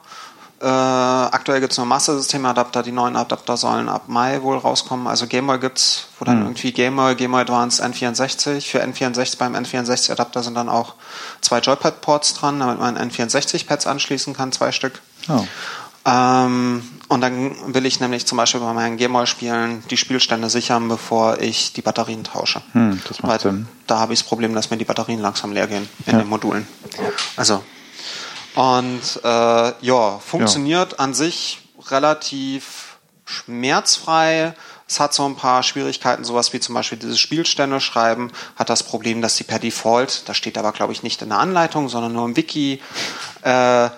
Äh, 0.60 0.66
aktuell 0.66 1.60
gibt 1.60 1.72
es 1.72 1.78
nur 1.78 1.86
Master-System-Adapter, 1.86 2.82
die 2.82 2.92
neuen 2.92 3.16
Adapter 3.16 3.56
sollen 3.56 3.88
ab 3.88 4.04
Mai 4.06 4.40
wohl 4.42 4.56
rauskommen. 4.56 5.06
Also 5.06 5.26
Gameboy 5.26 5.58
gibt's, 5.58 6.06
wo 6.18 6.24
dann 6.24 6.42
irgendwie 6.42 6.72
Gameboy, 6.72 7.14
Gameboy 7.16 7.42
Advance, 7.42 7.84
N64. 7.84 8.60
Für 8.70 8.82
N64 8.82 9.36
beim 9.36 9.54
N64-Adapter 9.56 10.42
sind 10.42 10.54
dann 10.54 10.68
auch 10.68 10.94
zwei 11.42 11.58
Joypad-Ports 11.58 12.34
dran, 12.34 12.60
damit 12.60 12.78
man 12.78 12.96
N64-Pads 12.96 13.86
anschließen 13.86 14.32
kann, 14.34 14.52
zwei 14.52 14.72
Stück. 14.72 15.02
Oh. 15.28 15.44
Ähm, 16.06 16.82
und 17.08 17.20
dann 17.22 17.74
will 17.74 17.86
ich 17.86 17.98
nämlich 18.00 18.26
zum 18.26 18.36
Beispiel 18.36 18.60
bei 18.60 18.72
meinen 18.72 18.96
Gameboy-Spielen 18.96 19.82
die 19.90 19.96
Spielstände 19.96 20.50
sichern, 20.50 20.88
bevor 20.88 21.40
ich 21.40 21.72
die 21.72 21.82
Batterien 21.82 22.24
tausche. 22.24 22.62
Hm, 22.72 23.00
das 23.08 23.22
macht 23.22 23.32
Weil 23.32 23.40
Sinn. 23.40 23.68
Da 23.86 23.98
habe 23.98 24.12
ich 24.12 24.20
das 24.20 24.28
Problem, 24.28 24.54
dass 24.54 24.70
mir 24.70 24.76
die 24.76 24.84
Batterien 24.84 25.20
langsam 25.20 25.52
leer 25.52 25.66
gehen 25.66 25.88
in 26.06 26.12
Ja. 26.12 26.18
den 26.20 26.28
Modulen. 26.28 26.66
Also. 27.36 27.62
Und 28.54 29.20
äh, 29.24 29.72
ja, 29.80 30.18
funktioniert 30.18 31.00
an 31.00 31.14
sich 31.14 31.60
relativ 31.90 32.98
schmerzfrei. 33.24 34.54
Es 34.86 35.00
hat 35.00 35.14
so 35.14 35.24
ein 35.24 35.36
paar 35.36 35.62
Schwierigkeiten, 35.62 36.24
sowas 36.24 36.52
wie 36.52 36.60
zum 36.60 36.74
Beispiel 36.74 36.98
dieses 36.98 37.18
Spielstände 37.18 37.80
schreiben, 37.80 38.30
hat 38.56 38.70
das 38.70 38.82
Problem, 38.82 39.22
dass 39.22 39.36
sie 39.36 39.44
per 39.44 39.58
Default, 39.58 40.28
das 40.28 40.36
steht 40.36 40.58
aber 40.58 40.72
glaube 40.72 40.92
ich 40.92 41.02
nicht 41.02 41.22
in 41.22 41.30
der 41.30 41.38
Anleitung, 41.38 41.88
sondern 41.88 42.12
nur 42.12 42.26
im 42.26 42.36
Wiki, 42.36 42.80
äh, 43.42 43.88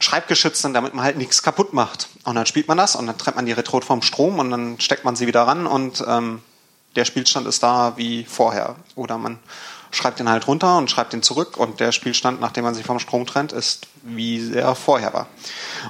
schreibgeschützt 0.00 0.60
sind, 0.60 0.74
damit 0.74 0.92
man 0.92 1.04
halt 1.04 1.16
nichts 1.16 1.42
kaputt 1.42 1.72
macht. 1.72 2.08
Und 2.24 2.34
dann 2.34 2.46
spielt 2.46 2.68
man 2.68 2.76
das 2.76 2.96
und 2.96 3.06
dann 3.06 3.16
trennt 3.16 3.36
man 3.36 3.46
die 3.46 3.52
Retrot 3.52 3.84
vom 3.84 4.02
Strom 4.02 4.38
und 4.38 4.50
dann 4.50 4.80
steckt 4.80 5.04
man 5.04 5.16
sie 5.16 5.26
wieder 5.26 5.42
ran 5.42 5.66
und 5.66 6.04
ähm, 6.06 6.42
der 6.96 7.04
Spielstand 7.04 7.46
ist 7.46 7.62
da 7.62 7.96
wie 7.96 8.24
vorher. 8.24 8.76
Oder 8.96 9.18
man 9.18 9.38
schreibt 9.94 10.18
den 10.18 10.28
halt 10.28 10.46
runter 10.46 10.76
und 10.78 10.90
schreibt 10.90 11.12
den 11.12 11.22
zurück 11.22 11.56
und 11.56 11.80
der 11.80 11.92
Spielstand, 11.92 12.40
nachdem 12.40 12.64
man 12.64 12.74
sich 12.74 12.84
vom 12.86 12.98
Strom 12.98 13.26
trennt, 13.26 13.52
ist 13.52 13.86
wie 14.02 14.52
er 14.54 14.74
vorher 14.74 15.12
war. 15.14 15.26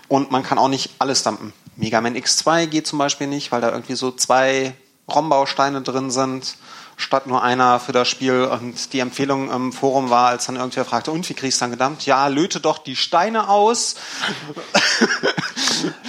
Und 0.09 0.31
man 0.31 0.43
kann 0.43 0.59
auch 0.59 0.69
nicht 0.69 0.91
alles 0.99 1.23
dumpen. 1.23 1.53
Mega 1.77 2.01
Man 2.01 2.15
X2 2.17 2.67
geht 2.67 2.87
zum 2.87 2.99
Beispiel 2.99 3.27
nicht, 3.27 3.51
weil 3.53 3.61
da 3.61 3.71
irgendwie 3.71 3.95
so 3.97 4.11
zwei 4.13 4.75
ROM-Bausteine 5.13 5.83
drin 5.83 6.11
sind, 6.11 6.57
statt 6.97 7.27
nur 7.27 7.43
einer 7.43 7.81
für 7.81 7.91
das 7.93 8.07
Spiel. 8.09 8.45
Und 8.45 8.93
die 8.93 9.01
Empfehlung 9.01 9.51
im 9.51 9.73
Forum 9.73 10.09
war, 10.11 10.29
als 10.29 10.47
dann 10.47 10.55
irgendwer 10.57 10.85
fragte, 10.85 11.11
und 11.11 11.29
wie 11.29 11.35
kriegst 11.35 11.61
du 11.61 11.65
dann 11.65 11.73
gedumpt? 11.73 12.07
Ja, 12.07 12.29
löte 12.29 12.61
doch 12.61 12.79
die 12.79 12.95
Steine 12.97 13.49
aus. 13.49 13.97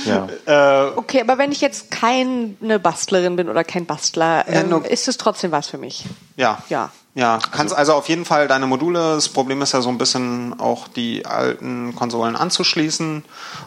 Ja. 0.06 0.28
Okay, 0.96 1.22
aber 1.22 1.38
wenn 1.38 1.52
ich 1.52 1.62
jetzt 1.62 1.92
keine 1.92 2.80
Bastlerin 2.80 3.36
bin 3.36 3.50
oder 3.50 3.64
kein 3.64 3.86
Bastler, 3.86 4.48
Ja, 4.48 4.62
ähm, 4.62 4.70
nur- 4.70 4.86
ist 4.86 5.08
es 5.08 5.18
trotzdem 5.18 5.52
was 5.52 5.68
für 5.68 5.78
mich. 5.78 6.06
Ja. 6.38 6.62
Ja. 6.70 6.92
Ja, 7.18 7.40
kannst 7.52 7.74
also, 7.74 7.94
auf 7.94 8.10
jeden 8.10 8.26
Fall 8.26 8.50
deine 8.50 8.68
Module. 8.68 9.16
Das 9.16 9.30
Problem 9.30 9.62
ist 9.62 9.72
ja 9.72 9.80
so 9.80 9.88
ein 9.88 9.98
bisschen 9.98 10.60
auch 10.60 10.90
die 10.90 11.26
alten 11.26 11.96
Konsolen 11.96 12.36
anzuschließen. 12.36 13.24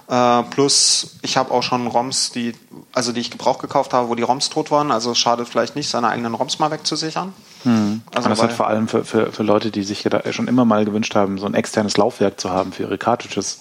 Äh, 0.07 0.42
plus, 0.51 1.16
ich 1.22 1.38
habe 1.38 1.51
auch 1.51 1.62
schon 1.62 1.86
ROMs, 1.86 2.30
die, 2.30 2.53
also 2.92 3.11
die 3.11 3.20
ich 3.20 3.30
gebraucht 3.30 3.61
gekauft 3.61 3.94
habe, 3.94 4.11
wo 4.11 4.14
die 4.14 4.22
ROMs 4.22 4.51
tot 4.51 4.70
waren. 4.70 4.90
Also 4.90 5.12
es 5.12 5.18
schadet 5.18 5.49
vielleicht 5.49 5.76
nicht, 5.76 5.88
seine 5.88 6.09
eigenen 6.09 6.34
ROMs 6.34 6.59
mal 6.59 6.70
wegzusichern. 6.70 7.32
Also 8.14 8.28
Und 8.28 8.36
das 8.36 8.42
hat 8.42 8.53
vor 8.53 8.66
allem 8.66 8.86
für, 8.86 9.03
für, 9.07 9.32
für 9.32 9.42
Leute, 9.42 9.70
die 9.70 9.82
sich 9.82 10.07
schon 10.30 10.46
immer 10.46 10.66
mal 10.66 10.84
gewünscht 10.84 11.14
haben, 11.14 11.38
so 11.38 11.46
ein 11.46 11.55
externes 11.55 11.96
Laufwerk 11.96 12.38
zu 12.38 12.51
haben 12.51 12.72
für 12.72 12.82
ihre 12.82 12.99
Cartridges, 12.99 13.61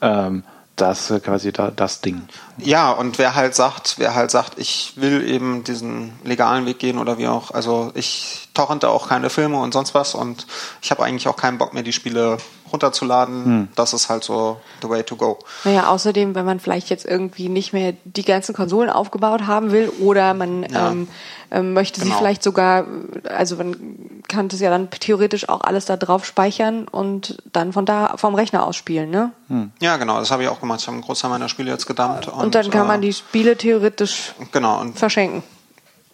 ähm, 0.00 0.42
das 0.74 1.12
quasi 1.22 1.52
da, 1.52 1.70
das 1.70 2.00
Ding. 2.00 2.22
Ja, 2.58 2.90
und 2.90 3.18
wer 3.18 3.34
halt 3.34 3.54
sagt, 3.54 3.94
wer 3.98 4.14
halt 4.14 4.30
sagt, 4.30 4.58
ich 4.58 4.92
will 4.96 5.26
eben 5.28 5.64
diesen 5.64 6.12
legalen 6.24 6.66
Weg 6.66 6.78
gehen 6.78 6.98
oder 6.98 7.18
wie 7.18 7.28
auch, 7.28 7.50
also 7.52 7.90
ich 7.94 8.48
torrente 8.54 8.88
auch 8.88 9.08
keine 9.08 9.30
Filme 9.30 9.58
und 9.60 9.72
sonst 9.72 9.94
was 9.94 10.14
und 10.14 10.46
ich 10.82 10.90
habe 10.90 11.04
eigentlich 11.04 11.28
auch 11.28 11.36
keinen 11.36 11.58
Bock 11.58 11.72
mehr, 11.74 11.82
die 11.82 11.92
Spiele 11.92 12.36
runterzuladen. 12.72 13.68
Das 13.74 13.92
ist 13.92 14.08
halt 14.08 14.24
so 14.24 14.60
the 14.82 14.88
way 14.88 15.02
to 15.02 15.16
go. 15.16 15.38
Naja, 15.64 15.88
außerdem, 15.88 16.34
wenn 16.34 16.44
man 16.44 16.60
vielleicht 16.60 16.88
jetzt 16.90 17.04
irgendwie 17.04 17.48
nicht 17.48 17.72
mehr 17.72 17.94
die 18.04 18.24
ganzen 18.24 18.54
Konsolen 18.54 18.90
aufgebaut 18.90 19.46
haben 19.46 19.72
will 19.72 19.88
oder 20.00 20.34
man 20.34 20.62
Ja. 20.64 20.90
ähm, 20.90 21.08
ähm, 21.52 21.72
möchte 21.72 22.00
Genau. 22.00 22.12
sie 22.14 22.18
vielleicht 22.18 22.44
sogar, 22.44 22.84
also 23.28 23.56
man 23.56 24.22
kann 24.28 24.48
das 24.48 24.60
ja 24.60 24.70
dann 24.70 24.88
theoretisch 24.90 25.48
auch 25.48 25.62
alles 25.62 25.84
da 25.84 25.96
drauf 25.96 26.24
speichern 26.24 26.86
und 26.86 27.38
dann 27.52 27.72
von 27.72 27.84
da 27.86 28.16
vom 28.18 28.36
Rechner 28.36 28.64
aus 28.64 28.76
spielen, 28.76 29.10
ne? 29.10 29.32
Ja, 29.80 29.96
genau, 29.96 30.20
das 30.20 30.30
habe 30.30 30.44
ich 30.44 30.48
auch 30.48 30.60
gemacht. 30.60 30.78
Ich 30.80 30.86
habe 30.86 30.94
einen 30.94 31.02
Großteil 31.04 31.28
meiner 31.30 31.48
Spiele 31.48 31.72
jetzt 31.72 31.86
gedumpt. 31.86 32.28
Und, 32.28 32.34
Und, 32.44 32.49
dann 32.54 32.70
kann 32.70 32.86
man 32.86 33.00
äh, 33.02 33.06
die 33.06 33.12
Spiele 33.12 33.56
theoretisch 33.56 34.34
Genau, 34.52 34.80
und 34.80 34.98
verschenken. 34.98 35.42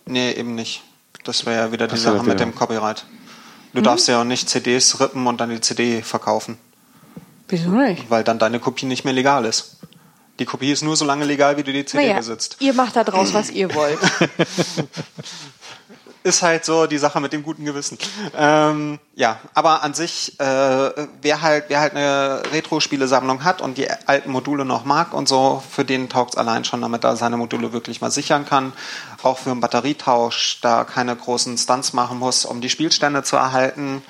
nee, 0.07 0.33
eben 0.33 0.55
nicht. 0.55 0.83
Das 1.25 1.45
wäre 1.47 1.57
ja 1.67 1.73
wieder 1.73 1.87
die 1.87 1.93
Das 1.93 2.03
Sache 2.03 2.23
mit 2.23 2.39
dem 2.41 2.55
Copyright. 2.55 3.05
Mhm. 3.11 3.17
Du 3.77 3.83
darfst 3.83 4.09
ja 4.09 4.21
auch 4.21 4.25
nicht 4.25 4.49
CDs 4.49 5.01
rippen 5.01 5.27
und 5.27 5.41
dann 5.41 5.51
die 5.51 5.61
CD 5.61 6.03
verkaufen, 6.03 6.57
Wieso 7.49 7.71
nicht? 7.71 8.09
weil 8.11 8.25
dann 8.25 8.39
deine 8.39 8.59
Kopie 8.61 8.87
nicht 8.87 9.05
mehr 9.05 9.13
legal 9.13 9.45
ist. 9.45 9.77
Die 10.39 10.45
Kopie 10.45 10.71
ist 10.71 10.83
nur 10.83 10.97
so 10.97 11.05
lange 11.05 11.25
legal, 11.25 11.57
wie 11.57 11.63
du 11.63 11.73
die 11.73 11.85
CD 11.85 12.05
Naja, 12.05 12.17
besitzt. 12.19 12.57
ihr 12.61 12.75
macht 12.75 12.95
da 12.97 13.05
draus, 13.05 13.33
was 13.35 13.51
ihr 13.51 13.75
wollt. 13.75 13.99
Ist 16.27 16.43
halt 16.43 16.65
so 16.65 16.89
die 16.89 16.99
Sache 16.99 17.21
mit 17.21 17.33
dem 17.33 17.45
guten 17.45 17.65
Gewissen. 17.65 17.99
Ähm, 18.37 18.99
ja, 19.15 19.39
aber 19.55 19.85
an 19.85 19.95
sich, 19.95 20.41
äh, 20.41 20.91
wer 21.23 21.41
halt, 21.41 21.67
wer 21.69 21.79
halt 21.79 21.95
eine 21.95 22.43
Retro-Spielesammlung 22.51 23.45
hat 23.45 23.61
und 23.61 23.79
die 23.79 23.89
alten 23.89 24.33
Module 24.33 24.65
noch 24.65 24.85
mag 24.85 25.15
und 25.15 25.29
so, 25.29 25.63
für 25.71 25.85
den 25.85 26.09
taugt's 26.09 26.37
allein 26.37 26.65
schon, 26.65 26.81
damit 26.81 27.05
er 27.05 27.15
seine 27.15 27.37
Module 27.37 27.73
wirklich 27.73 28.01
mal 28.01 28.11
sichern 28.11 28.45
kann. 28.45 28.73
Auch 29.23 29.39
für 29.39 29.53
einen 29.53 29.61
Batterietausch, 29.61 30.59
da 30.63 30.83
keine 30.83 31.15
großen 31.15 31.57
Stunts 31.59 31.93
machen 31.93 32.19
muss, 32.19 32.45
um 32.45 32.61
die 32.61 32.71
Spielstände 32.71 33.23
zu 33.23 33.37
erhalten. 33.37 34.03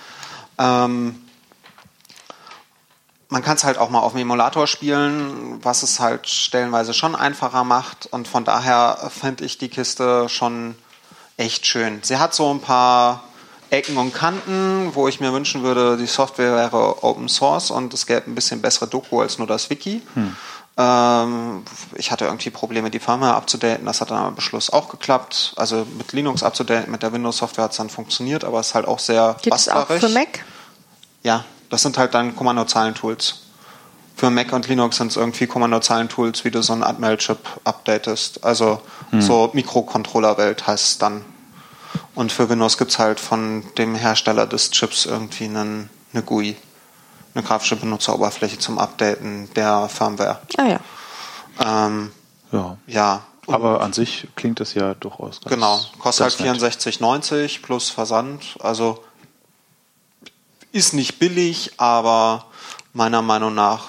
Ähm, 0.57 1.23
man 3.29 3.43
kann 3.43 3.57
es 3.57 3.64
halt 3.64 3.77
auch 3.77 3.91
mal 3.91 4.01
auf 4.01 4.12
dem 4.12 4.23
Emulator 4.23 4.67
spielen, 4.67 5.62
was 5.62 5.83
es 5.83 6.01
halt 6.01 6.31
stellenweise 6.31 6.95
schon 6.95 7.14
einfacher 7.14 7.64
macht. 7.64 8.07
Und 8.07 8.27
von 8.27 8.47
daher 8.47 9.11
finde 9.11 9.45
ich 9.45 9.59
die 9.59 9.69
Kiste 9.69 10.31
schon 10.31 10.77
echt 11.37 11.66
schön. 11.66 12.01
Sie 12.03 12.18
hat 12.18 12.34
so 12.34 12.53
ein 12.53 12.61
paar 12.61 13.24
Ecken 13.70 13.97
und 13.97 14.14
Kanten, 14.14 14.95
wo 14.95 15.09
ich 15.09 15.20
mir 15.20 15.32
wünschen 15.32 15.62
würde, 15.62 15.97
die 15.97 16.07
Software 16.07 16.55
wäre 16.55 17.03
Open 17.03 17.28
Source 17.28 17.70
und 17.70 17.93
es 17.95 18.07
gäbe 18.07 18.30
ein 18.30 18.34
bisschen 18.34 18.62
bessere 18.62 18.87
Doku 18.87 19.20
als 19.20 19.39
nur 19.39 19.47
das 19.47 19.70
Wiki. 19.70 20.03
Ähm, 20.78 21.62
ich 21.95 22.11
hatte 22.11 22.26
irgendwie 22.26 22.51
Probleme, 22.51 22.91
die 22.91 22.99
Firmware 22.99 23.34
abzudaten. 23.34 23.87
Das 23.87 24.01
hat 24.01 24.11
dann 24.11 24.18
am 24.18 24.34
Beschluss 24.34 24.70
auch 24.70 24.89
geklappt. 24.89 25.55
Also 25.57 25.87
mit 25.97 26.12
Linux 26.12 26.43
abzudaten, 26.43 26.91
mit 26.91 27.03
der 27.03 27.12
Windows-Software 27.12 27.64
hat 27.64 27.70
es 27.72 27.78
dann 27.78 27.91
funktioniert, 27.91 28.45
aber 28.45 28.61
es 28.61 28.68
ist 28.68 28.74
halt 28.74 28.87
auch 28.87 28.99
sehr 28.99 29.37
Gibt 29.43 29.57
es 29.57 29.68
auch 29.68 29.87
für 29.87 30.09
Mac? 30.11 30.45
Ja, 31.22 31.45
das 31.70 31.82
sind 31.82 31.99
halt 31.99 32.14
dann 32.14 32.37
Kommandozeilen-Tools. 32.37 33.45
Für 34.17 34.31
Mac 34.31 34.53
und 34.53 34.67
Linux 34.67 34.97
sind 34.97 35.09
es 35.09 35.17
irgendwie 35.17 35.47
Kommandozeilen-Tools, 35.47 36.45
wie 36.45 36.51
du 36.51 36.62
so 36.62 36.73
einen 36.73 36.83
Atmel-Chip 36.83 37.39
updatest. 37.64 38.45
Also 38.45 38.81
hm. 39.11 39.21
so 39.21 39.51
Mikrocontroller-Welt 39.53 40.67
heißt 40.67 40.87
es 40.87 40.99
dann. 40.99 41.25
Und 42.14 42.33
für 42.33 42.49
Windows 42.49 42.79
gibt 42.79 42.91
es 42.91 42.99
halt 42.99 43.21
von 43.21 43.62
dem 43.77 43.95
Hersteller 43.95 44.47
des 44.47 44.71
Chips 44.71 45.05
irgendwie 45.05 45.45
einen, 45.45 45.91
eine 46.12 46.23
GUI 46.23 46.57
eine 47.37 47.45
grafische 47.45 47.77
Benutzeroberfläche 47.77 48.59
zum 48.59 48.79
Updaten 48.79 49.53
der 49.55 49.89
Firmware. 49.89 50.41
Ah 50.57 50.64
ja. 50.64 50.81
Ähm, 51.61 52.11
ja. 52.51 52.79
Ja. 52.87 53.23
Aber 53.47 53.83
an 53.83 53.93
sich 53.93 54.27
klingt 54.35 54.59
das 54.59 54.75
ja 54.75 54.95
durchaus 54.95 55.41
ganz 55.41 55.55
Genau, 55.55 55.81
kostet 56.01 56.41
halt 56.41 56.59
64,90 56.59 57.62
plus 57.62 57.91
Versand. 57.91 58.57
Also 58.59 59.05
ist 60.73 60.95
nicht 60.95 61.19
billig, 61.21 61.73
aber 61.77 62.47
meiner 62.93 63.23
Meinung 63.23 63.55
nach 63.55 63.89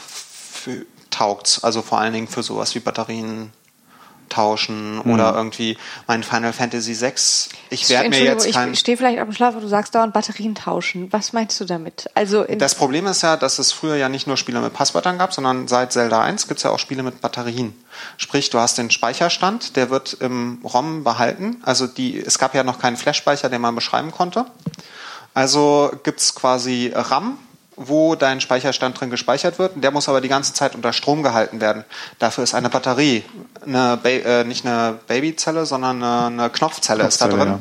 taugt's. 1.09 1.63
Also 1.63 1.82
vor 1.82 1.99
allen 1.99 2.13
Dingen 2.13 2.28
für 2.28 2.43
sowas 2.43 2.76
wie 2.76 2.80
Batterien 2.80 3.51
tauschen 4.30 4.95
mhm. 4.95 5.11
oder 5.11 5.34
irgendwie 5.36 5.78
mein 6.07 6.24
Final 6.24 6.53
Fantasy 6.53 6.99
VI. 6.99 7.13
Ich 7.70 7.89
werde 7.89 8.09
mir 8.09 8.24
jetzt 8.24 8.51
kein 8.51 8.74
Ich 8.74 8.80
stehe 8.80 8.97
vielleicht 8.97 9.20
auf 9.20 9.28
dem 9.28 9.34
Schlaf, 9.34 9.55
wo 9.55 9.59
du 9.59 9.68
sagst 9.68 9.95
dauernd 9.95 10.13
Batterien 10.13 10.55
tauschen. 10.55 11.11
Was 11.11 11.34
meinst 11.34 11.59
du 11.59 11.65
damit? 11.65 12.09
Also 12.13 12.43
das 12.43 12.76
Problem 12.76 13.07
ist 13.07 13.24
ja, 13.24 13.38
dass 13.38 13.59
es 13.59 13.72
früher 13.72 13.95
ja 13.95 14.09
nicht 14.09 14.28
nur 14.28 14.38
Spiele 14.38 14.59
mit 14.59 14.74
Passwörtern 14.74 15.18
gab, 15.18 15.34
sondern 15.34 15.68
seit 15.68 15.93
Zelda 15.93 16.22
1 16.22 16.47
gibt 16.47 16.59
es 16.59 16.63
ja 16.63 16.72
auch 16.72 16.80
Spiele 16.80 17.03
mit 17.03 17.22
Batterien. 17.22 17.74
Sprich, 18.18 18.49
du 18.49 18.59
hast 18.59 18.78
den 18.78 18.91
Speicherstand, 18.91 19.76
der 19.76 19.89
wird 19.89 20.13
im 20.20 20.59
ROM 20.63 21.03
behalten. 21.03 21.61
Also 21.63 21.88
die, 21.88 22.20
es 22.20 22.38
gab 22.38 22.53
ja 22.53 22.63
noch 22.63 22.80
keinen 22.80 22.97
Flash-Speicher, 22.97 23.49
den 23.49 23.61
man 23.61 23.76
beschreiben 23.76 24.11
konnte. 24.11 24.45
Also 25.34 25.91
gibt 26.03 26.20
es 26.20 26.34
quasi 26.34 26.91
RAM, 26.93 27.38
wo 27.78 28.16
dein 28.16 28.42
Speicherstand 28.42 29.00
drin 29.00 29.12
gespeichert 29.12 29.60
wird. 29.60 29.74
Der 29.76 29.92
muss 29.92 30.10
aber 30.10 30.20
die 30.20 30.28
ganze 30.28 30.54
Zeit 30.54 30.76
unter 30.76 30.92
Strom 30.94 31.24
gehalten 31.24 31.62
werden. 31.62 31.86
Dafür 32.20 32.44
ist 32.44 32.56
eine 32.56 32.70
Batterie, 32.70 33.24
eine 33.66 33.98
ba 34.02 34.10
äh, 34.10 34.44
nicht 34.44 34.66
eine 34.66 35.00
Babyzelle, 35.08 35.66
sondern 35.66 36.04
eine, 36.04 36.26
eine 36.26 36.50
Knopfzelle, 36.50 37.02
Knopfzelle, 37.02 37.08
ist 37.08 37.22
da 37.22 37.28
drin. 37.28 37.48
Ja. 37.48 37.60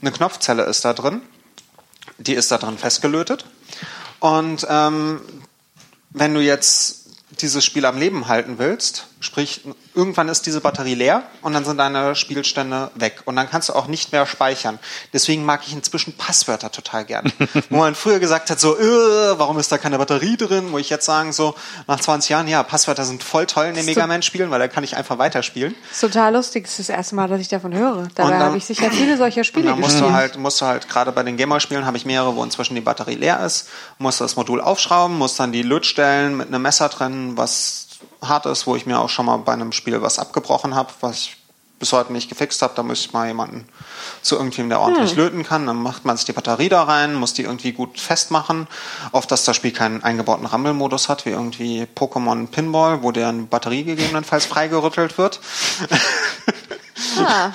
Eine 0.00 0.12
Knopfzelle 0.12 0.62
ist 0.64 0.84
da 0.84 0.94
drin. 0.94 1.22
Die 2.16 2.34
ist 2.34 2.50
da 2.50 2.58
drin 2.58 2.78
festgelötet. 2.78 3.44
Und 4.20 4.66
ähm, 4.68 5.20
wenn 6.10 6.34
du 6.34 6.40
jetzt 6.40 7.06
dieses 7.40 7.64
Spiel 7.64 7.84
am 7.84 7.98
Leben 7.98 8.26
halten 8.26 8.58
willst, 8.58 9.06
sprich, 9.20 9.62
irgendwann 9.94 10.28
ist 10.28 10.46
diese 10.46 10.60
Batterie 10.60 10.94
leer 10.94 11.22
und 11.42 11.52
dann 11.52 11.64
sind 11.64 11.78
deine 11.78 12.14
Spielstände 12.14 12.90
weg 12.94 13.22
und 13.24 13.36
dann 13.36 13.50
kannst 13.50 13.68
du 13.68 13.72
auch 13.72 13.86
nicht 13.86 14.12
mehr 14.12 14.26
speichern. 14.26 14.78
Deswegen 15.12 15.44
mag 15.44 15.62
ich 15.66 15.72
inzwischen 15.72 16.16
Passwörter 16.16 16.70
total 16.70 17.04
gern. 17.04 17.32
Wo 17.70 17.78
man 17.78 17.94
früher 17.94 18.20
gesagt 18.20 18.50
hat, 18.50 18.60
so, 18.60 18.78
äh, 18.78 19.38
warum 19.38 19.58
ist 19.58 19.72
da 19.72 19.78
keine 19.78 19.98
Batterie 19.98 20.36
drin? 20.36 20.68
Wo 20.70 20.78
ich 20.78 20.88
jetzt 20.88 21.04
sagen, 21.04 21.32
so, 21.32 21.54
nach 21.86 21.98
20 21.98 22.30
Jahren, 22.30 22.48
ja, 22.48 22.62
Passwörter 22.62 23.04
sind 23.04 23.22
voll 23.24 23.46
toll 23.46 23.66
in 23.66 23.74
den 23.74 23.86
Mega 23.86 24.06
Man-Spielen, 24.06 24.50
weil 24.50 24.60
da 24.60 24.68
kann 24.68 24.84
ich 24.84 24.96
einfach 24.96 25.18
weiterspielen. 25.18 25.74
Ist 25.90 26.00
total 26.00 26.34
lustig. 26.34 26.64
Das 26.64 26.78
ist 26.78 26.88
das 26.88 26.96
erste 26.96 27.14
Mal, 27.16 27.28
dass 27.28 27.40
ich 27.40 27.48
davon 27.48 27.74
höre. 27.74 28.08
Dabei 28.14 28.38
habe 28.38 28.56
ich 28.56 28.64
sicher 28.64 28.90
viele 28.90 29.16
solcher 29.16 29.42
Spiele 29.44 29.72
und 29.72 29.72
dann 29.72 29.80
musst 29.80 30.00
Du 30.00 30.12
halt, 30.12 30.36
musst 30.38 30.60
du 30.60 30.66
halt, 30.66 30.88
gerade 30.88 31.10
bei 31.10 31.24
den 31.24 31.36
Gamer-Spielen 31.36 31.84
habe 31.84 31.96
ich 31.96 32.06
mehrere, 32.06 32.36
wo 32.36 32.44
inzwischen 32.44 32.74
die 32.76 32.80
Batterie 32.80 33.16
leer 33.16 33.44
ist, 33.44 33.68
musst 33.98 34.20
du 34.20 34.24
das 34.24 34.36
Modul 34.36 34.60
aufschrauben, 34.60 35.18
musst 35.18 35.40
dann 35.40 35.50
die 35.50 35.62
Lötstellen 35.62 36.36
mit 36.36 36.48
einem 36.48 36.62
Messer 36.62 36.88
trennen, 36.88 37.36
was 37.36 37.87
hart 38.22 38.46
ist, 38.46 38.66
wo 38.66 38.76
ich 38.76 38.86
mir 38.86 38.98
auch 38.98 39.08
schon 39.08 39.26
mal 39.26 39.36
bei 39.38 39.52
einem 39.52 39.72
Spiel 39.72 40.00
was 40.02 40.18
abgebrochen 40.18 40.74
habe, 40.74 40.90
was 41.00 41.18
ich 41.18 41.36
bis 41.78 41.92
heute 41.92 42.12
nicht 42.12 42.28
gefixt 42.28 42.60
habe. 42.62 42.74
Da 42.74 42.82
müsste 42.82 43.06
ich 43.06 43.12
mal 43.12 43.28
jemanden 43.28 43.68
zu 44.22 44.36
irgendjemandem, 44.36 44.70
der 44.70 44.80
ordentlich 44.80 45.10
hm. 45.12 45.18
löten 45.18 45.44
kann. 45.44 45.66
Dann 45.66 45.80
macht 45.80 46.04
man 46.04 46.16
sich 46.16 46.26
die 46.26 46.32
Batterie 46.32 46.68
da 46.68 46.82
rein, 46.82 47.14
muss 47.14 47.34
die 47.34 47.42
irgendwie 47.42 47.72
gut 47.72 48.00
festmachen. 48.00 48.66
Oft, 49.12 49.30
dass 49.30 49.44
das 49.44 49.56
Spiel 49.56 49.72
keinen 49.72 50.02
eingebauten 50.02 50.46
Rumble-Modus 50.46 51.08
hat, 51.08 51.24
wie 51.24 51.30
irgendwie 51.30 51.86
Pokémon 51.94 52.48
Pinball, 52.48 53.02
wo 53.02 53.12
deren 53.12 53.48
Batterie 53.48 53.84
gegebenenfalls 53.84 54.46
freigerüttelt 54.46 55.18
wird. 55.18 55.40
Ah. 57.18 57.52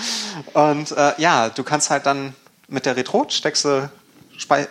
Und 0.54 0.92
äh, 0.92 1.14
ja, 1.18 1.50
du 1.50 1.64
kannst 1.64 1.90
halt 1.90 2.06
dann 2.06 2.34
mit 2.68 2.86
der 2.86 2.96
Retro 2.96 3.26
steckst 3.30 3.66
du, 3.66 3.90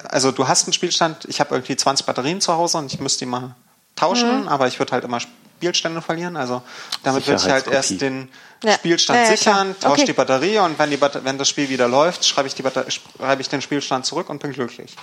also 0.08 0.32
du 0.32 0.48
hast 0.48 0.66
einen 0.66 0.72
Spielstand, 0.72 1.24
ich 1.26 1.40
habe 1.40 1.54
irgendwie 1.54 1.76
20 1.76 2.06
Batterien 2.06 2.40
zu 2.40 2.54
Hause 2.54 2.78
und 2.78 2.92
ich 2.92 3.00
müsste 3.00 3.20
die 3.20 3.30
mal 3.30 3.54
tauschen, 3.96 4.42
mhm. 4.42 4.48
aber 4.48 4.66
ich 4.66 4.78
würde 4.78 4.92
halt 4.92 5.04
immer 5.04 5.18
Spielstände 5.62 6.02
verlieren. 6.02 6.36
Also 6.36 6.62
damit 7.04 7.26
würde 7.26 7.40
ich 7.40 7.48
halt 7.48 7.68
erst 7.68 8.00
den 8.00 8.28
ja. 8.64 8.72
Spielstand 8.72 9.18
ja, 9.20 9.24
ja, 9.24 9.36
sichern, 9.36 9.76
tausche 9.78 9.92
okay. 9.92 10.04
die 10.06 10.12
Batterie 10.12 10.58
und 10.58 10.76
wenn, 10.76 10.90
die 10.90 11.00
wenn 11.00 11.38
das 11.38 11.48
Spiel 11.48 11.68
wieder 11.68 11.86
läuft, 11.86 12.24
schreibe 12.24 12.48
ich, 12.48 12.54
die 12.56 12.64
schreibe 12.64 13.40
ich 13.40 13.48
den 13.48 13.62
Spielstand 13.62 14.04
zurück 14.04 14.28
und 14.28 14.42
bin 14.42 14.52
glücklich. 14.52 14.96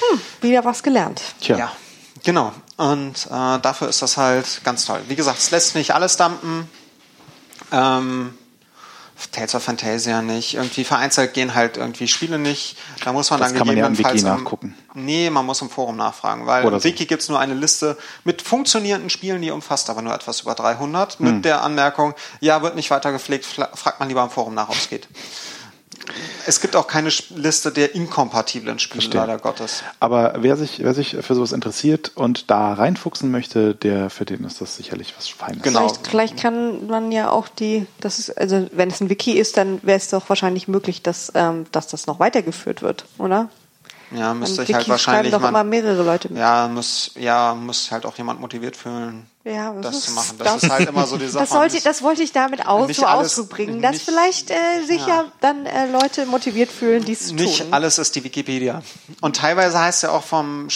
Hm, 0.00 0.20
wieder 0.40 0.64
was 0.64 0.82
gelernt. 0.82 1.22
Tja. 1.40 1.56
Ja, 1.56 1.72
genau. 2.24 2.52
Und 2.76 3.26
äh, 3.26 3.58
dafür 3.60 3.88
ist 3.88 4.02
das 4.02 4.16
halt 4.16 4.62
ganz 4.64 4.86
toll. 4.86 5.00
Wie 5.06 5.14
gesagt, 5.14 5.38
es 5.38 5.52
lässt 5.52 5.76
nicht 5.76 5.94
alles 5.94 6.16
dampen. 6.16 6.68
Ähm, 7.70 8.36
Tales 9.30 9.54
of 9.54 9.62
Fantasia 9.62 10.22
nicht. 10.22 10.54
Irgendwie 10.54 10.84
vereinzelt 10.84 11.34
gehen 11.34 11.54
halt 11.54 11.76
irgendwie 11.76 12.08
Spiele 12.08 12.38
nicht. 12.38 12.76
Da 13.04 13.12
muss 13.12 13.30
man 13.30 13.40
das 13.40 13.50
dann 13.50 13.58
kann 13.58 13.68
gegebenenfalls. 13.68 14.22
Man 14.22 14.26
ja 14.26 14.32
im 14.32 14.38
Wiki 14.38 14.44
nachgucken. 14.44 14.74
Nee, 14.94 15.30
man 15.30 15.46
muss 15.46 15.62
im 15.62 15.70
Forum 15.70 15.96
nachfragen, 15.96 16.46
weil 16.46 16.64
Oder 16.64 16.76
im 16.76 16.84
Wiki 16.84 17.06
gibt 17.06 17.22
es 17.22 17.28
nur 17.28 17.38
eine 17.38 17.54
Liste 17.54 17.96
mit 18.24 18.42
funktionierenden 18.42 19.10
Spielen, 19.10 19.42
die 19.42 19.50
umfasst 19.50 19.90
aber 19.90 20.02
nur 20.02 20.14
etwas 20.14 20.40
über 20.40 20.54
300. 20.54 21.18
Hm. 21.18 21.26
Mit 21.26 21.44
der 21.44 21.62
Anmerkung, 21.62 22.14
ja, 22.40 22.62
wird 22.62 22.76
nicht 22.76 22.90
weiter 22.90 23.12
gepflegt, 23.12 23.44
fragt 23.46 24.00
man 24.00 24.08
lieber 24.08 24.22
im 24.22 24.30
Forum 24.30 24.54
nach, 24.54 24.68
ob 24.68 24.76
es 24.76 24.88
geht. 24.88 25.08
Es 26.46 26.60
gibt 26.60 26.76
auch 26.76 26.86
keine 26.86 27.10
Liste 27.36 27.70
der 27.70 27.94
inkompatiblen 27.94 28.78
Spiele, 28.78 29.02
Verstehen. 29.02 29.20
leider 29.20 29.38
Gottes. 29.38 29.82
Aber 30.00 30.34
wer 30.38 30.56
sich, 30.56 30.80
wer 30.82 30.94
sich 30.94 31.16
für 31.20 31.34
sowas 31.34 31.52
interessiert 31.52 32.12
und 32.14 32.50
da 32.50 32.72
reinfuchsen 32.72 33.30
möchte, 33.30 33.74
der 33.74 34.10
für 34.10 34.24
den 34.24 34.44
ist 34.44 34.60
das 34.60 34.76
sicherlich 34.76 35.14
was 35.16 35.28
Feines. 35.28 35.62
Genau. 35.62 35.88
Vielleicht, 35.88 36.06
vielleicht 36.08 36.36
kann 36.38 36.86
man 36.86 37.12
ja 37.12 37.30
auch 37.30 37.48
die, 37.48 37.86
das 38.00 38.18
ist, 38.18 38.36
also 38.38 38.68
wenn 38.72 38.90
es 38.90 39.00
ein 39.00 39.10
Wiki 39.10 39.32
ist, 39.32 39.56
dann 39.56 39.80
wäre 39.82 39.98
es 39.98 40.08
doch 40.08 40.28
wahrscheinlich 40.28 40.68
möglich, 40.68 41.02
dass, 41.02 41.32
ähm, 41.34 41.66
dass 41.72 41.86
das 41.86 42.06
noch 42.06 42.18
weitergeführt 42.18 42.82
wird, 42.82 43.04
oder? 43.18 43.48
Ja, 44.14 44.34
müsste 44.34 44.62
ich 44.62 44.74
halt 44.74 44.88
wahrscheinlich. 44.88 45.32
doch 45.32 45.40
man, 45.40 45.50
immer 45.50 45.64
mehrere 45.64 46.02
Leute 46.02 46.28
mit. 46.28 46.38
Ja, 46.38 46.68
muss, 46.68 47.12
ja, 47.14 47.54
muss 47.54 47.90
halt 47.90 48.04
auch 48.04 48.16
jemand 48.16 48.40
motiviert 48.40 48.76
fühlen, 48.76 49.26
ja, 49.44 49.72
das, 49.74 49.82
das 49.82 50.00
zu 50.02 50.12
machen. 50.12 50.38
Das, 50.38 50.54
das, 50.54 50.62
ist 50.64 50.70
halt 50.70 50.88
immer 50.88 51.06
so 51.06 51.16
die 51.16 51.26
Sache. 51.28 51.44
Das, 51.44 51.50
sollte, 51.50 51.80
das 51.82 52.02
wollte 52.02 52.22
ich 52.22 52.32
damit 52.32 52.66
aus, 52.66 52.94
so 52.94 53.06
Ausdruck 53.06 53.50
bringen, 53.50 53.82
dass 53.82 53.92
nicht, 53.92 54.04
vielleicht 54.04 54.50
äh, 54.50 54.84
sich 54.86 55.06
ja. 55.06 55.22
ja 55.22 55.24
dann 55.40 55.66
äh, 55.66 55.90
Leute 55.90 56.26
motiviert 56.26 56.70
fühlen, 56.70 57.04
dies 57.04 57.28
zu 57.28 57.36
tun. 57.36 57.44
Nicht 57.44 57.72
alles 57.72 57.98
ist 57.98 58.14
die 58.14 58.24
Wikipedia. 58.24 58.82
Und 59.20 59.36
teilweise 59.36 59.78
heißt 59.78 60.02
ja 60.02 60.10
auch 60.10 60.24
vom 60.24 60.68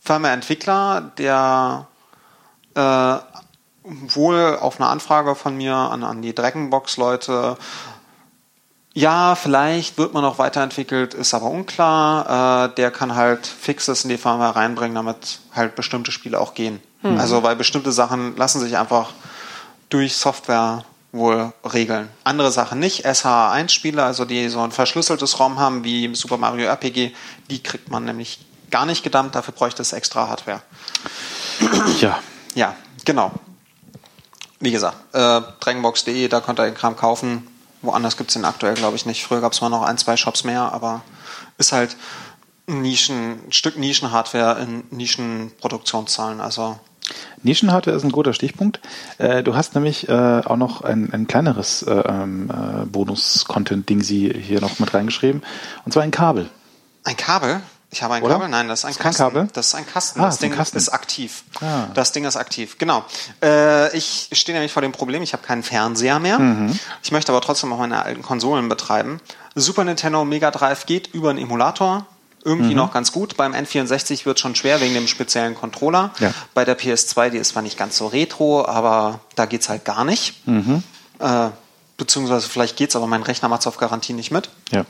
Firma-Entwickler, 0.00 1.12
der 1.16 1.86
äh, 2.74 3.16
wohl 3.84 4.58
auf 4.60 4.80
eine 4.80 4.88
Anfrage 4.88 5.34
von 5.34 5.56
mir 5.56 5.74
an, 5.74 6.04
an 6.04 6.22
die 6.22 6.34
Dragonbox-Leute 6.34 7.56
ja, 8.94 9.34
vielleicht 9.34 9.96
wird 9.96 10.12
man 10.12 10.22
noch 10.22 10.38
weiterentwickelt, 10.38 11.14
ist 11.14 11.32
aber 11.32 11.46
unklar. 11.46 12.66
Äh, 12.66 12.74
der 12.74 12.90
kann 12.90 13.14
halt 13.14 13.46
Fixes 13.46 14.04
in 14.04 14.10
die 14.10 14.18
Firmware 14.18 14.56
reinbringen, 14.56 14.94
damit 14.94 15.38
halt 15.54 15.74
bestimmte 15.76 16.12
Spiele 16.12 16.38
auch 16.38 16.52
gehen. 16.52 16.80
Mhm. 17.02 17.18
Also 17.18 17.42
weil 17.42 17.56
bestimmte 17.56 17.90
Sachen 17.90 18.36
lassen 18.36 18.60
sich 18.60 18.76
einfach 18.76 19.10
durch 19.88 20.14
Software 20.14 20.84
wohl 21.10 21.52
regeln. 21.72 22.08
Andere 22.24 22.50
Sachen 22.50 22.78
nicht. 22.78 23.06
SH1-Spiele, 23.06 24.02
also 24.02 24.24
die 24.24 24.48
so 24.48 24.60
ein 24.60 24.72
verschlüsseltes 24.72 25.38
ROM 25.38 25.58
haben 25.58 25.84
wie 25.84 26.14
Super 26.14 26.36
Mario 26.36 26.66
RPG, 26.66 27.12
die 27.50 27.62
kriegt 27.62 27.90
man 27.90 28.04
nämlich 28.04 28.40
gar 28.70 28.86
nicht 28.86 29.02
gedammt, 29.02 29.34
dafür 29.34 29.52
bräuchte 29.52 29.82
es 29.82 29.92
extra 29.92 30.28
Hardware. 30.28 30.62
Ja. 32.00 32.18
Ja, 32.54 32.74
genau. 33.04 33.32
Wie 34.60 34.70
gesagt, 34.70 34.96
äh, 35.14 35.40
Dragonbox.de, 35.60 36.28
da 36.28 36.40
könnt 36.40 36.60
ihr 36.60 36.64
den 36.64 36.74
Kram 36.74 36.96
kaufen 36.96 37.46
Woanders 37.82 38.16
gibt 38.16 38.30
es 38.30 38.34
den 38.34 38.44
aktuell, 38.44 38.74
glaube 38.74 38.96
ich, 38.96 39.06
nicht. 39.06 39.24
Früher 39.24 39.40
gab 39.40 39.52
es 39.52 39.60
mal 39.60 39.68
noch 39.68 39.82
ein, 39.82 39.98
zwei 39.98 40.16
Shops 40.16 40.44
mehr, 40.44 40.72
aber 40.72 41.02
ist 41.58 41.72
halt 41.72 41.96
ein, 42.68 42.82
Nischen, 42.82 43.46
ein 43.46 43.52
Stück 43.52 43.76
Nischenhardware 43.76 44.60
in 44.60 44.84
Nischenproduktionszahlen. 44.90 46.40
Also 46.40 46.78
Nischenhardware 47.42 47.96
ist 47.96 48.04
ein 48.04 48.12
guter 48.12 48.32
Stichpunkt. 48.32 48.80
Äh, 49.18 49.42
du 49.42 49.56
hast 49.56 49.74
nämlich 49.74 50.08
äh, 50.08 50.12
auch 50.12 50.56
noch 50.56 50.82
ein, 50.82 51.12
ein 51.12 51.26
kleineres 51.26 51.82
äh, 51.82 51.92
ähm, 51.92 52.50
Bonus-Content-Ding 52.86 54.00
hier 54.02 54.60
noch 54.60 54.78
mit 54.78 54.94
reingeschrieben. 54.94 55.42
Und 55.84 55.92
zwar 55.92 56.04
ein 56.04 56.12
Kabel. 56.12 56.48
Ein 57.04 57.16
Kabel? 57.16 57.60
Ich 57.94 58.02
habe 58.02 58.14
ein 58.14 58.22
Oder? 58.22 58.34
Kabel? 58.34 58.48
Nein, 58.48 58.68
das 58.68 58.80
ist 58.80 58.84
ein 58.86 58.90
ist 58.92 58.98
Kasten. 59.00 59.22
Kabel? 59.22 59.48
Das 59.52 59.66
ist 59.68 59.74
ein 59.74 59.86
Kasten. 59.86 60.20
Ah, 60.20 60.24
das 60.24 60.38
Ding 60.38 60.50
Kasten. 60.50 60.78
ist 60.78 60.88
aktiv. 60.88 61.44
Ah. 61.60 61.88
Das 61.92 62.10
Ding 62.12 62.24
ist 62.24 62.36
aktiv, 62.36 62.78
genau. 62.78 63.04
Äh, 63.42 63.94
ich 63.94 64.30
stehe 64.32 64.56
nämlich 64.56 64.72
vor 64.72 64.80
dem 64.80 64.92
Problem, 64.92 65.22
ich 65.22 65.34
habe 65.34 65.42
keinen 65.42 65.62
Fernseher 65.62 66.18
mehr. 66.18 66.38
Mhm. 66.38 66.78
Ich 67.02 67.12
möchte 67.12 67.30
aber 67.32 67.42
trotzdem 67.42 67.70
auch 67.72 67.78
meine 67.78 68.02
alten 68.02 68.22
Konsolen 68.22 68.68
betreiben. 68.70 69.20
Super 69.54 69.84
Nintendo 69.84 70.24
Mega 70.24 70.50
Drive 70.50 70.86
geht 70.86 71.08
über 71.12 71.28
einen 71.30 71.38
Emulator. 71.38 72.06
irgendwie 72.44 72.74
noch 72.74 72.92
ganz 72.94 73.12
gut. 73.12 73.36
Beim 73.36 73.52
N64 73.54 74.24
wird 74.24 74.40
schon 74.40 74.54
schwer 74.54 74.80
wegen 74.80 74.94
dem 74.94 75.06
speziellen 75.06 75.54
Controller. 75.54 76.10
Ja. 76.18 76.32
Bei 76.54 76.64
der 76.64 76.78
PS2, 76.78 77.28
die 77.28 77.36
ist 77.38 77.50
zwar 77.50 77.62
nicht 77.62 77.76
ganz 77.76 77.98
so 77.98 78.06
retro, 78.06 78.66
aber 78.66 79.20
da 79.36 79.44
geht's 79.44 79.68
halt 79.68 79.84
gar 79.84 80.04
nicht. 80.04 80.34
Äh, 81.20 81.48
beziehungsweise 81.98 82.48
vielleicht 82.48 82.76
geht's, 82.76 82.96
aber 82.96 83.06
mein 83.06 83.22
Rechner 83.22 83.48
macht's 83.50 83.66
auf 83.66 83.76
Garantie 83.76 84.14
nicht 84.14 84.30
mit. 84.32 84.48
Ja. 84.70 84.84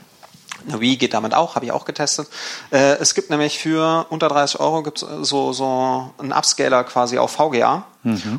Eine 0.67 0.79
Wii 0.79 0.97
geht 0.97 1.13
damit 1.13 1.33
auch, 1.33 1.55
habe 1.55 1.65
ich 1.65 1.71
auch 1.71 1.85
getestet. 1.85 2.27
Äh, 2.71 2.97
es 2.97 3.15
gibt 3.15 3.29
nämlich 3.29 3.59
für 3.59 4.05
unter 4.09 4.29
30 4.29 4.59
Euro 4.59 4.83
gibt's 4.83 5.05
so, 5.21 5.53
so 5.53 6.13
einen 6.17 6.31
Upscaler 6.31 6.83
quasi 6.83 7.17
auf 7.17 7.31
VGA, 7.31 7.85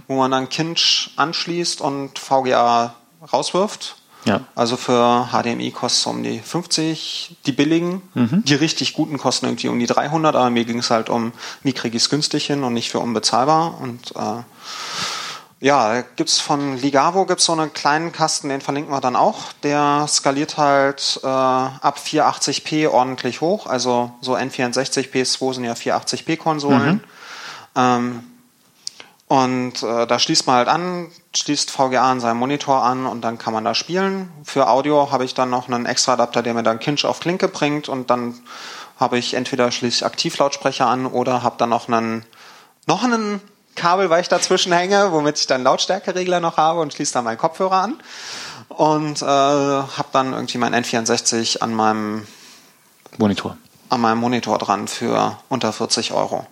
wo 0.09 0.17
man 0.17 0.31
dann 0.31 0.49
Kinch 0.49 1.11
anschließt 1.17 1.81
und 1.81 2.19
VGA 2.19 2.95
rauswirft. 3.33 3.97
Ja. 4.25 4.41
Also 4.55 4.77
für 4.77 5.29
HDMI 5.33 5.71
kostet 5.71 6.01
es 6.01 6.07
um 6.07 6.23
die 6.23 6.39
50, 6.39 7.37
die 7.45 7.53
billigen. 7.53 8.03
Die 8.45 8.55
richtig 8.55 8.95
guten 8.95 9.19
kosten 9.19 9.47
irgendwie 9.47 9.69
um 9.69 9.79
die 9.79 9.87
300, 9.87 10.35
aber 10.35 10.51
mir 10.51 10.65
ging 10.65 10.79
es 10.79 10.91
halt 10.91 11.11
um, 11.11 11.33
wie 11.63 11.73
kriege 11.73 11.97
ich 11.97 12.05
es 12.05 12.11
günstig 12.11 12.47
hin 12.47 12.65
und 12.65 12.73
nicht 12.73 12.91
für 12.91 13.01
unbezahlbar. 13.01 13.79
Und 13.81 14.17
äh, 14.17 14.43
ja, 15.65 16.03
gibt's 16.17 16.41
von 16.41 16.77
Ligavo 16.77 17.25
gibt's 17.25 17.47
so 17.47 17.53
einen 17.53 17.73
kleinen 17.73 18.13
Kasten, 18.13 18.51
den 18.51 18.61
verlinken 18.61 18.93
wir 18.93 19.01
dann 19.01 19.17
auch. 19.17 19.51
Der 19.63 20.05
skaliert 20.07 20.59
halt 20.59 21.19
äh, 21.23 21.27
ab 21.27 21.99
480p 22.05 22.91
ordentlich 22.91 23.41
hoch. 23.41 23.67
Also 23.67 24.13
so 24.21 24.37
N64, 24.37 25.11
PS2 25.11 25.55
sind 25.55 25.65
ja 25.65 25.73
480p 25.73 26.37
Konsolen. 26.37 27.03
Ähm, 27.75 28.25
und 29.27 29.83
äh, 29.83 30.07
da 30.07 30.19
schließt 30.19 30.47
man 30.47 30.57
halt 30.57 30.69
an, 30.69 31.11
schließt 31.35 31.71
VGA 31.71 32.11
an 32.11 32.21
seinem 32.21 32.37
Monitor 32.41 32.83
an 32.83 33.07
und 33.07 33.23
dann 33.23 33.39
kann 33.39 33.55
man 33.55 33.65
da 33.65 33.75
spielen. 33.75 34.31
Für 34.45 34.69
Audio 34.69 35.13
habe 35.13 35.25
ich 35.25 35.33
dann 35.33 35.49
noch 35.49 35.71
einen 35.71 35.87
extra 35.87 36.13
Adapter, 36.13 36.43
der 36.43 36.53
mir 36.53 36.63
dann 36.63 36.79
Kinch 36.79 37.07
auf 37.07 37.21
Klinke 37.21 37.49
bringt 37.49 37.89
und 37.89 38.11
dann 38.11 38.39
habe 39.01 39.17
ich 39.17 39.33
entweder 39.33 39.71
schließe 39.71 40.01
ich 40.01 40.05
Aktivlautsprecher 40.05 40.87
an 40.87 41.07
oder 41.07 41.43
habe 41.43 41.57
dann 41.57 41.71
noch 41.71 41.89
einen 41.89 42.27
noch 42.87 43.03
einen 43.03 43.41
Kabel, 43.75 44.11
weil 44.11 44.21
ich 44.23 44.29
dazwischen 44.29 44.73
hänge, 44.73 45.13
womit 45.13 45.39
ich 45.39 45.47
dann 45.47 45.63
Lautstärkeregler 45.63 46.41
noch 46.41 46.57
habe 46.57 46.81
und 46.81 46.93
schließe 46.93 47.13
dann 47.15 47.25
meinen 47.25 47.39
Kopfhörer 47.39 47.77
an 47.83 48.01
und 48.69 49.21
äh, 49.23 49.25
habe 49.27 50.09
dann 50.13 50.33
irgendwie 50.33 50.59
mein 50.59 50.75
N64 50.75 51.61
an 51.61 51.75
meinem 51.75 52.27
Monitor. 53.19 53.57
an 53.91 54.01
meinem 54.01 54.19
Monitor 54.19 54.59
dran 54.59 54.89
für 54.89 55.37
unter 55.49 55.73
40 55.73 56.13
Euro. 56.13 56.47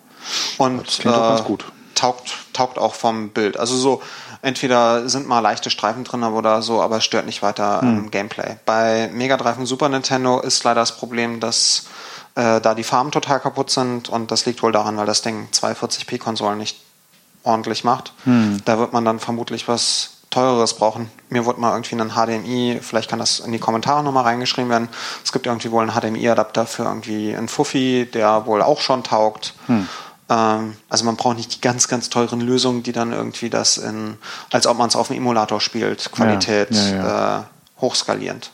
Und 0.58 0.86
Das 0.86 0.98
klingt 0.98 1.16
doch 1.16 1.28
ganz 1.28 1.44
gut. 1.44 1.64
Taugt, 1.94 2.32
taugt 2.52 2.78
auch 2.78 2.94
vom 2.94 3.30
Bild. 3.30 3.56
Also 3.56 3.76
so, 3.76 4.02
entweder 4.42 5.08
sind 5.08 5.28
mal 5.28 5.40
leichte 5.40 5.70
Streifen 5.70 6.04
drin 6.04 6.22
oder 6.24 6.62
so, 6.62 6.80
aber 6.82 7.00
stört 7.00 7.26
nicht 7.26 7.42
weiter 7.42 7.80
Hm. 7.80 7.98
im 7.98 8.10
Gameplay. 8.10 8.56
Bei 8.64 9.08
Mega 9.12 9.36
Drive 9.36 9.58
und 9.58 9.66
Super 9.66 9.88
Nintendo 9.88 10.40
ist 10.40 10.64
leider 10.64 10.80
das 10.80 10.96
Problem, 10.96 11.38
dass 11.40 11.86
äh, 12.34 12.60
da 12.60 12.74
die 12.74 12.82
Farben 12.84 13.10
total 13.10 13.40
kaputt 13.40 13.70
sind 13.70 14.08
und 14.08 14.30
das 14.30 14.46
liegt 14.46 14.62
wohl 14.62 14.72
daran, 14.72 14.96
weil 14.96 15.06
das 15.06 15.22
Ding 15.22 15.48
240p-Konsolen 15.52 16.56
nicht 16.58 16.80
ordentlich 17.43 17.84
macht. 17.84 18.12
Hm. 18.24 18.61
Da 18.64 18.78
wird 18.78 18.93
man 18.93 19.05
dann 19.05 19.18
vermutlich 19.18 19.68
was 19.68 20.11
teureres 20.30 20.74
brauchen. 20.74 21.11
Mir 21.28 21.45
wurde 21.45 21.61
mal 21.61 21.72
irgendwie 21.72 21.95
ein 21.97 22.11
HDMI, 22.11 22.80
vielleicht 22.80 23.11
kann 23.11 23.18
das 23.18 23.40
in 23.40 23.53
die 23.53 23.59
Kommentare 23.59 24.03
nochmal 24.03 24.24
reingeschrieben 24.24 24.70
werden. 24.70 24.88
Es 25.22 25.30
gibt 25.30 25.47
irgendwie 25.47 25.70
wohl 25.70 25.82
einen 25.82 25.93
HDMI-Adapter 25.93 26.66
für 26.66 26.84
irgendwie 26.84 27.36
einen 27.36 27.49
Fuffi, 27.49 28.09
der 28.12 28.47
wohl 28.47 28.62
auch 28.62 28.80
schon 28.80 29.05
taugt. 29.05 29.55
Hm. 29.66 29.88
Ähm, 30.30 30.76
also 30.88 31.05
man 31.05 31.16
braucht 31.16 31.36
nicht 31.36 31.57
die 31.57 31.61
ganz, 31.61 31.86
ganz 31.88 32.09
teuren 32.09 32.40
Lösungen, 32.40 32.82
die 32.82 32.93
dann 32.93 33.12
irgendwie 33.12 33.51
das 33.51 33.76
in, 33.76 34.16
als 34.51 34.66
ob 34.66 34.78
man 34.78 34.88
es 34.88 34.97
auf 34.97 35.09
dem 35.09 35.18
Emulator 35.18 35.61
spielt, 35.61 36.11
Qualität 36.12 36.70
Ja, 36.70 36.95
ja, 36.95 37.38
Äh, 37.40 37.43
hochskalierend. 37.80 38.51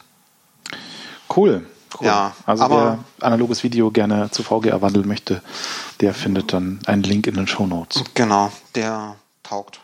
Cool. 1.34 1.64
Cool. 2.00 2.06
Ja, 2.06 2.34
also 2.46 2.64
aber- 2.64 2.98
wer 3.18 3.26
analoges 3.26 3.62
Video 3.62 3.90
gerne 3.90 4.30
zu 4.30 4.42
VGA 4.42 4.80
wandeln 4.80 5.06
möchte, 5.08 5.42
der 6.00 6.14
findet 6.14 6.52
dann 6.52 6.80
einen 6.86 7.02
Link 7.02 7.26
in 7.26 7.34
den 7.34 7.46
Show 7.46 7.66
Notes. 7.66 8.04
Genau, 8.14 8.50
der 8.74 9.16
taugt 9.42 9.80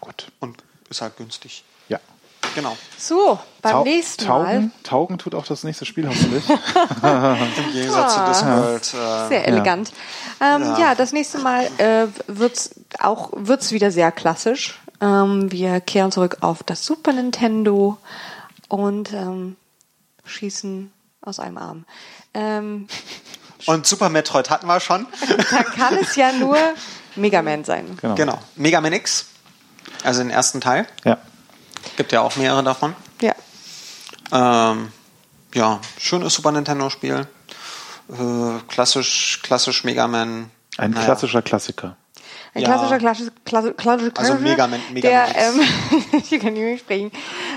Gut. 0.00 0.30
und 0.40 0.56
ist 0.90 1.00
halt 1.02 1.16
günstig. 1.16 1.64
Ja. 1.88 1.98
Genau. 2.54 2.76
So, 2.96 3.38
beim 3.62 3.72
Tau- 3.72 3.84
nächsten 3.84 4.24
Taugen, 4.24 4.44
Mal. 4.44 4.70
Taugen 4.82 5.18
tut 5.18 5.34
auch 5.34 5.44
das 5.46 5.64
nächste 5.64 5.84
Spiel 5.84 6.08
hoffentlich. 6.08 6.48
Im 7.02 7.72
Gegensatz 7.72 8.14
zu 8.14 8.24
Discworld. 8.26 8.94
Äh, 8.94 9.28
Sehr 9.28 9.48
elegant. 9.48 9.92
Ähm, 10.40 10.62
ja. 10.62 10.78
Ja. 10.78 10.94
das 10.94 11.12
nächste 11.12 11.38
Mal 11.38 11.66
äh, 11.78 12.06
wird's 12.26 12.70
auch 13.00 13.30
wird's 13.34 13.72
wieder 13.72 13.90
sehr 13.90 14.10
klassisch. 14.12 14.80
Ähm, 15.00 15.52
wir 15.52 15.80
kehren 15.80 16.10
zurück 16.10 16.38
auf 16.40 16.62
das 16.62 16.84
Super 16.84 17.12
Nintendo 17.12 17.98
und 18.68 19.12
ähm, 19.12 19.56
schießen 20.24 20.90
aus 21.22 21.38
einem 21.40 21.58
Arm. 21.58 21.84
Ähm, 22.34 22.88
und 23.66 23.86
Super 23.86 24.08
Metroid 24.08 24.50
hatten 24.50 24.66
wir 24.66 24.80
schon. 24.80 25.06
dann 25.50 25.64
kann 25.64 25.94
es 25.98 26.16
ja 26.16 26.32
nur 26.32 26.56
Mega 27.16 27.42
Man 27.42 27.64
sein. 27.64 27.98
Genau. 28.00 28.14
Genau. 28.14 28.38
Mega 28.56 28.80
Man 28.80 28.92
X. 28.92 29.26
Also 30.04 30.20
den 30.20 30.30
ersten 30.30 30.60
Teil. 30.60 30.86
Ja. 31.04 31.18
Gibt 31.96 32.12
ja 32.12 32.20
auch 32.20 32.36
mehrere 32.36 32.62
davon. 32.62 32.94
Ja. 33.20 33.34
Ähm, 34.30 34.92
ja, 35.54 35.80
schönes 35.98 36.34
Super 36.34 36.52
Nintendo-Spiel. 36.52 37.26
Äh, 38.10 38.58
klassisch, 38.68 39.40
klassisch 39.42 39.84
Mega 39.84 40.06
Man. 40.06 40.50
Ein 40.76 40.92
Naja. 40.92 41.04
klassischer 41.06 41.42
Klassiker. 41.42 41.96
Ein 42.54 42.62
Ja. 42.62 42.68
klassischer, 42.68 42.98
klassischer, 42.98 43.30
klassischer, 43.44 43.74
klassischer, 43.74 44.12
Also 44.18 44.34
Mega 44.36 44.66
Man- 44.66 44.80
Mega 44.92 45.08
der, 45.08 45.26
ähm, 45.36 45.60
ich 46.30 46.40
kann 46.40 46.52
nicht 46.54 46.62
mehr 46.62 46.78
sprechen, 46.78 47.12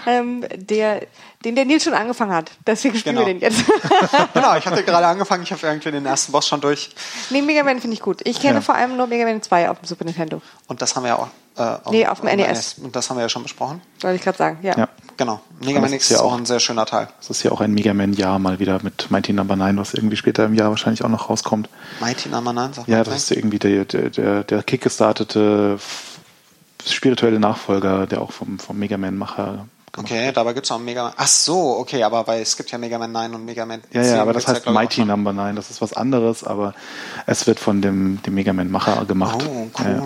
ähm, 0.06 0.46
der, 0.56 1.02
den 1.46 1.56
der 1.56 1.66
Nils 1.66 1.84
schon 1.84 1.94
angefangen 1.94 2.34
hat. 2.34 2.52
Deswegen 2.68 2.96
spielen 2.98 3.16
Genau. 3.16 3.28
wir 3.28 3.34
den 3.34 3.42
jetzt. 3.42 3.64
genau, 4.34 4.56
ich 4.58 4.66
hatte 4.66 4.84
gerade 4.86 5.08
angefangen, 5.08 5.44
ich 5.44 5.52
habe 5.52 5.66
irgendwie 5.66 5.92
den 5.92 6.06
ersten 6.06 6.32
Boss 6.32 6.48
schon 6.48 6.62
durch. 6.62 6.90
nee, 7.30 7.42
Mega 7.42 7.64
Man 7.64 7.80
finde 7.80 7.96
ich 7.96 8.02
gut. 8.02 8.20
Ich 8.26 8.40
kenne 8.42 8.56
Ja. 8.56 8.62
vor 8.62 8.76
allem 8.76 8.98
nur 8.98 9.08
Mega 9.08 9.26
Man 9.26 9.42
2 9.42 9.70
auf 9.70 9.80
dem 9.80 9.86
Super 9.86 10.06
Nintendo. 10.06 10.42
Und 10.68 10.82
das 10.82 10.96
haben 10.96 11.04
wir 11.04 11.10
ja 11.10 11.16
auch. 11.18 11.28
Äh, 11.58 11.62
auf, 11.62 11.92
Nee, 11.92 12.08
auf 12.08 12.22
dem 12.22 12.36
NES. 12.36 12.76
Und 12.82 12.96
das 12.96 13.10
haben 13.10 13.18
wir 13.18 13.24
ja 13.24 13.30
schon 13.30 13.44
besprochen. 13.44 13.82
Wollte 14.02 14.16
ich 14.16 14.22
gerade 14.22 14.38
sagen, 14.38 14.60
ja. 14.62 14.78
Ja. 14.78 14.88
Genau. 15.18 15.42
Mega 15.64 15.80
Man 15.80 15.92
X 15.94 16.10
ist 16.10 16.18
ja 16.18 16.24
auch 16.24 16.36
ein 16.36 16.46
sehr 16.46 16.60
schöner 16.60 16.86
Teil. 16.86 17.08
Das 17.20 17.30
ist 17.30 17.44
ja 17.44 17.52
auch 17.52 17.62
ein 17.62 17.74
Mega 17.74 17.94
Man-Jahr 17.94 18.40
mal 18.40 18.60
wieder 18.60 18.80
mit 18.82 19.12
Mighty 19.12 19.34
Number 19.34 19.56
9, 19.56 19.78
was 19.78 19.94
irgendwie 19.94 20.16
später 20.16 20.46
im 20.46 20.56
Jahr 20.56 20.70
wahrscheinlich 20.70 21.04
auch 21.04 21.10
noch 21.10 21.30
rauskommt. 21.30 21.70
Mighty 22.00 22.30
Number 22.30 22.54
9, 22.54 22.74
sagt 22.74 22.88
Ja, 22.88 23.04
das 23.04 23.16
ist 23.18 23.32
irgendwie 23.32 23.60
der, 23.60 23.86
der, 23.86 24.10
der, 24.10 24.44
der 24.44 24.64
kickgestartete 24.64 25.78
spirituelle 26.88 27.40
Nachfolger, 27.40 28.08
der 28.08 28.22
auch 28.22 28.32
vom, 28.32 28.58
vom 28.58 28.80
Mega 28.80 28.98
Man-Macher 28.98 29.66
Okay, 29.98 30.32
dabei 30.32 30.54
gibt 30.54 30.66
es 30.66 30.72
auch 30.72 30.78
einen 30.78 30.86
Mega 30.86 31.04
Man. 31.04 31.14
Ach 31.18 31.28
so, 31.28 31.78
okay, 31.78 32.02
aber 32.04 32.26
weil 32.26 32.42
es 32.42 32.56
gibt 32.56 32.72
ja 32.72 32.78
Mega 32.78 32.98
Man 32.98 33.12
9 33.12 33.36
und 33.36 33.46
Mega 33.46 33.66
Man 33.66 33.82
Ja, 33.92 34.02
10 34.02 34.16
ja, 34.16 34.22
aber 34.22 34.32
das 34.34 34.48
heißt 34.48 34.66
auch 34.66 34.72
Mighty. 34.72 35.04
Number 35.04 35.34
9, 35.34 35.56
das 35.56 35.70
ist 35.70 35.82
was 35.82 35.94
anderes, 35.94 36.44
aber 36.46 36.74
es 37.26 37.46
wird 37.46 37.60
von 37.60 37.82
dem, 37.82 38.22
dem 38.24 38.34
Mega 38.34 38.54
Man-Macher 38.54 39.06
gemacht. 39.06 39.46
Oh, 39.48 39.68
Ja, 39.84 39.90
ja. 39.90 40.02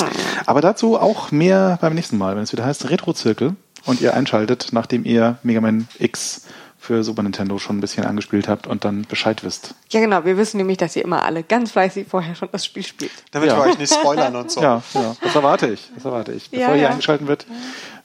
Cool. 0.00 0.08
Aber 0.46 0.60
dazu 0.60 0.98
auch 0.98 1.30
mehr 1.30 1.78
beim 1.80 1.94
nächsten 1.94 2.18
Mal, 2.18 2.36
wenn 2.36 2.42
es 2.42 2.52
wieder 2.52 2.64
heißt 2.64 2.88
Retro-Zirkel 2.90 3.56
und 3.86 4.00
ihr 4.00 4.14
einschaltet, 4.14 4.68
nachdem 4.72 5.04
ihr 5.04 5.38
Mega 5.42 5.60
Man 5.60 5.88
X 5.98 6.42
für 6.78 7.04
Super 7.04 7.22
Nintendo 7.22 7.58
schon 7.58 7.76
ein 7.76 7.80
bisschen 7.80 8.06
angespielt 8.06 8.48
habt 8.48 8.66
und 8.66 8.84
dann 8.86 9.02
Bescheid 9.02 9.44
wisst. 9.44 9.74
Ja, 9.90 10.00
genau. 10.00 10.24
Wir 10.24 10.38
wissen 10.38 10.56
nämlich, 10.56 10.78
dass 10.78 10.96
ihr 10.96 11.04
immer 11.04 11.22
alle 11.24 11.42
ganz 11.42 11.72
fleißig 11.72 12.06
vorher 12.08 12.34
schon 12.34 12.48
das 12.52 12.64
Spiel 12.64 12.82
spielt. 12.82 13.12
Damit 13.32 13.50
Ja. 13.50 13.56
wir 13.56 13.70
euch 13.70 13.78
nicht 13.78 13.92
spoilern 13.92 14.34
und 14.34 14.50
so. 14.50 14.62
Ja, 14.62 14.82
ja, 14.94 15.14
das 15.20 15.34
erwarte 15.34 15.68
ich. 15.68 15.90
Das 15.94 16.06
erwarte 16.06 16.32
ich. 16.32 16.46
Ja, 16.50 16.60
Bevor 16.60 16.74
hier 16.74 16.82
ja. 16.84 16.88
eingeschaltet 16.90 17.26
wird, 17.26 17.46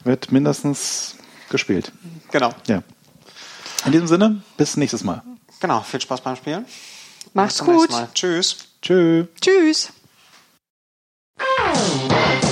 wird 0.04 0.30
mindestens 0.30 1.16
gespielt. 1.48 1.90
Genau. 2.30 2.50
Ja. 2.66 2.82
In 3.86 3.92
diesem 3.92 4.08
Sinne, 4.08 4.42
bis 4.58 4.76
nächstes 4.76 5.04
Mal. 5.04 5.22
Genau. 5.60 5.80
Viel 5.80 6.00
Spaß 6.00 6.20
beim 6.20 6.36
Spielen. 6.36 6.66
Macht's 7.32 7.54
Bis 7.54 7.64
zum 7.64 7.74
nächsten 7.74 7.92
gut. 7.92 8.00
Mal. 8.00 8.08
Tschüss. 8.14 8.56
Tschüss. 8.82 9.26
Tschüss. 9.40 9.92
Oh! 11.38 12.45